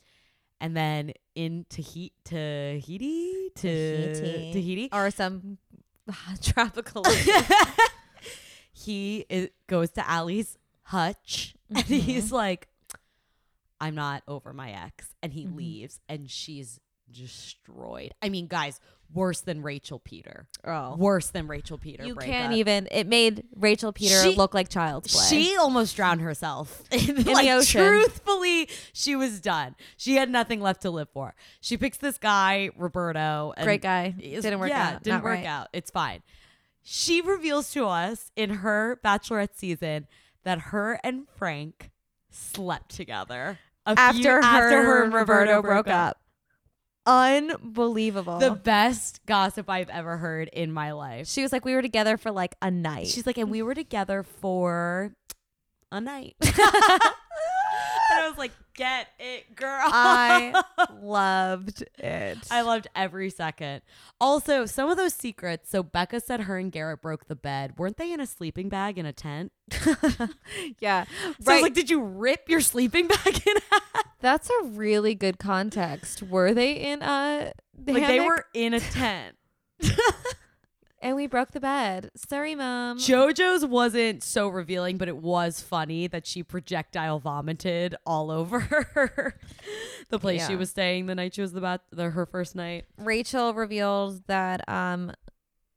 And 0.60 0.76
then 0.76 1.12
in 1.34 1.66
Tahiti, 1.68 2.12
Tahiti, 2.24 3.50
Tahiti. 3.54 4.50
Tahiti, 4.52 4.88
or 4.92 5.10
some 5.10 5.58
tropical 6.42 7.04
he 8.72 9.24
is, 9.28 9.48
goes 9.66 9.90
to 9.90 10.12
Ali's 10.12 10.58
hutch 10.84 11.54
and 11.68 11.78
Mhm. 11.78 12.00
he's 12.00 12.32
like, 12.32 12.68
I'm 13.80 13.94
not 13.94 14.22
over 14.28 14.52
my 14.52 14.70
ex. 14.70 15.14
And 15.22 15.32
he 15.32 15.44
Mhm. 15.46 15.56
leaves 15.56 16.00
and 16.08 16.30
she's 16.30 16.80
destroyed. 17.12 18.12
I 18.22 18.28
mean, 18.28 18.46
guys, 18.46 18.80
worse 19.12 19.40
than 19.42 19.62
Rachel 19.62 19.98
Peter. 19.98 20.46
oh 20.64 20.96
Worse 20.96 21.28
than 21.28 21.46
Rachel 21.46 21.76
Peter. 21.78 22.04
You 22.04 22.14
breakup. 22.14 22.32
can't 22.34 22.52
even. 22.54 22.88
It 22.90 23.06
made 23.06 23.44
Rachel 23.54 23.92
Peter 23.92 24.22
She- 24.22 24.34
look 24.34 24.54
like 24.54 24.68
child's 24.68 25.12
play. 25.14 25.24
She 25.28 25.56
almost 25.56 25.94
drowned 25.96 26.20
herself. 26.22 26.82
In, 26.90 27.16
the 27.22 27.32
like, 27.32 27.48
ocean. 27.48 27.82
Truthfully, 27.86 28.68
she 28.92 29.14
was 29.16 29.40
done. 29.40 29.74
She 29.96 30.16
had 30.16 30.30
nothing 30.30 30.60
left 30.60 30.82
to 30.82 30.90
live 30.90 31.08
for. 31.12 31.34
She 31.60 31.76
picks 31.76 31.98
this 31.98 32.18
guy, 32.18 32.70
Roberto. 32.76 33.52
And 33.56 33.64
great 33.64 33.82
guy. 33.82 34.14
is- 34.18 34.42
Didn't 34.44 34.60
work 34.60 34.70
yeah, 34.70 34.88
out. 34.94 35.02
Didn't 35.02 35.16
Not 35.18 35.24
work 35.24 35.36
right. 35.36 35.46
out. 35.46 35.68
It's 35.72 35.90
fine. 35.90 36.22
She 36.82 37.20
reveals 37.20 37.70
to 37.72 37.86
us 37.86 38.30
in 38.34 38.50
her 38.50 38.98
bachelorette 39.04 39.54
season 39.54 40.06
that 40.44 40.58
her 40.58 40.98
and 41.04 41.26
Frank 41.36 41.90
slept 42.30 42.94
together 42.96 43.58
After 43.86 44.18
few- 44.22 44.30
her, 44.30 44.40
after 44.42 44.82
her 44.84 45.04
and 45.04 45.12
Roberto 45.12 45.62
broke 45.62 45.86
up. 45.86 46.18
Unbelievable. 47.06 48.38
The 48.38 48.52
best 48.52 49.20
gossip 49.26 49.68
I've 49.68 49.90
ever 49.90 50.16
heard 50.16 50.48
in 50.52 50.72
my 50.72 50.92
life. 50.92 51.26
she 51.28 51.42
was 51.42 51.52
like, 51.52 51.64
we 51.64 51.74
were 51.74 51.82
together 51.82 52.16
for 52.16 52.30
like 52.30 52.54
a 52.62 52.70
night. 52.70 53.08
She's 53.08 53.26
like, 53.26 53.38
and 53.38 53.50
we 53.50 53.62
were 53.62 53.74
together 53.74 54.22
for 54.22 55.12
a 55.90 56.00
night. 56.00 56.36
and 56.40 56.52
I 58.20 58.28
was 58.28 58.38
like, 58.38 58.52
get 58.74 59.08
it, 59.18 59.54
girl. 59.54 59.80
I 59.84 60.62
loved 61.02 61.84
it. 61.98 62.38
I 62.50 62.62
loved 62.62 62.86
every 62.94 63.30
second. 63.30 63.82
Also, 64.20 64.66
some 64.66 64.88
of 64.88 64.96
those 64.96 65.14
secrets. 65.14 65.70
So 65.70 65.82
Becca 65.82 66.20
said 66.20 66.42
her 66.42 66.56
and 66.58 66.70
Garrett 66.70 67.02
broke 67.02 67.26
the 67.26 67.36
bed. 67.36 67.74
Weren't 67.78 67.96
they 67.96 68.12
in 68.12 68.20
a 68.20 68.26
sleeping 68.26 68.68
bag 68.68 68.98
in 68.98 69.06
a 69.06 69.12
tent? 69.12 69.52
yeah. 70.78 71.04
So 71.40 71.50
I 71.50 71.54
was 71.54 71.62
like, 71.62 71.74
did 71.74 71.90
you 71.90 72.02
rip 72.02 72.48
your 72.48 72.60
sleeping 72.60 73.08
bag 73.08 73.42
in 73.46 73.56
half? 73.70 74.04
That's 74.22 74.48
a 74.48 74.64
really 74.66 75.14
good 75.14 75.38
context. 75.38 76.22
Were 76.22 76.54
they 76.54 76.72
in 76.72 77.02
a 77.02 77.52
Like 77.86 78.06
they 78.06 78.20
were 78.20 78.46
in 78.54 78.72
a 78.72 78.80
tent. 78.80 79.36
and 81.02 81.16
we 81.16 81.26
broke 81.26 81.50
the 81.50 81.60
bed. 81.60 82.10
Sorry, 82.14 82.54
mom. 82.54 82.98
JoJo's 82.98 83.66
wasn't 83.66 84.22
so 84.22 84.48
revealing, 84.48 84.96
but 84.96 85.08
it 85.08 85.16
was 85.16 85.60
funny 85.60 86.06
that 86.06 86.26
she 86.26 86.44
projectile 86.44 87.18
vomited 87.18 87.96
all 88.06 88.30
over 88.30 89.36
the 90.08 90.18
place 90.18 90.46
she 90.46 90.54
was 90.54 90.70
staying 90.70 91.06
the 91.06 91.16
night 91.16 91.34
she 91.34 91.40
was 91.40 91.54
about 91.54 91.80
the, 91.90 92.10
her 92.10 92.24
first 92.24 92.54
night. 92.54 92.84
Rachel 92.96 93.52
revealed 93.52 94.22
that 94.28 94.66
um 94.68 95.12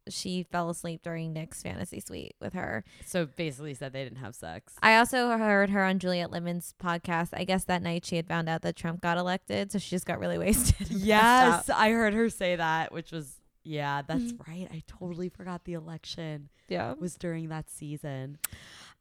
she 0.10 0.44
fell 0.44 0.70
asleep 0.70 1.02
during 1.04 1.34
Nick's 1.34 1.62
fantasy 1.64 2.00
suite 2.00 2.36
with 2.40 2.54
her. 2.54 2.84
So 3.06 3.26
basically 3.26 3.74
said 3.74 3.94
they 3.94 4.04
didn't 4.04 4.20
have 4.20 4.36
sex. 4.36 4.74
I 4.84 4.98
also 4.98 5.30
heard 5.38 5.70
her 5.72 5.84
on 5.84 6.00
Juliet 6.00 6.32
Lemon's 6.32 6.74
podcast. 6.82 7.30
I 7.34 7.44
guess 7.44 7.64
that 7.66 7.82
night 7.82 8.06
she 8.06 8.16
had 8.16 8.28
found 8.28 8.48
out 8.50 8.62
that 8.64 8.76
Trump 8.76 9.02
got 9.02 9.18
elected, 9.18 9.72
so 9.72 9.80
she 9.80 9.90
just 9.90 10.06
got 10.06 10.20
really 10.20 10.38
wasted. 10.46 10.90
Yes, 10.92 11.70
I 11.70 11.90
heard 11.92 12.14
her 12.14 12.30
say 12.30 12.56
that, 12.56 12.92
which 12.92 13.12
was 13.12 13.36
yeah, 13.68 14.04
that's 14.04 14.32
Mhm. 14.34 14.48
right. 14.48 14.68
I 14.72 14.84
totally 14.86 15.28
forgot 15.30 15.64
the 15.66 15.74
election. 15.74 16.50
Yeah. 16.68 16.94
was 16.94 17.16
during 17.16 17.50
that 17.50 17.70
season. 17.70 18.38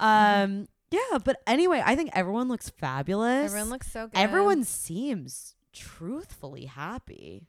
Um 0.00 0.68
yeah, 0.90 1.18
but 1.24 1.40
anyway, 1.46 1.82
I 1.84 1.96
think 1.96 2.10
everyone 2.12 2.48
looks 2.48 2.70
fabulous. 2.70 3.46
Everyone 3.50 3.70
looks 3.70 3.90
so 3.90 4.06
good. 4.06 4.16
Everyone 4.18 4.62
seems 4.64 5.54
truthfully 5.72 6.66
happy. 6.66 7.42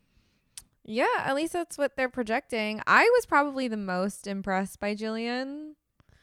Yeah, 0.88 1.08
at 1.18 1.36
least 1.36 1.54
that's 1.54 1.78
what 1.78 1.98
they're 1.98 2.10
projecting. 2.10 2.82
I 2.86 3.04
was 3.16 3.26
probably 3.26 3.68
the 3.68 3.76
most 3.78 4.28
impressed 4.28 4.80
by 4.80 4.96
Jillian. 4.96 5.74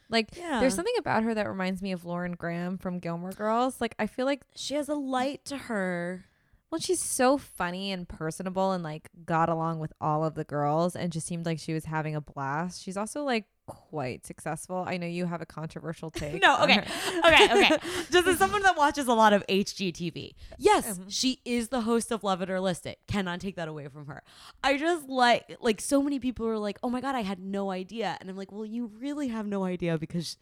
Like 0.09 0.37
Yeah. 0.37 0.61
there's 0.61 0.75
something 0.75 0.95
about 0.99 1.25
her 1.25 1.35
that 1.35 1.49
reminds 1.49 1.83
me 1.83 1.91
of 1.93 2.05
Lauren 2.05 2.33
Graham 2.33 2.79
from 2.79 2.99
Gilmore 3.01 3.33
Girls. 3.33 3.81
Like 3.81 3.95
I 3.99 4.07
feel 4.07 4.27
like 4.27 4.43
She 4.55 4.75
has 4.75 4.89
a 4.89 4.95
light 4.95 5.45
to 5.47 5.57
her. 5.57 6.27
Well, 6.71 6.81
she's 6.81 7.03
so 7.03 7.37
funny 7.37 7.93
and 7.93 8.09
personable 8.09 8.73
and 8.73 8.83
like 8.83 9.11
got 9.27 9.49
along 9.51 9.81
with 9.81 9.93
all 10.01 10.25
of 10.25 10.35
the 10.35 10.45
girls 10.45 10.97
and 10.97 11.13
just 11.13 11.27
seemed 11.27 11.45
like 11.45 11.59
she 11.59 11.75
was 11.75 11.85
having 11.87 12.15
a 12.15 12.21
blast. 12.21 12.83
She's 12.83 12.97
also 12.97 13.25
like 13.25 13.45
quite 13.67 14.27
successful. 14.27 14.85
I 14.87 14.97
know 14.97 15.07
you 15.07 15.27
have 15.27 15.41
a 15.41 15.47
controversial 15.47 16.11
take. 16.13 16.43
No, 16.43 16.59
okay. 16.65 16.85
okay, 17.25 17.45
okay. 17.65 17.79
Just 18.11 18.27
as 18.27 18.39
someone 18.39 18.63
that 18.63 18.77
watches 18.77 19.07
a 19.07 19.15
lot 19.15 19.33
of 19.33 19.47
HGTV, 19.47 20.35
yes, 20.59 20.99
Mhm. 20.99 21.05
she 21.09 21.41
is 21.45 21.69
the 21.69 21.83
host 21.83 22.11
of 22.11 22.25
Love 22.25 22.43
It 22.43 22.51
or 22.51 22.61
List 22.61 22.87
It. 22.87 22.99
Cannot 23.07 23.41
take 23.41 23.57
that 23.57 23.69
away 23.69 23.89
from 23.89 24.07
her. 24.07 24.23
I 24.65 24.77
just 24.79 25.09
like 25.09 25.57
like 25.61 25.81
so 25.81 26.03
many 26.03 26.19
people 26.19 26.47
are 26.49 26.59
like, 26.59 26.79
oh 26.83 26.91
my 26.91 27.01
god, 27.01 27.15
I 27.15 27.23
had 27.23 27.39
no 27.39 27.71
idea, 27.71 28.17
and 28.21 28.29
I'm 28.29 28.37
like, 28.37 28.51
well, 28.53 28.67
you 28.67 28.87
really 28.99 29.29
have 29.29 29.47
no 29.47 29.65
idea 29.65 29.97
because 29.99 30.37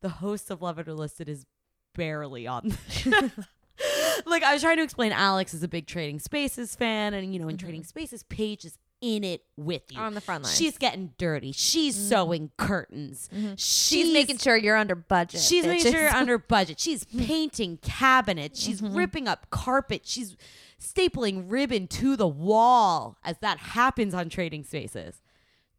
the 0.00 0.08
host 0.10 0.50
of 0.50 0.60
Love 0.62 0.78
It 0.78 0.88
or 0.88 0.94
List 0.94 1.20
It 1.20 1.28
is 1.28 1.46
barely 1.94 2.46
on. 2.46 2.76
like 4.26 4.42
I 4.42 4.52
was 4.52 4.62
trying 4.62 4.76
to 4.76 4.82
explain, 4.82 5.12
Alex 5.12 5.54
is 5.54 5.62
a 5.62 5.68
big 5.68 5.86
Trading 5.86 6.18
Spaces 6.18 6.74
fan, 6.76 7.14
and 7.14 7.32
you 7.32 7.40
know, 7.40 7.48
in 7.48 7.56
Mhm. 7.56 7.60
Trading 7.60 7.84
Spaces, 7.84 8.22
Paige 8.24 8.64
is 8.64 8.78
in 9.00 9.22
it 9.24 9.42
with 9.56 9.82
you. 9.90 10.00
on 10.00 10.14
the 10.14 10.20
front 10.20 10.44
line. 10.44 10.52
She's 10.52 10.76
getting 10.76 11.12
dirty. 11.18 11.52
She's 11.52 11.96
Mhm. 11.96 12.08
sewing 12.08 12.50
curtains. 12.56 13.28
Mhm. 13.32 13.50
She's, 13.56 13.62
she's 13.64 14.12
making 14.12 14.38
sure 14.38 14.56
you're 14.56 14.76
under 14.76 14.94
budget. 14.96 15.40
She's 15.40 15.64
making 15.66 15.92
sure 15.92 16.00
you're 16.02 16.14
under 16.14 16.36
budget. 16.38 16.80
She's 16.80 17.04
painting 17.04 17.78
cabinets. 17.78 18.60
She's 18.60 18.80
Mhm. 18.80 18.96
ripping 18.96 19.28
up 19.28 19.50
carpet. 19.50 20.02
She's 20.04 20.36
stapling 20.80 21.44
ribbon 21.48 21.86
to 21.88 22.16
the 22.16 22.26
wall 22.28 23.18
as 23.24 23.38
that 23.38 23.58
happens 23.58 24.14
on 24.14 24.28
Trading 24.28 24.64
Spaces. 24.64 25.22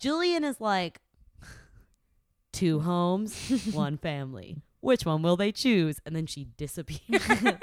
Jillian 0.02 0.44
is 0.44 0.62
like, 0.62 1.00
two 2.54 2.80
homes, 2.80 3.50
one 3.74 3.98
family. 3.98 4.62
Which 4.82 5.06
one 5.06 5.22
will 5.22 5.36
they 5.36 5.52
choose? 5.52 6.00
And 6.06 6.16
then 6.16 6.26
she 6.26 6.46
disappears. 6.56 7.22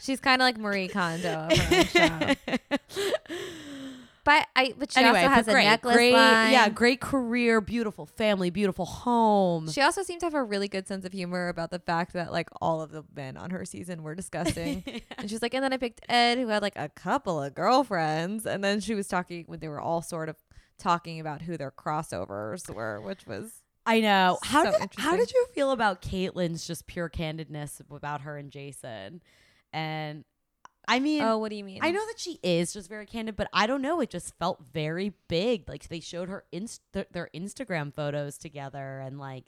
She's 0.00 0.20
kind 0.20 0.42
of 0.42 0.44
like 0.44 0.58
Marie 0.58 0.88
Kondo 0.88 1.48
of 1.50 1.56
her 1.56 1.76
own 1.78 1.84
show. 1.86 2.58
But 4.24 4.48
I, 4.56 4.74
but 4.78 4.90
she 4.90 5.00
anyway, 5.00 5.20
also 5.22 5.34
has 5.34 5.48
a 5.48 5.52
great, 5.52 5.64
necklace 5.64 5.96
great, 5.96 6.12
line. 6.14 6.52
yeah, 6.52 6.68
great 6.70 7.00
career, 7.00 7.60
beautiful 7.60 8.06
family, 8.06 8.48
beautiful 8.48 8.86
home. 8.86 9.70
She 9.70 9.82
also 9.82 10.02
seems 10.02 10.20
to 10.20 10.26
have 10.26 10.34
a 10.34 10.42
really 10.42 10.66
good 10.66 10.88
sense 10.88 11.04
of 11.04 11.12
humor 11.12 11.48
about 11.48 11.70
the 11.70 11.78
fact 11.78 12.14
that 12.14 12.32
like 12.32 12.48
all 12.60 12.80
of 12.80 12.90
the 12.90 13.04
men 13.14 13.36
on 13.36 13.50
her 13.50 13.64
season 13.66 14.02
were 14.02 14.14
disgusting. 14.14 14.82
and 15.18 15.28
she's 15.28 15.42
like, 15.42 15.52
and 15.52 15.62
then 15.62 15.74
I 15.74 15.76
picked 15.76 16.00
Ed, 16.08 16.38
who 16.38 16.48
had 16.48 16.62
like 16.62 16.76
a 16.76 16.88
couple 16.88 17.42
of 17.42 17.54
girlfriends, 17.54 18.46
and 18.46 18.64
then 18.64 18.80
she 18.80 18.94
was 18.94 19.08
talking 19.08 19.44
when 19.46 19.60
they 19.60 19.68
were 19.68 19.80
all 19.80 20.00
sort 20.00 20.28
of 20.30 20.36
talking 20.78 21.20
about 21.20 21.42
who 21.42 21.56
their 21.56 21.70
crossovers 21.70 22.72
were, 22.74 23.00
which 23.00 23.26
was 23.26 23.62
I 23.86 24.00
know. 24.00 24.38
How 24.42 24.64
So 24.64 24.78
did 24.78 24.90
how 24.96 25.16
did 25.16 25.32
you 25.32 25.46
feel 25.54 25.70
about 25.70 26.00
Kaitlyn's 26.00 26.66
just 26.66 26.86
pure 26.86 27.10
candidness 27.10 27.80
about 27.90 28.22
her 28.22 28.38
and 28.38 28.50
Jason? 28.50 29.20
And 29.72 30.24
I 30.86 31.00
mean, 31.00 31.22
oh, 31.22 31.38
what 31.38 31.50
do 31.50 31.56
you 31.56 31.64
mean? 31.64 31.80
I 31.82 31.90
know 31.90 32.04
that 32.06 32.18
she 32.18 32.38
is 32.42 32.72
just 32.72 32.88
very 32.88 33.06
candid, 33.06 33.36
but 33.36 33.48
I 33.52 33.66
don't 33.66 33.82
know. 33.82 34.00
It 34.00 34.10
just 34.10 34.34
felt 34.38 34.60
very 34.72 35.14
big. 35.28 35.68
Like 35.68 35.88
they 35.88 36.00
showed 36.00 36.28
her 36.28 36.44
inst- 36.52 36.82
th- 36.92 37.08
their 37.12 37.30
Instagram 37.34 37.92
photos 37.94 38.38
together, 38.38 39.00
and 39.00 39.18
like 39.18 39.44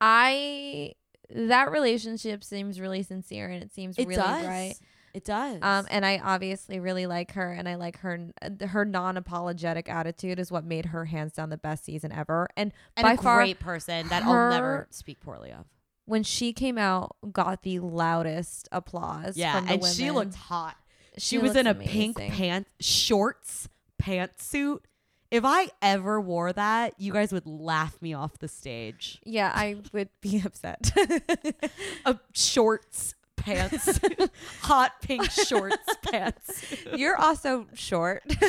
I 0.00 0.94
that 1.34 1.70
relationship 1.70 2.44
seems 2.44 2.80
really 2.80 3.02
sincere 3.02 3.48
and 3.48 3.62
it 3.62 3.72
seems 3.72 3.96
it 3.98 4.06
really 4.06 4.20
does. 4.20 4.46
right. 4.46 4.74
It 5.14 5.24
does. 5.24 5.58
Um, 5.60 5.86
and 5.90 6.06
I 6.06 6.18
obviously 6.24 6.80
really 6.80 7.04
like 7.06 7.32
her, 7.32 7.52
and 7.52 7.68
I 7.68 7.74
like 7.74 7.98
her 7.98 8.28
her 8.66 8.84
non 8.86 9.18
apologetic 9.18 9.88
attitude 9.90 10.38
is 10.38 10.50
what 10.50 10.64
made 10.64 10.86
her 10.86 11.04
hands 11.04 11.34
down 11.34 11.50
the 11.50 11.58
best 11.58 11.84
season 11.84 12.12
ever. 12.12 12.48
And 12.56 12.72
and 12.96 13.04
by 13.04 13.12
a 13.12 13.16
far, 13.18 13.36
great 13.36 13.60
person 13.60 14.08
that 14.08 14.22
I'll 14.24 14.50
never 14.50 14.86
speak 14.90 15.20
poorly 15.20 15.52
of. 15.52 15.66
When 16.12 16.22
she 16.22 16.52
came 16.52 16.76
out, 16.76 17.16
got 17.32 17.62
the 17.62 17.78
loudest 17.78 18.68
applause. 18.70 19.34
Yeah, 19.34 19.56
from 19.56 19.66
the 19.66 19.72
and 19.72 19.86
she 19.86 20.10
looked 20.10 20.34
hot. 20.34 20.76
She, 21.16 21.36
She 21.36 21.38
was 21.38 21.56
in 21.56 21.66
a 21.66 21.72
looks 21.72 21.86
pink 21.90 22.16
amazing. 22.18 22.32
pant 22.36 22.66
shorts 22.80 23.66
pantsuit. 24.00 24.80
If 25.30 25.42
I 25.46 25.70
ever 25.80 26.20
wore 26.20 26.52
that, 26.52 26.92
you 26.98 27.14
guys 27.14 27.32
would 27.32 27.46
laugh 27.46 27.96
me 28.02 28.12
off 28.12 28.36
the 28.38 28.48
stage. 28.48 29.20
Yeah, 29.24 29.50
I 29.54 29.76
would 29.94 30.10
be 30.20 30.42
upset. 30.44 30.92
A 32.04 32.18
shorts 32.34 33.14
pants, 33.36 33.98
hot 34.60 34.92
pink 35.00 35.30
shorts 35.30 35.96
pants. 36.10 36.74
You're 36.94 37.16
also 37.16 37.66
short. 37.72 38.22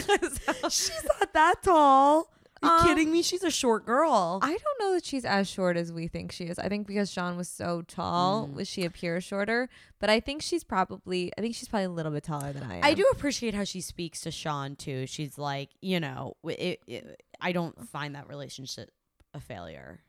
She's 0.70 1.06
not 1.20 1.32
that 1.32 1.64
tall. 1.64 2.30
Are 2.64 2.66
you 2.66 2.82
Um, 2.82 2.88
kidding 2.88 3.12
me? 3.12 3.22
She's 3.22 3.44
a 3.44 3.52
short 3.52 3.86
girl. 3.86 4.40
I 4.42 4.50
don't 4.58 4.80
know 4.80 4.94
that 4.94 5.06
she's 5.06 5.26
as 5.26 5.48
short 5.50 5.76
as 5.78 5.92
we 5.92 6.08
think 6.08 6.32
she 6.32 6.46
is. 6.46 6.58
I 6.58 6.70
think 6.70 6.88
because 6.88 7.12
Sean 7.12 7.36
was 7.38 7.50
so 7.50 7.82
tall, 7.84 8.48
Mm. 8.48 8.54
was 8.54 8.68
she 8.70 8.86
appear 8.86 9.20
shorter? 9.22 9.70
But 10.00 10.10
I 10.10 10.20
think 10.20 10.42
she's 10.42 10.64
probably, 10.64 11.32
I 11.38 11.42
think 11.42 11.56
she's 11.56 11.68
probably 11.68 11.86
a 11.86 11.90
little 11.90 12.12
bit 12.12 12.24
taller 12.24 12.54
than 12.54 12.64
I 12.64 12.78
am. 12.78 12.84
I 12.84 12.94
do 12.94 13.06
appreciate 13.12 13.54
how 13.54 13.64
she 13.64 13.82
speaks 13.82 14.22
to 14.22 14.32
Sean 14.32 14.76
too. 14.76 15.06
She's 15.08 15.38
like, 15.38 15.70
you 15.82 16.00
know, 16.00 16.36
it, 16.46 16.82
it, 16.88 17.22
I 17.42 17.52
don't 17.52 17.88
find 17.90 18.16
that 18.16 18.28
relationship 18.30 18.90
a 19.34 19.40
failure. 19.40 20.00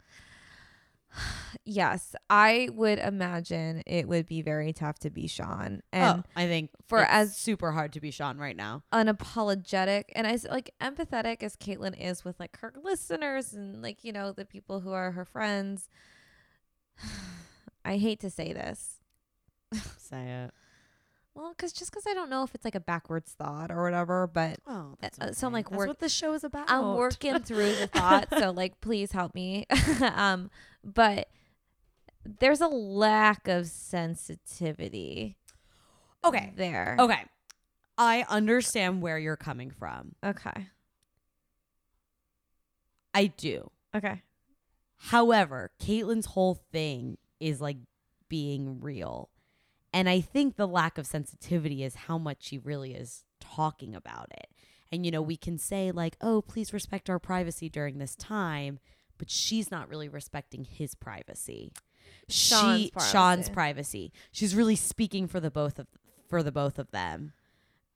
Yes, 1.65 2.15
I 2.29 2.69
would 2.75 2.99
imagine 2.99 3.83
it 3.87 4.07
would 4.09 4.27
be 4.27 4.43
very 4.43 4.73
tough 4.73 4.99
to 5.01 5.11
be 5.11 5.27
Sean 5.27 5.81
and 5.93 6.25
oh, 6.27 6.31
I 6.37 6.47
think 6.47 6.71
for 6.89 7.01
it's 7.03 7.11
as- 7.11 7.37
super 7.37 7.73
hard 7.73 7.93
to 7.95 8.01
be 8.01 8.11
Sean 8.11 8.37
right 8.39 8.57
now. 8.57 8.83
unapologetic 8.93 10.05
and 10.15 10.27
as 10.27 10.45
like 10.51 10.75
empathetic 10.81 11.43
as 11.43 11.57
Kaitlyn 11.57 11.99
is 11.99 12.25
with 12.25 12.39
like 12.41 12.59
her 12.59 12.73
listeners 12.83 13.53
and 13.55 13.81
like 13.83 14.05
you 14.05 14.13
know 14.13 14.33
the 14.33 14.45
people 14.45 14.81
who 14.81 14.93
are 14.93 15.13
her 15.13 15.25
friends. 15.25 15.89
I 17.85 17.97
hate 17.99 18.21
to 18.21 18.31
say 18.31 18.53
this, 18.53 19.01
Say 19.99 20.23
it. 20.45 20.51
well, 21.35 21.51
because 21.57 21.73
just 21.73 21.91
because 21.91 22.05
I 22.07 22.15
don't 22.15 22.31
know 22.31 22.43
if 22.45 22.55
it's 22.55 22.65
like 22.65 22.75
a 22.75 22.81
backwards 22.81 23.33
thought 23.33 23.71
or 23.71 23.83
whatever, 23.83 24.27
but 24.27 24.59
Oh, 24.67 24.97
that's 25.01 25.19
Uh, 25.19 25.33
so 25.33 25.47
I'm 25.47 25.53
like 25.53 25.69
that's 25.69 25.79
work- 25.79 25.89
what 25.89 25.99
this 25.99 26.13
show 26.15 26.33
is 26.35 26.45
about. 26.45 26.71
I'm 26.71 26.95
working 26.97 27.41
through 27.41 27.75
the 27.77 27.87
thought, 27.89 28.29
so 28.31 28.51
like 28.53 28.81
please 28.81 29.13
help 29.13 29.35
me. 29.35 29.67
um, 30.15 30.51
but 30.85 31.29
there's 32.25 32.61
a 32.61 32.69
lack 32.69 33.49
of 33.49 33.67
sensitivity. 33.67 35.37
Okay. 36.25 36.53
there. 36.57 36.97
Okay. 36.99 37.23
I 37.99 38.25
understand 38.29 39.03
where 39.03 39.19
you're 39.19 39.37
coming 39.37 39.71
from. 39.71 40.15
Okay. 40.25 40.69
I 43.13 43.27
do. 43.27 43.71
Okay. 43.95 44.23
However, 44.97 45.71
Kaitlyn's 45.81 46.27
whole 46.27 46.55
thing 46.73 47.19
is 47.39 47.61
like 47.61 47.77
being 48.29 48.81
real. 48.81 49.29
And 49.93 50.09
I 50.09 50.21
think 50.21 50.57
the 50.57 50.67
lack 50.67 50.99
of 50.99 51.07
sensitivity 51.07 51.85
is 51.85 51.95
how 51.95 52.19
much 52.19 52.39
she 52.41 52.59
really 52.59 52.95
is 52.95 53.23
talking 53.39 53.95
about 53.95 54.29
it. 54.33 54.49
And, 54.91 55.05
you 55.05 55.13
know, 55.13 55.23
we 55.23 55.37
can 55.37 55.59
say, 55.59 55.93
like, 55.93 56.17
oh, 56.21 56.43
please 56.43 56.73
respect 56.73 57.09
our 57.09 57.19
privacy 57.19 57.69
during 57.69 57.99
this 57.99 58.17
time, 58.17 58.81
but 59.19 59.31
she's 59.31 59.71
not 59.71 59.89
really 59.89 60.09
respecting 60.09 60.65
his 60.65 60.95
privacy. 60.95 61.73
Sean's 62.29 62.81
she 62.83 62.91
privacy. 62.91 63.13
Sean's 63.13 63.49
privacy. 63.51 64.13
She's 64.33 64.55
really 64.55 64.77
speaking 64.77 65.27
for 65.27 65.41
the 65.41 65.51
both 65.51 65.79
of 65.79 65.87
for 66.29 66.43
the 66.43 66.53
both 66.53 66.79
of 66.79 66.91
them. 66.91 67.33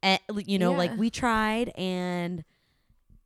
And 0.02 0.20
you 0.46 0.58
know, 0.58 0.72
like 0.72 0.96
we 0.96 1.10
tried 1.10 1.70
and 1.76 2.44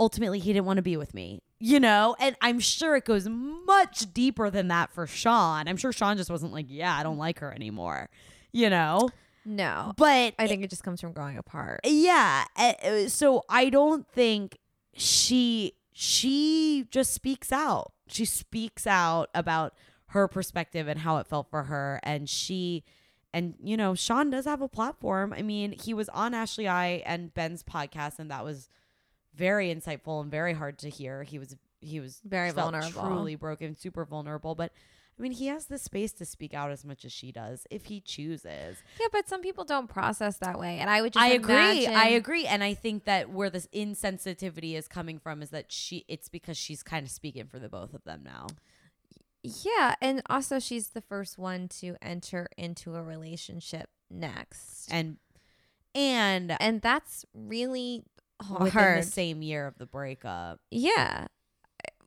ultimately 0.00 0.38
he 0.38 0.52
didn't 0.52 0.66
want 0.66 0.78
to 0.78 0.82
be 0.82 0.96
with 0.96 1.12
me. 1.14 1.42
You 1.58 1.78
know, 1.78 2.16
and 2.18 2.34
I'm 2.40 2.58
sure 2.58 2.96
it 2.96 3.04
goes 3.04 3.28
much 3.28 4.12
deeper 4.12 4.50
than 4.50 4.68
that 4.68 4.90
for 4.90 5.06
Sean. 5.06 5.68
I'm 5.68 5.76
sure 5.76 5.92
Sean 5.92 6.16
just 6.16 6.30
wasn't 6.30 6.52
like, 6.52 6.66
yeah, 6.68 6.96
I 6.96 7.04
don't 7.04 7.18
like 7.18 7.38
her 7.38 7.52
anymore. 7.52 8.08
You 8.52 8.68
know? 8.68 9.10
No, 9.44 9.92
But 9.96 10.34
I 10.38 10.46
think 10.46 10.62
it 10.62 10.70
just 10.70 10.84
comes 10.84 11.00
from 11.00 11.12
growing 11.12 11.36
apart. 11.36 11.80
yeah, 11.84 12.44
uh, 12.56 12.72
uh, 12.84 13.08
so 13.08 13.42
I 13.48 13.70
don't 13.70 14.06
think 14.08 14.58
she 14.94 15.72
she 15.92 16.86
just 16.90 17.12
speaks 17.14 17.52
out. 17.52 17.92
She 18.08 18.24
speaks 18.24 18.86
out 18.86 19.28
about 19.34 19.74
her 20.08 20.26
perspective 20.28 20.88
and 20.88 21.00
how 21.00 21.18
it 21.18 21.26
felt 21.26 21.48
for 21.50 21.64
her 21.64 22.00
and 22.02 22.28
she 22.28 22.84
and 23.34 23.54
you 23.62 23.78
know, 23.78 23.94
Sean 23.94 24.28
does 24.28 24.44
have 24.44 24.60
a 24.60 24.68
platform. 24.68 25.32
I 25.32 25.40
mean, 25.40 25.72
he 25.72 25.94
was 25.94 26.10
on 26.10 26.34
Ashley 26.34 26.68
I 26.68 27.02
and 27.06 27.32
Ben's 27.32 27.62
podcast 27.62 28.18
and 28.18 28.30
that 28.30 28.44
was 28.44 28.68
very 29.34 29.74
insightful 29.74 30.20
and 30.20 30.30
very 30.30 30.52
hard 30.52 30.78
to 30.80 30.90
hear. 30.90 31.22
He 31.22 31.38
was 31.38 31.56
he 31.80 31.98
was 31.98 32.20
Very 32.24 32.50
vulnerable. 32.50 33.02
truly 33.02 33.34
broken, 33.34 33.74
super 33.74 34.04
vulnerable, 34.04 34.54
but 34.54 34.72
I 35.18 35.22
mean, 35.22 35.32
he 35.32 35.46
has 35.48 35.66
the 35.66 35.78
space 35.78 36.12
to 36.12 36.24
speak 36.24 36.54
out 36.54 36.70
as 36.70 36.84
much 36.84 37.04
as 37.04 37.12
she 37.12 37.32
does 37.32 37.66
if 37.70 37.84
he 37.86 38.00
chooses. 38.00 38.78
Yeah, 38.98 39.06
but 39.12 39.28
some 39.28 39.42
people 39.42 39.64
don't 39.64 39.88
process 39.88 40.38
that 40.38 40.58
way, 40.58 40.78
and 40.78 40.88
I 40.88 41.02
would 41.02 41.12
just 41.12 41.22
I 41.22 41.28
agree. 41.28 41.86
I 41.86 42.08
agree, 42.08 42.46
and 42.46 42.64
I 42.64 42.74
think 42.74 43.04
that 43.04 43.30
where 43.30 43.50
this 43.50 43.68
insensitivity 43.74 44.74
is 44.74 44.88
coming 44.88 45.18
from 45.18 45.42
is 45.42 45.50
that 45.50 45.70
she. 45.70 46.04
It's 46.08 46.28
because 46.28 46.56
she's 46.56 46.82
kind 46.82 47.04
of 47.04 47.10
speaking 47.12 47.46
for 47.46 47.58
the 47.58 47.68
both 47.68 47.94
of 47.94 48.04
them 48.04 48.22
now. 48.24 48.46
Yeah, 49.42 49.96
and 50.00 50.22
also 50.30 50.58
she's 50.58 50.88
the 50.88 51.00
first 51.00 51.36
one 51.36 51.68
to 51.80 51.96
enter 52.00 52.48
into 52.56 52.94
a 52.94 53.02
relationship 53.02 53.90
next, 54.10 54.88
and 54.90 55.18
and 55.94 56.56
and 56.60 56.80
that's 56.80 57.24
really 57.34 58.04
within 58.50 58.68
hard. 58.68 59.02
the 59.02 59.06
same 59.06 59.42
year 59.42 59.66
of 59.66 59.78
the 59.78 59.86
breakup. 59.86 60.60
yeah, 60.70 61.26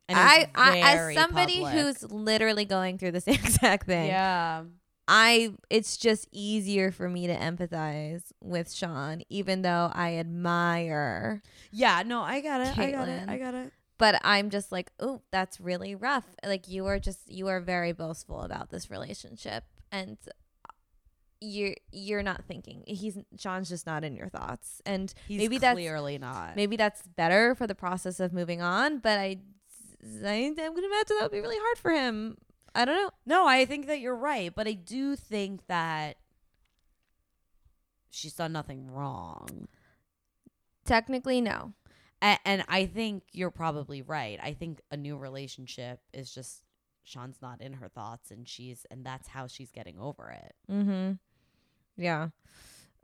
And 0.08 0.18
I, 0.18 0.48
I 0.54 0.78
as 0.78 1.14
somebody 1.14 1.62
public. 1.62 1.74
who's 1.74 2.02
literally 2.10 2.64
going 2.64 2.98
through 2.98 3.12
the 3.12 3.20
same 3.28 3.34
exact 3.34 3.86
thing. 3.86 4.08
yeah 4.08 4.62
I 5.08 5.52
it's 5.70 5.96
just 5.96 6.26
easier 6.32 6.90
for 6.90 7.08
me 7.08 7.26
to 7.28 7.36
empathize 7.36 8.32
with 8.42 8.72
Sean, 8.72 9.22
even 9.28 9.62
though 9.62 9.90
I 9.92 10.16
admire. 10.16 11.42
Yeah, 11.70 12.02
no, 12.04 12.22
I 12.22 12.40
got 12.40 12.60
it. 12.60 12.76
I 12.76 12.90
got 12.90 13.08
it. 13.08 13.28
I 13.28 13.38
got 13.38 13.54
it. 13.54 13.72
But 13.98 14.20
I'm 14.24 14.50
just 14.50 14.72
like, 14.72 14.90
oh, 15.00 15.22
that's 15.30 15.60
really 15.60 15.94
rough. 15.94 16.26
Like 16.44 16.68
you 16.68 16.86
are 16.86 16.98
just 16.98 17.30
you 17.30 17.46
are 17.48 17.60
very 17.60 17.92
boastful 17.92 18.42
about 18.42 18.70
this 18.70 18.90
relationship, 18.90 19.64
and 19.92 20.18
you're 21.40 21.76
you're 21.92 22.22
not 22.24 22.44
thinking. 22.44 22.82
He's 22.86 23.16
Sean's 23.38 23.68
just 23.68 23.86
not 23.86 24.02
in 24.02 24.16
your 24.16 24.28
thoughts, 24.28 24.82
and 24.84 25.14
He's 25.28 25.38
maybe 25.38 25.58
that's 25.58 25.76
clearly 25.76 26.18
not. 26.18 26.56
maybe 26.56 26.76
that's 26.76 27.02
better 27.02 27.54
for 27.54 27.68
the 27.68 27.76
process 27.76 28.18
of 28.18 28.32
moving 28.32 28.60
on. 28.60 28.98
But 28.98 29.18
I, 29.18 29.38
I 30.02 30.34
I'm 30.34 30.54
gonna 30.54 30.86
imagine 30.86 31.16
that 31.18 31.22
would 31.22 31.32
be 31.32 31.40
really 31.40 31.58
hard 31.58 31.78
for 31.78 31.90
him. 31.90 32.36
I 32.74 32.84
don't 32.84 32.96
know. 32.96 33.10
No, 33.24 33.46
I 33.46 33.64
think 33.64 33.86
that 33.86 34.00
you're 34.00 34.16
right, 34.16 34.54
but 34.54 34.68
I 34.68 34.72
do 34.72 35.16
think 35.16 35.66
that 35.66 36.18
she's 38.10 38.34
done 38.34 38.52
nothing 38.52 38.90
wrong. 38.90 39.68
Technically, 40.84 41.40
no. 41.40 41.72
And, 42.20 42.38
and 42.44 42.64
I 42.68 42.86
think 42.86 43.24
you're 43.32 43.50
probably 43.50 44.02
right. 44.02 44.38
I 44.42 44.52
think 44.52 44.80
a 44.90 44.96
new 44.96 45.16
relationship 45.16 46.00
is 46.12 46.32
just 46.32 46.62
Sean's 47.02 47.38
not 47.40 47.60
in 47.60 47.74
her 47.74 47.88
thoughts 47.88 48.30
and 48.30 48.48
she's 48.48 48.84
and 48.90 49.04
that's 49.04 49.28
how 49.28 49.46
she's 49.46 49.70
getting 49.70 49.98
over 49.98 50.30
it. 50.30 50.54
Mm-hmm. 50.70 51.12
Yeah. 51.96 52.28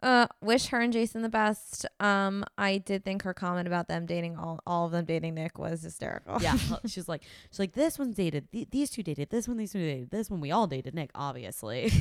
Uh, 0.02 0.26
wish 0.40 0.66
her 0.66 0.80
and 0.80 0.92
Jason 0.92 1.22
the 1.22 1.28
best. 1.28 1.86
Um, 2.00 2.44
I 2.58 2.78
did 2.78 3.04
think 3.04 3.22
her 3.22 3.32
comment 3.32 3.68
about 3.68 3.86
them 3.86 4.04
dating 4.04 4.36
all 4.36 4.60
all 4.66 4.86
of 4.86 4.92
them 4.92 5.04
dating 5.04 5.34
Nick 5.34 5.58
was 5.58 5.82
hysterical. 5.82 6.42
Yeah, 6.42 6.56
she's 6.86 7.08
like 7.08 7.22
she's 7.50 7.58
like 7.60 7.72
this 7.72 7.98
one's 7.98 8.16
dated, 8.16 8.50
th- 8.50 8.68
these 8.70 8.90
two 8.90 9.02
dated, 9.02 9.30
this 9.30 9.46
one, 9.46 9.56
these 9.58 9.72
two 9.72 9.78
dated, 9.78 10.10
this 10.10 10.28
one 10.28 10.40
we 10.40 10.50
all 10.50 10.66
dated 10.66 10.94
Nick, 10.94 11.10
obviously. 11.14 11.92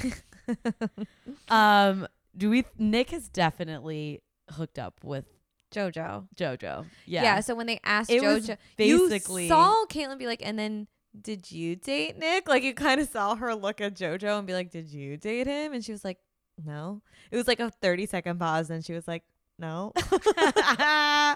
um, 1.49 2.07
do 2.35 2.49
we? 2.49 2.65
Nick 2.77 3.11
has 3.11 3.27
definitely 3.29 4.21
hooked 4.49 4.79
up 4.79 4.95
with 5.03 5.25
JoJo. 5.71 6.27
JoJo. 6.35 6.85
Yeah. 7.05 7.23
Yeah, 7.23 7.39
so 7.39 7.55
when 7.55 7.67
they 7.67 7.79
asked 7.83 8.09
It 8.11 8.21
JoJo, 8.21 8.57
basically- 8.77 9.43
you 9.43 9.49
saw 9.49 9.85
Kaitlyn 9.85 10.17
be 10.17 10.25
like, 10.27 10.45
and 10.45 10.57
then 10.57 10.87
did 11.19 11.51
you 11.51 11.75
date 11.75 12.17
Nick? 12.17 12.47
Like 12.47 12.63
you 12.63 12.73
kind 12.73 13.01
of 13.01 13.09
saw 13.09 13.35
her 13.35 13.53
look 13.55 13.81
at 13.81 13.95
JoJo 13.95 14.37
and 14.37 14.47
be 14.47 14.53
like, 14.53 14.71
did 14.71 14.89
you 14.89 15.17
date 15.17 15.47
him? 15.47 15.73
And 15.73 15.83
she 15.83 15.91
was 15.91 16.03
like, 16.03 16.17
no. 16.65 17.01
It 17.31 17.37
was 17.37 17.47
like 17.47 17.59
a 17.59 17.69
thirty 17.69 18.05
second 18.05 18.39
pause, 18.39 18.69
and 18.69 18.83
she 18.83 18.93
was 18.93 19.07
like, 19.07 19.23
no. 19.57 19.93
oh, 19.95 21.35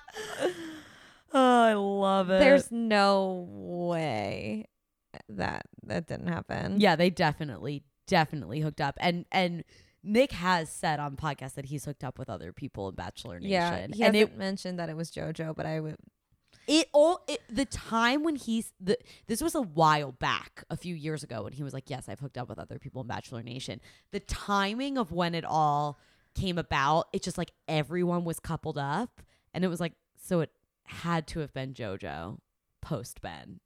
I 1.33 1.73
love 1.73 2.29
it. 2.29 2.39
There's 2.39 2.71
no 2.71 3.47
way 3.49 4.65
that 5.29 5.65
that 5.83 6.07
didn't 6.07 6.27
happen. 6.27 6.79
yeah, 6.79 6.95
they 6.95 7.09
definitely, 7.09 7.83
definitely 8.07 8.61
hooked 8.61 8.81
up, 8.81 8.97
and 8.99 9.25
and 9.31 9.63
Nick 10.03 10.31
has 10.33 10.69
said 10.69 10.99
on 10.99 11.15
podcast 11.15 11.55
that 11.55 11.65
he's 11.65 11.85
hooked 11.85 12.03
up 12.03 12.19
with 12.19 12.29
other 12.29 12.53
people 12.53 12.89
in 12.89 12.95
Bachelor 12.95 13.39
Nation. 13.39 13.51
Yeah, 13.51 13.77
he 13.93 14.03
and 14.03 14.15
hasn't 14.15 14.15
it 14.15 14.37
mentioned 14.37 14.79
that 14.79 14.89
it 14.89 14.95
was 14.95 15.11
JoJo, 15.11 15.55
but 15.55 15.65
I 15.65 15.79
would. 15.79 15.97
It 16.67 16.87
all 16.93 17.21
it, 17.27 17.41
the 17.49 17.65
time 17.65 18.23
when 18.23 18.35
he's 18.35 18.73
the 18.79 18.97
this 19.27 19.41
was 19.41 19.55
a 19.55 19.61
while 19.61 20.11
back 20.11 20.63
a 20.69 20.77
few 20.77 20.95
years 20.95 21.23
ago 21.23 21.43
when 21.43 21.53
he 21.53 21.63
was 21.63 21.73
like 21.73 21.89
yes 21.89 22.09
i've 22.09 22.19
hooked 22.19 22.37
up 22.37 22.49
with 22.49 22.59
other 22.59 22.79
people 22.79 23.01
in 23.01 23.07
bachelor 23.07 23.43
nation 23.43 23.79
the 24.11 24.19
timing 24.19 24.97
of 24.97 25.11
when 25.11 25.35
it 25.35 25.45
all 25.45 25.99
came 26.35 26.57
about 26.57 27.07
it's 27.13 27.25
just 27.25 27.37
like 27.37 27.51
everyone 27.67 28.23
was 28.23 28.39
coupled 28.39 28.77
up 28.77 29.21
and 29.53 29.63
it 29.63 29.67
was 29.67 29.79
like 29.79 29.93
so 30.21 30.41
it 30.41 30.51
had 30.83 31.25
to 31.27 31.39
have 31.39 31.53
been 31.53 31.73
jojo 31.73 32.37
post 32.81 33.21
ben 33.21 33.59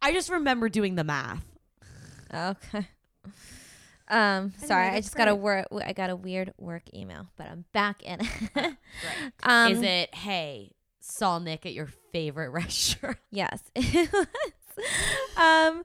i 0.00 0.12
just 0.12 0.30
remember 0.30 0.68
doing 0.68 0.94
the 0.94 1.04
math 1.04 1.44
Okay. 2.32 2.86
Um, 4.08 4.52
sorry, 4.64 4.88
I 4.88 5.00
just 5.00 5.16
got 5.16 5.28
a 5.28 5.32
great. 5.32 5.66
wor- 5.70 5.84
I 5.84 5.92
got 5.92 6.10
a 6.10 6.16
weird 6.16 6.52
work 6.58 6.82
email, 6.94 7.26
but 7.36 7.48
I'm 7.48 7.64
back 7.72 8.02
in 8.02 8.20
it. 8.20 8.28
Great. 8.54 8.74
um, 9.42 9.72
is 9.72 9.82
it 9.82 10.14
hey 10.14 10.72
saw 11.06 11.38
nick 11.38 11.64
at 11.66 11.72
your 11.72 11.88
favorite 12.12 12.50
restaurant 12.62 13.18
Yes. 13.30 13.62
um. 15.36 15.82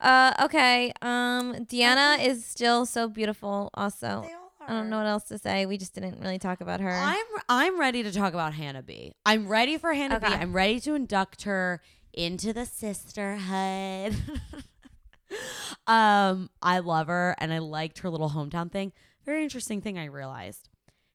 Uh. 0.00 0.32
Okay. 0.44 0.92
Um. 1.02 1.54
Deanna 1.66 2.24
is 2.24 2.44
still 2.44 2.86
so 2.86 3.08
beautiful. 3.08 3.70
Also, 3.74 4.26
I 4.66 4.72
don't 4.72 4.90
know 4.90 4.98
what 4.98 5.06
else 5.06 5.24
to 5.24 5.38
say. 5.38 5.66
We 5.66 5.78
just 5.78 5.94
didn't 5.94 6.20
really 6.20 6.38
talk 6.38 6.60
about 6.60 6.80
her. 6.80 6.90
I'm 6.90 7.24
I'm 7.48 7.78
ready 7.80 8.02
to 8.02 8.12
talk 8.12 8.32
about 8.34 8.54
Hannah 8.54 8.82
B. 8.82 9.14
I'm 9.26 9.48
ready 9.48 9.78
for 9.78 9.92
Hannah 9.92 10.20
B. 10.20 10.26
Okay. 10.26 10.34
I'm 10.36 10.52
ready 10.52 10.80
to 10.80 10.94
induct 10.94 11.42
her 11.42 11.80
into 12.12 12.52
the 12.52 12.66
sisterhood. 12.66 14.16
um, 15.86 16.50
I 16.60 16.78
love 16.80 17.08
her 17.08 17.34
and 17.38 17.52
I 17.52 17.58
liked 17.58 18.00
her 18.00 18.10
little 18.10 18.30
hometown 18.30 18.70
thing. 18.70 18.92
Very 19.24 19.42
interesting 19.42 19.80
thing 19.80 19.98
I 19.98 20.06
realized. 20.06 20.68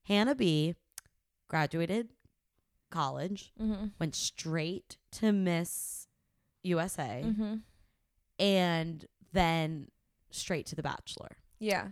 Hannah 0.03 0.35
B 0.35 0.75
graduated 1.49 2.09
college, 2.89 3.51
mm-hmm. 3.61 3.87
went 3.99 4.15
straight 4.15 4.97
to 5.13 5.31
Miss 5.31 6.07
USA 6.63 7.23
Mm-hmm. 7.25 7.55
and 8.39 9.05
then 9.33 9.87
straight 10.31 10.65
to 10.67 10.75
The 10.75 10.83
Bachelor. 10.83 11.37
Yeah. 11.59 11.89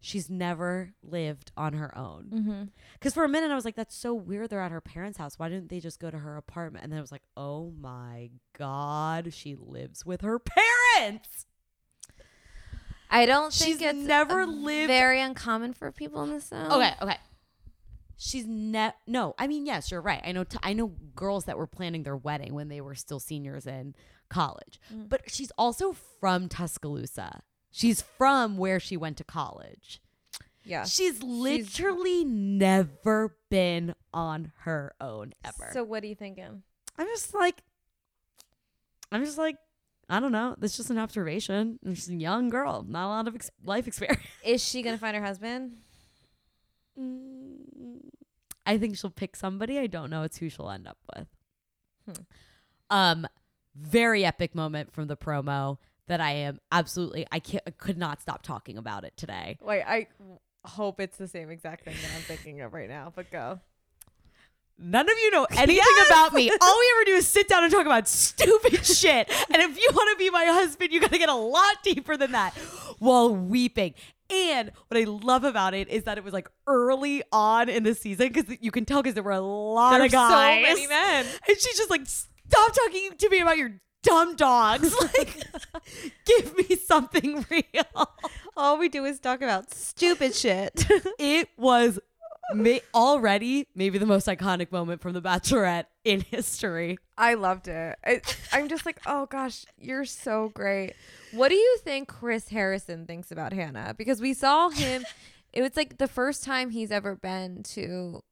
She's 0.00 0.28
never 0.30 0.92
lived 1.02 1.50
on 1.56 1.72
her 1.72 1.96
own. 1.96 2.30
Mm-hmm. 2.32 2.62
Because 2.94 3.14
for 3.14 3.24
a 3.24 3.28
minute 3.28 3.50
I 3.50 3.54
was 3.54 3.64
like, 3.64 3.74
that's 3.76 3.94
so 3.96 4.14
weird. 4.14 4.50
They're 4.50 4.60
at 4.60 4.70
her 4.70 4.80
parents' 4.80 5.18
house. 5.18 5.38
Why 5.38 5.48
didn't 5.48 5.68
they 5.68 5.80
just 5.80 5.98
go 5.98 6.10
to 6.10 6.18
her 6.18 6.36
apartment? 6.36 6.84
And 6.84 6.92
then 6.92 6.98
I 6.98 7.00
was 7.02 7.10
like, 7.12 7.24
oh 7.36 7.72
my 7.80 8.30
God, 8.56 9.32
she 9.32 9.56
lives 9.56 10.04
with 10.06 10.20
her 10.20 10.38
parents. 10.38 11.46
I 13.10 13.24
don't 13.26 13.52
She's 13.52 13.78
think 13.78 13.82
it's 13.82 14.06
never 14.06 14.46
lived- 14.46 14.88
very 14.88 15.20
uncommon 15.20 15.72
for 15.74 15.90
people 15.92 16.22
in 16.24 16.30
the 16.30 16.40
South. 16.40 16.72
Okay, 16.72 16.92
okay. 17.02 17.16
She's 18.16 18.46
ne 18.46 18.92
no. 19.06 19.34
I 19.38 19.46
mean, 19.46 19.66
yes, 19.66 19.90
you're 19.90 20.00
right. 20.00 20.22
I 20.24 20.32
know. 20.32 20.44
T- 20.44 20.58
I 20.62 20.72
know 20.72 20.92
girls 21.14 21.44
that 21.44 21.58
were 21.58 21.66
planning 21.66 22.02
their 22.02 22.16
wedding 22.16 22.54
when 22.54 22.68
they 22.68 22.80
were 22.80 22.94
still 22.94 23.20
seniors 23.20 23.66
in 23.66 23.94
college. 24.28 24.80
Mm. 24.92 25.08
But 25.08 25.30
she's 25.30 25.52
also 25.58 25.94
from 26.20 26.48
Tuscaloosa. 26.48 27.42
She's 27.70 28.00
from 28.00 28.56
where 28.56 28.80
she 28.80 28.96
went 28.96 29.18
to 29.18 29.24
college. 29.24 30.00
Yeah. 30.64 30.84
She's 30.84 31.22
literally 31.22 32.24
never 32.24 33.36
been 33.50 33.94
on 34.12 34.52
her 34.60 34.94
own 35.00 35.32
ever. 35.44 35.70
So 35.72 35.84
what 35.84 36.02
are 36.02 36.06
you 36.06 36.14
thinking? 36.14 36.62
I'm 36.98 37.06
just 37.06 37.34
like, 37.34 37.62
I'm 39.12 39.24
just 39.24 39.38
like, 39.38 39.56
I 40.08 40.20
don't 40.20 40.32
know. 40.32 40.56
That's 40.58 40.76
just 40.76 40.90
an 40.90 40.98
observation. 40.98 41.78
She's 41.86 42.08
a 42.08 42.14
young 42.14 42.48
girl, 42.48 42.84
not 42.88 43.06
a 43.06 43.08
lot 43.08 43.28
of 43.28 43.34
ex- 43.34 43.50
life 43.64 43.86
experience. 43.86 44.22
Is 44.44 44.64
she 44.64 44.82
gonna 44.82 44.98
find 44.98 45.16
her 45.16 45.22
husband? 45.22 45.76
I 48.66 48.78
think 48.78 48.96
she'll 48.96 49.10
pick 49.10 49.36
somebody. 49.36 49.78
I 49.78 49.86
don't 49.86 50.10
know. 50.10 50.22
It's 50.22 50.38
who 50.38 50.48
she'll 50.48 50.70
end 50.70 50.88
up 50.88 50.98
with. 51.14 51.26
Hmm. 52.06 52.22
Um, 52.90 53.26
very 53.74 54.24
epic 54.24 54.54
moment 54.54 54.92
from 54.92 55.06
the 55.06 55.16
promo 55.16 55.78
that 56.08 56.20
I 56.20 56.32
am 56.32 56.60
absolutely. 56.72 57.26
I 57.30 57.38
can't. 57.38 57.62
I 57.66 57.70
could 57.70 57.98
not 57.98 58.20
stop 58.20 58.42
talking 58.42 58.78
about 58.78 59.04
it 59.04 59.16
today. 59.16 59.58
Wait, 59.60 59.82
I 59.82 60.08
hope 60.64 61.00
it's 61.00 61.16
the 61.16 61.28
same 61.28 61.50
exact 61.50 61.84
thing 61.84 61.94
that 62.00 62.10
I'm 62.14 62.22
thinking 62.22 62.60
of 62.60 62.72
right 62.72 62.88
now. 62.88 63.12
But 63.14 63.30
go. 63.30 63.60
None 64.78 65.08
of 65.08 65.16
you 65.22 65.30
know 65.30 65.46
anything 65.56 66.06
about 66.06 66.34
me. 66.34 66.50
All 66.50 66.78
we 66.78 66.92
ever 66.96 67.04
do 67.06 67.12
is 67.12 67.26
sit 67.26 67.48
down 67.48 67.64
and 67.64 67.72
talk 67.72 67.86
about 67.86 68.08
stupid 68.08 68.84
shit. 68.86 69.30
And 69.52 69.62
if 69.62 69.78
you 69.78 69.88
want 69.94 70.16
to 70.16 70.18
be 70.18 70.30
my 70.30 70.44
husband, 70.46 70.92
you 70.92 71.00
got 71.00 71.12
to 71.12 71.18
get 71.18 71.28
a 71.28 71.34
lot 71.34 71.82
deeper 71.82 72.16
than 72.16 72.32
that 72.32 72.54
while 72.98 73.34
weeping. 73.34 73.94
And 74.30 74.72
what 74.88 74.98
I 75.00 75.04
love 75.04 75.44
about 75.44 75.74
it 75.74 75.88
is 75.88 76.04
that 76.04 76.18
it 76.18 76.24
was 76.24 76.32
like 76.32 76.48
early 76.66 77.22
on 77.32 77.68
in 77.68 77.82
the 77.84 77.94
season 77.94 78.28
because 78.32 78.56
you 78.60 78.70
can 78.70 78.84
tell 78.84 79.02
because 79.02 79.14
there 79.14 79.22
were 79.22 79.30
a 79.32 79.40
lot 79.40 79.92
There's 79.98 80.06
of 80.06 80.12
guys. 80.12 80.30
so 80.30 80.62
many 80.74 80.86
men. 80.86 81.26
And 81.48 81.58
she's 81.60 81.76
just 81.76 81.90
like, 81.90 82.06
stop 82.06 82.72
talking 82.72 83.10
to 83.18 83.28
me 83.30 83.40
about 83.40 83.56
your 83.58 83.72
dumb 84.02 84.36
dogs. 84.36 84.94
Like, 85.16 85.42
give 86.26 86.56
me 86.56 86.76
something 86.76 87.44
real. 87.50 88.10
All 88.56 88.78
we 88.78 88.88
do 88.88 89.04
is 89.04 89.18
talk 89.20 89.42
about 89.42 89.72
stupid 89.72 90.34
shit. 90.34 90.86
It 91.18 91.48
was 91.56 91.98
may- 92.54 92.80
already 92.94 93.66
maybe 93.74 93.98
the 93.98 94.06
most 94.06 94.26
iconic 94.26 94.70
moment 94.72 95.00
from 95.00 95.12
The 95.12 95.22
Bachelorette 95.22 95.84
in 96.04 96.20
history. 96.20 96.98
I 97.18 97.34
loved 97.34 97.68
it. 97.68 97.96
I, 98.04 98.20
I'm 98.52 98.68
just 98.68 98.86
like, 98.86 99.00
oh 99.06 99.26
gosh, 99.26 99.64
you're 99.78 100.04
so 100.04 100.50
great. 100.54 100.94
What 101.32 101.48
do 101.48 101.54
you 101.54 101.78
think 101.82 102.08
Chris 102.08 102.48
Harrison 102.48 103.06
thinks 103.06 103.30
about 103.30 103.52
Hannah? 103.52 103.94
Because 103.96 104.20
we 104.20 104.34
saw 104.34 104.68
him. 104.70 105.04
it 105.52 105.62
was 105.62 105.76
like 105.76 105.98
the 105.98 106.08
first 106.08 106.44
time 106.44 106.70
he's 106.70 106.90
ever 106.90 107.16
been 107.16 107.62
to 107.64 108.22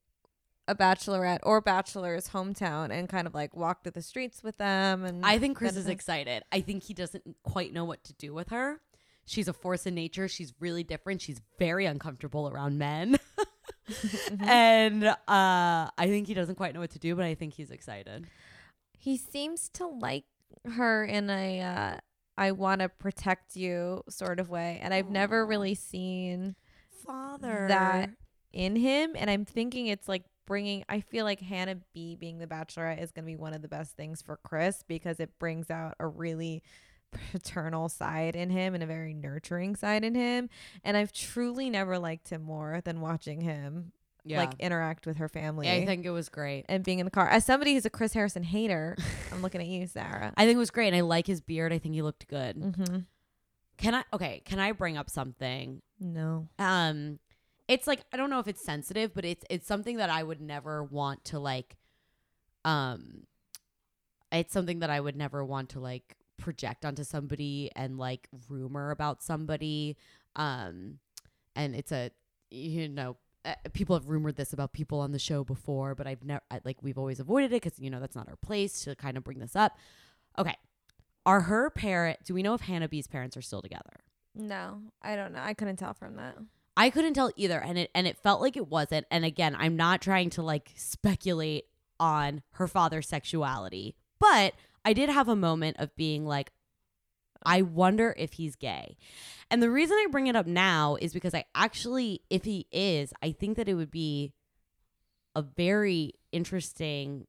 a 0.67 0.75
bachelorette 0.75 1.41
or 1.43 1.61
bachelor's 1.61 2.29
hometown 2.31 2.91
and 2.91 3.09
kind 3.09 3.27
of 3.27 3.35
like 3.35 3.55
walked 3.55 3.83
through 3.83 3.93
the 3.93 4.03
streets 4.03 4.43
with 4.43 4.57
them. 4.57 5.05
And 5.05 5.25
I 5.25 5.39
think 5.39 5.59
Chris 5.59 5.77
is 5.77 5.89
excited. 5.89 6.43
I 6.53 6.61
think 6.61 6.85
he 6.85 6.95
doesn't 6.95 7.37
quite 7.43 7.73
know 7.73 7.85
what 7.85 8.03
to 8.05 8.13
do 8.15 8.33
with 8.33 8.49
her. 8.49 8.81
She's 9.27 9.49
a 9.49 9.53
force 9.53 9.87
in 9.87 9.95
nature. 9.95 10.29
She's 10.29 10.53
really 10.61 10.83
different. 10.85 11.23
She's 11.23 11.41
very 11.59 11.87
uncomfortable 11.87 12.49
around 12.49 12.79
men. 12.79 13.19
and 14.41 15.05
uh, 15.05 15.17
I 15.27 16.07
think 16.07 16.27
he 16.27 16.35
doesn't 16.35 16.55
quite 16.57 16.75
know 16.75 16.81
what 16.81 16.91
to 16.91 16.99
do, 16.99 17.15
but 17.15 17.25
I 17.25 17.35
think 17.35 17.55
he's 17.55 17.71
excited. 17.71 18.27
He 18.99 19.17
seems 19.17 19.69
to 19.75 19.87
like 19.87 20.25
her 20.77 21.05
in 21.05 21.29
a 21.29 21.61
uh, 21.61 21.97
I 22.37 22.53
want 22.53 22.81
to 22.81 22.89
protect 22.89 23.57
you 23.57 24.03
sort 24.09 24.41
of 24.41 24.49
way. 24.49 24.81
And 24.83 24.93
I've 24.93 25.11
never 25.11 25.47
really 25.47 25.75
seen 25.75 26.57
Father. 27.05 27.67
that 27.69 28.11
in 28.53 28.77
him. 28.77 29.13
And 29.17 29.31
I'm 29.31 29.45
thinking 29.45 29.87
it's 29.87 30.09
like 30.09 30.25
bringing, 30.47 30.85
I 30.89 31.01
feel 31.01 31.25
like 31.25 31.41
Hannah 31.41 31.77
B 31.95 32.17
being 32.17 32.39
the 32.39 32.47
bachelorette 32.47 33.03
is 33.03 33.13
going 33.13 33.25
to 33.25 33.31
be 33.31 33.37
one 33.37 33.55
of 33.55 33.63
the 33.63 33.69
best 33.69 33.97
things 33.97 34.21
for 34.21 34.39
Chris 34.43 34.83
because 34.87 35.21
it 35.21 35.39
brings 35.39 35.71
out 35.71 35.95
a 36.01 36.07
really 36.07 36.63
paternal 37.33 37.89
side 37.89 38.37
in 38.37 38.51
him 38.51 38.75
and 38.75 38.83
a 38.83 38.87
very 38.87 39.15
nurturing 39.15 39.77
side 39.77 40.05
in 40.05 40.15
him. 40.15 40.49
And 40.83 40.97
I've 40.97 41.13
truly 41.13 41.71
never 41.71 41.99
liked 41.99 42.31
him 42.31 42.43
more 42.43 42.81
than 42.85 43.01
watching 43.01 43.41
him 43.41 43.93
yeah. 44.25 44.39
like 44.39 44.55
interact 44.59 45.07
with 45.07 45.19
her 45.19 45.29
family. 45.29 45.67
Yeah, 45.67 45.75
I 45.75 45.87
think 45.87 46.05
it 46.05 46.11
was 46.11 46.29
great. 46.29 46.65
and 46.69 46.83
being 46.83 46.99
in 46.99 47.05
the 47.05 47.11
car. 47.11 47.29
As 47.29 47.45
somebody 47.45 47.75
who's 47.75 47.85
a 47.85 47.91
Chris 47.91 48.13
Harrison 48.15 48.43
hater, 48.43 48.97
I'm 49.33 49.43
looking 49.43 49.61
at 49.61 49.67
you, 49.67 49.87
Sarah. 49.87 50.33
I 50.37 50.47
think 50.47 50.57
it 50.57 50.59
was 50.59 50.71
great. 50.71 50.89
And 50.89 50.97
I 50.97 51.01
like 51.01 51.27
his 51.27 51.41
beard. 51.41 51.73
I 51.73 51.79
think 51.79 51.95
he 51.95 52.03
looked 52.03 52.27
good. 52.29 52.57
Mm-hmm. 52.57 52.99
Can 53.77 53.95
I 53.95 54.05
okay, 54.13 54.43
can 54.45 54.59
I 54.59 54.73
bring 54.73 54.97
up 54.97 55.11
something? 55.11 55.83
No. 56.01 56.49
Um 56.59 57.19
it's 57.67 57.87
like 57.87 58.03
I 58.13 58.17
don't 58.17 58.31
know 58.31 58.39
if 58.39 58.49
it's 58.49 58.65
sensitive, 58.65 59.15
but 59.15 59.25
it's 59.25 59.45
it's 59.51 59.67
something 59.67 59.97
that 59.97 60.11
I 60.11 60.23
would 60.23 60.41
never 60.41 60.83
want 60.83 61.25
to 61.27 61.39
like 61.39 61.77
um 62.65 63.25
it's 64.31 64.53
something 64.53 64.81
that 64.81 64.91
I 64.91 65.01
would 65.01 65.17
never 65.17 65.45
want 65.45 65.71
to 65.71 65.81
like 65.81 66.17
project 66.37 66.85
onto 66.85 67.05
somebody 67.05 67.71
and 67.77 67.99
like 67.99 68.29
rumor 68.49 68.91
about 68.91 69.23
somebody 69.23 69.97
um 70.37 70.99
and 71.57 71.75
it's 71.75 71.93
a 71.93 72.11
you 72.51 72.89
know 72.89 73.17
uh, 73.45 73.55
people 73.73 73.95
have 73.95 74.09
rumored 74.09 74.37
this 74.37 74.53
about 74.53 74.73
people 74.73 75.01
on 75.01 75.13
the 75.13 75.19
show 75.19 75.45
before 75.45 75.95
but 75.95 76.07
I've 76.07 76.25
never 76.25 76.41
like 76.65 76.79
we've 76.83 76.99
always 76.99 77.21
avoided 77.21 77.53
it 77.53 77.61
cuz 77.61 77.79
you 77.79 77.91
know 77.91 78.01
that's 78.01 78.17
not 78.17 78.29
our 78.29 78.37
place 78.37 78.83
to 78.85 78.95
kind 78.97 79.17
of 79.17 79.25
bring 79.25 79.39
this 79.39 79.55
up. 79.55 79.77
Okay. 80.39 80.57
Are 81.27 81.43
her 81.43 81.71
parent 81.71 82.21
do 82.25 82.35
we 82.35 82.43
know 82.43 82.55
if 82.55 82.63
Hannah 82.63 82.89
B's 82.89 83.07
parents 83.07 83.37
are 83.37 83.43
still 83.43 83.63
together? 83.63 84.01
No, 84.35 84.81
I 85.03 85.15
don't 85.15 85.33
know. 85.33 85.41
I 85.43 85.55
couldn't 85.55 85.77
tell 85.77 85.95
from 85.95 86.17
that. 86.17 86.37
I 86.77 86.91
couldn't 86.91 87.15
tell 87.15 87.31
either 87.37 87.61
and 87.61 87.79
it 87.79 87.91
and 87.95 88.07
it 88.07 88.17
felt 88.17 88.41
like 88.41 88.57
it 88.57 88.69
wasn't 88.69 89.07
and 89.11 89.25
again 89.25 89.55
I'm 89.59 89.77
not 89.77 90.01
trying 90.01 90.31
to 90.31 90.43
like 90.43 90.73
speculate 90.75 91.67
on 92.01 92.43
her 92.53 92.67
father's 92.67 93.07
sexuality 93.07 93.95
but 94.19 94.55
I 94.85 94.93
did 94.93 95.09
have 95.09 95.29
a 95.29 95.37
moment 95.37 95.77
of 95.79 95.95
being 95.97 96.25
like 96.27 96.53
I 97.47 97.61
wonder 97.63 98.15
if 98.17 98.35
he's 98.35 98.57
gay. 98.57 98.97
And 99.51 99.63
the 99.63 99.71
reason 99.71 99.97
I 99.99 100.07
bring 100.11 100.29
it 100.29 100.37
up 100.37 100.47
now 100.47 100.97
is 101.01 101.13
because 101.13 101.35
I 101.35 101.45
actually 101.55 102.23
if 102.31 102.45
he 102.45 102.67
is 102.73 103.13
I 103.23 103.33
think 103.33 103.57
that 103.57 103.69
it 103.69 103.75
would 103.75 103.91
be 103.91 104.33
a 105.35 105.43
very 105.43 106.13
interesting 106.33 107.27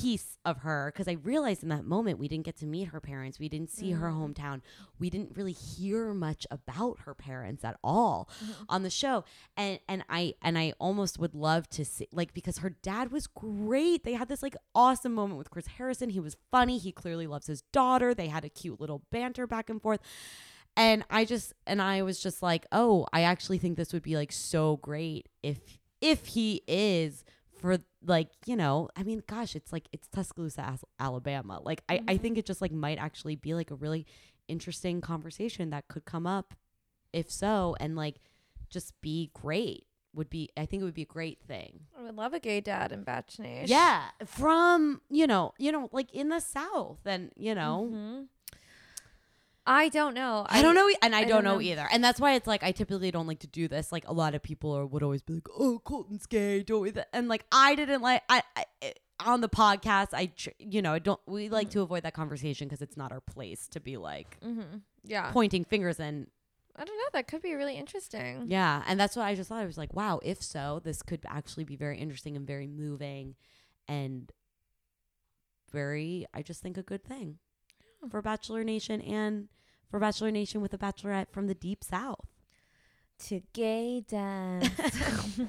piece 0.00 0.38
of 0.44 0.58
her 0.58 0.90
because 0.92 1.08
I 1.08 1.12
realized 1.12 1.62
in 1.62 1.68
that 1.70 1.84
moment 1.84 2.18
we 2.18 2.28
didn't 2.28 2.44
get 2.44 2.56
to 2.58 2.66
meet 2.66 2.88
her 2.88 3.00
parents. 3.00 3.38
We 3.38 3.48
didn't 3.48 3.70
see 3.70 3.90
her 3.92 4.08
Mm. 4.08 4.34
hometown. 4.34 4.60
We 4.98 5.10
didn't 5.10 5.36
really 5.36 5.52
hear 5.52 6.14
much 6.14 6.46
about 6.50 7.00
her 7.00 7.14
parents 7.14 7.64
at 7.64 7.76
all 7.82 8.28
Mm-hmm. 8.42 8.62
on 8.68 8.82
the 8.82 8.90
show. 8.90 9.24
And 9.56 9.78
and 9.88 10.04
I 10.08 10.34
and 10.42 10.58
I 10.58 10.72
almost 10.78 11.18
would 11.18 11.34
love 11.34 11.68
to 11.70 11.84
see 11.84 12.06
like 12.12 12.32
because 12.34 12.58
her 12.58 12.70
dad 12.70 13.10
was 13.12 13.26
great. 13.26 14.04
They 14.04 14.14
had 14.14 14.28
this 14.28 14.42
like 14.42 14.56
awesome 14.74 15.14
moment 15.14 15.38
with 15.38 15.50
Chris 15.50 15.66
Harrison. 15.66 16.10
He 16.10 16.20
was 16.20 16.36
funny. 16.50 16.78
He 16.78 16.92
clearly 16.92 17.26
loves 17.26 17.46
his 17.46 17.62
daughter. 17.72 18.14
They 18.14 18.28
had 18.28 18.44
a 18.44 18.48
cute 18.48 18.80
little 18.80 19.02
banter 19.10 19.46
back 19.46 19.68
and 19.70 19.80
forth. 19.82 20.00
And 20.76 21.04
I 21.10 21.24
just 21.24 21.54
and 21.66 21.82
I 21.82 22.02
was 22.02 22.20
just 22.20 22.40
like, 22.42 22.66
"Oh, 22.70 23.06
I 23.12 23.22
actually 23.22 23.58
think 23.58 23.76
this 23.76 23.92
would 23.92 24.02
be 24.04 24.16
like 24.16 24.30
so 24.32 24.76
great 24.76 25.28
if 25.42 25.78
if 26.00 26.26
he 26.26 26.62
is 26.68 27.24
for 27.60 27.78
like 28.04 28.28
you 28.46 28.54
know 28.56 28.88
i 28.96 29.02
mean 29.02 29.22
gosh 29.26 29.56
it's 29.56 29.72
like 29.72 29.88
it's 29.92 30.06
tuscaloosa 30.08 30.78
alabama 31.00 31.60
like 31.62 31.82
I, 31.88 32.00
I 32.08 32.16
think 32.16 32.38
it 32.38 32.46
just 32.46 32.60
like 32.62 32.72
might 32.72 32.98
actually 32.98 33.36
be 33.36 33.54
like 33.54 33.70
a 33.70 33.74
really 33.74 34.06
interesting 34.46 35.00
conversation 35.00 35.70
that 35.70 35.88
could 35.88 36.04
come 36.04 36.26
up 36.26 36.54
if 37.12 37.30
so 37.30 37.74
and 37.80 37.96
like 37.96 38.16
just 38.70 38.98
be 39.00 39.30
great 39.34 39.86
would 40.14 40.30
be 40.30 40.48
i 40.56 40.64
think 40.66 40.80
it 40.82 40.84
would 40.84 40.94
be 40.94 41.02
a 41.02 41.06
great 41.06 41.40
thing 41.46 41.80
I 41.98 42.02
would 42.02 42.16
love 42.16 42.32
a 42.32 42.40
gay 42.40 42.60
dad 42.60 42.92
in 42.92 43.02
Bach 43.02 43.26
Nation. 43.38 43.66
yeah 43.68 44.04
from 44.24 45.00
you 45.10 45.26
know 45.26 45.52
you 45.58 45.72
know 45.72 45.88
like 45.92 46.12
in 46.14 46.28
the 46.28 46.40
south 46.40 47.00
and 47.04 47.30
you 47.36 47.54
know 47.54 47.88
Mhm. 47.92 48.26
I 49.70 49.88
don't 49.90 50.14
know. 50.14 50.46
I, 50.48 50.62
don't 50.62 50.74
know, 50.74 50.88
e- 50.88 50.96
and 51.02 51.14
I, 51.14 51.18
I 51.18 51.20
don't, 51.22 51.30
don't 51.30 51.44
know, 51.44 51.54
know. 51.56 51.60
either, 51.60 51.86
and 51.92 52.02
that's 52.02 52.18
why 52.18 52.34
it's 52.34 52.46
like 52.46 52.62
I 52.62 52.72
typically 52.72 53.10
don't 53.10 53.26
like 53.26 53.40
to 53.40 53.46
do 53.46 53.68
this. 53.68 53.92
Like 53.92 54.08
a 54.08 54.12
lot 54.12 54.34
of 54.34 54.42
people 54.42 54.72
are, 54.76 54.86
would 54.86 55.02
always 55.02 55.22
be 55.22 55.34
like, 55.34 55.48
"Oh, 55.58 55.78
Colton's 55.84 56.26
gay," 56.26 56.62
don't 56.62 56.80
we? 56.80 56.92
And 57.12 57.28
like 57.28 57.44
I 57.52 57.74
didn't 57.74 58.00
like 58.02 58.22
I, 58.28 58.42
I 58.56 58.64
on 59.26 59.40
the 59.42 59.48
podcast. 59.48 60.08
I 60.14 60.32
you 60.58 60.80
know 60.82 60.94
I 60.94 60.98
don't. 61.00 61.20
We 61.26 61.48
like 61.50 61.70
to 61.70 61.82
avoid 61.82 62.02
that 62.04 62.14
conversation 62.14 62.66
because 62.68 62.80
it's 62.82 62.96
not 62.96 63.12
our 63.12 63.20
place 63.20 63.68
to 63.68 63.80
be 63.80 63.96
like 63.98 64.38
Mm-hmm. 64.40 64.78
Yeah. 65.04 65.30
pointing 65.32 65.64
fingers 65.64 66.00
and 66.00 66.26
I 66.76 66.84
don't 66.84 66.96
know. 66.96 67.08
That 67.12 67.26
could 67.28 67.42
be 67.42 67.54
really 67.54 67.76
interesting. 67.76 68.44
yeah. 68.46 68.82
And 68.86 68.98
that's 69.00 69.16
what 69.16 69.24
I 69.26 69.34
just 69.34 69.48
thought. 69.48 69.58
I 69.62 69.66
was 69.66 69.76
like, 69.78 69.92
wow. 69.94 70.20
If 70.22 70.42
so, 70.42 70.80
this 70.84 71.02
could 71.02 71.24
actually 71.28 71.64
be 71.64 71.76
very 71.76 71.98
interesting 71.98 72.36
and 72.36 72.46
very 72.46 72.66
moving, 72.68 73.34
and 73.88 74.30
very. 75.72 76.26
I 76.32 76.42
just 76.42 76.62
think 76.62 76.76
a 76.78 76.82
good 76.82 77.04
thing 77.04 77.38
for 78.10 78.22
Bachelor 78.22 78.62
Nation 78.64 79.00
and 79.02 79.48
for 79.90 79.98
Bachelor 79.98 80.30
Nation 80.30 80.60
with 80.60 80.72
a 80.74 80.78
Bachelorette 80.78 81.30
from 81.32 81.46
the 81.46 81.54
deep 81.54 81.82
south. 81.84 82.26
To 83.26 83.42
gay 83.52 84.02
dance. 84.06 84.68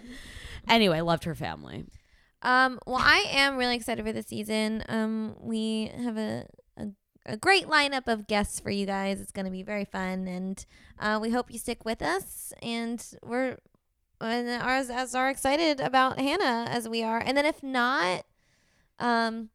Anyway, 0.68 1.00
loved 1.02 1.24
her 1.24 1.34
family. 1.36 1.86
Um, 2.42 2.80
well, 2.86 3.00
I 3.00 3.26
am 3.32 3.58
really 3.58 3.76
excited 3.76 4.06
for 4.06 4.12
the 4.12 4.22
season. 4.22 4.84
Um, 4.90 5.36
we 5.40 5.92
have 5.98 6.18
a, 6.18 6.46
a, 6.78 6.88
a 7.26 7.38
great 7.38 7.68
lineup 7.68 8.08
of 8.08 8.28
guests 8.28 8.60
for 8.60 8.70
you 8.70 8.86
guys. 8.86 9.20
It's 9.22 9.32
going 9.32 9.46
to 9.46 9.52
be 9.52 9.64
very 9.64 9.86
fun, 9.86 10.28
and 10.28 10.64
uh, 11.00 11.18
we 11.22 11.32
hope 11.32 11.52
you 11.52 11.58
stick 11.58 11.86
with 11.86 12.02
us. 12.02 12.54
And 12.62 13.04
we're 13.24 13.58
and 14.22 14.50
are 14.62 14.76
as, 14.76 14.90
as 14.90 15.16
are 15.16 15.30
excited 15.30 15.80
about 15.80 16.20
Hannah 16.20 16.68
as 16.70 16.88
we 16.90 17.02
are. 17.04 17.20
And 17.26 17.38
then 17.38 17.46
if 17.46 17.64
not, 17.64 18.26
um, 19.00 19.50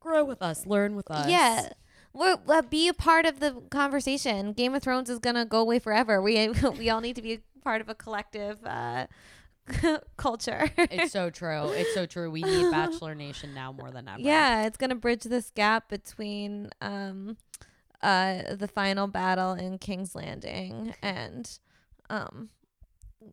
Grow 0.00 0.24
with 0.24 0.42
us, 0.42 0.64
learn 0.64 0.94
with 0.94 1.10
us. 1.10 1.28
yeah. 1.28 1.70
We're, 2.16 2.38
uh, 2.48 2.62
be 2.62 2.88
a 2.88 2.94
part 2.94 3.26
of 3.26 3.40
the 3.40 3.52
conversation. 3.70 4.52
Game 4.54 4.74
of 4.74 4.82
Thrones 4.82 5.10
is 5.10 5.18
gonna 5.18 5.44
go 5.44 5.60
away 5.60 5.78
forever. 5.78 6.22
We 6.22 6.48
we 6.78 6.88
all 6.88 7.00
need 7.00 7.16
to 7.16 7.22
be 7.22 7.34
a 7.34 7.40
part 7.62 7.80
of 7.82 7.88
a 7.90 7.94
collective 7.94 8.64
uh, 8.64 9.06
culture. 10.16 10.70
It's 10.78 11.12
so 11.12 11.28
true. 11.28 11.68
It's 11.70 11.92
so 11.92 12.06
true. 12.06 12.30
We 12.30 12.42
need 12.42 12.70
Bachelor 12.70 13.14
Nation 13.14 13.52
now 13.52 13.70
more 13.70 13.90
than 13.90 14.08
ever. 14.08 14.20
Yeah, 14.20 14.66
it's 14.66 14.78
gonna 14.78 14.94
bridge 14.94 15.24
this 15.24 15.50
gap 15.50 15.90
between 15.90 16.70
um 16.80 17.36
uh 18.02 18.54
the 18.54 18.68
final 18.68 19.06
battle 19.08 19.52
in 19.52 19.78
King's 19.78 20.14
Landing 20.14 20.94
and 21.02 21.58
um 22.08 22.48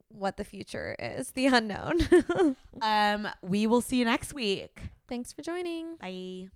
what 0.10 0.38
the 0.38 0.44
future 0.44 0.96
is, 1.00 1.32
the 1.32 1.46
unknown. 1.48 2.56
Um, 2.82 3.28
we 3.42 3.68
will 3.68 3.82
see 3.82 3.98
you 3.98 4.06
next 4.06 4.34
week. 4.34 4.82
Thanks 5.08 5.32
for 5.32 5.42
joining. 5.42 5.98
Bye. 5.98 6.50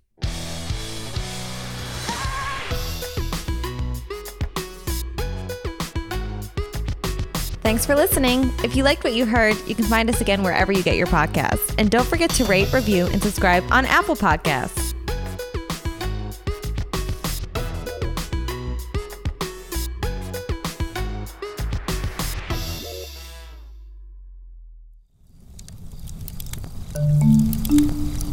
Thanks 7.68 7.84
for 7.84 7.94
listening. 7.94 8.50
If 8.64 8.74
you 8.74 8.82
liked 8.82 9.04
what 9.04 9.12
you 9.12 9.26
heard, 9.26 9.54
you 9.68 9.74
can 9.74 9.84
find 9.84 10.08
us 10.08 10.22
again 10.22 10.42
wherever 10.42 10.72
you 10.72 10.82
get 10.82 10.96
your 10.96 11.06
podcasts. 11.06 11.74
And 11.76 11.90
don't 11.90 12.06
forget 12.06 12.30
to 12.30 12.46
rate, 12.46 12.72
review, 12.72 13.04
and 13.08 13.22
subscribe 13.22 13.62
on 13.70 13.84
Apple 13.84 14.16
Podcasts. 14.16 14.94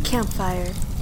Campfire. 0.05 0.94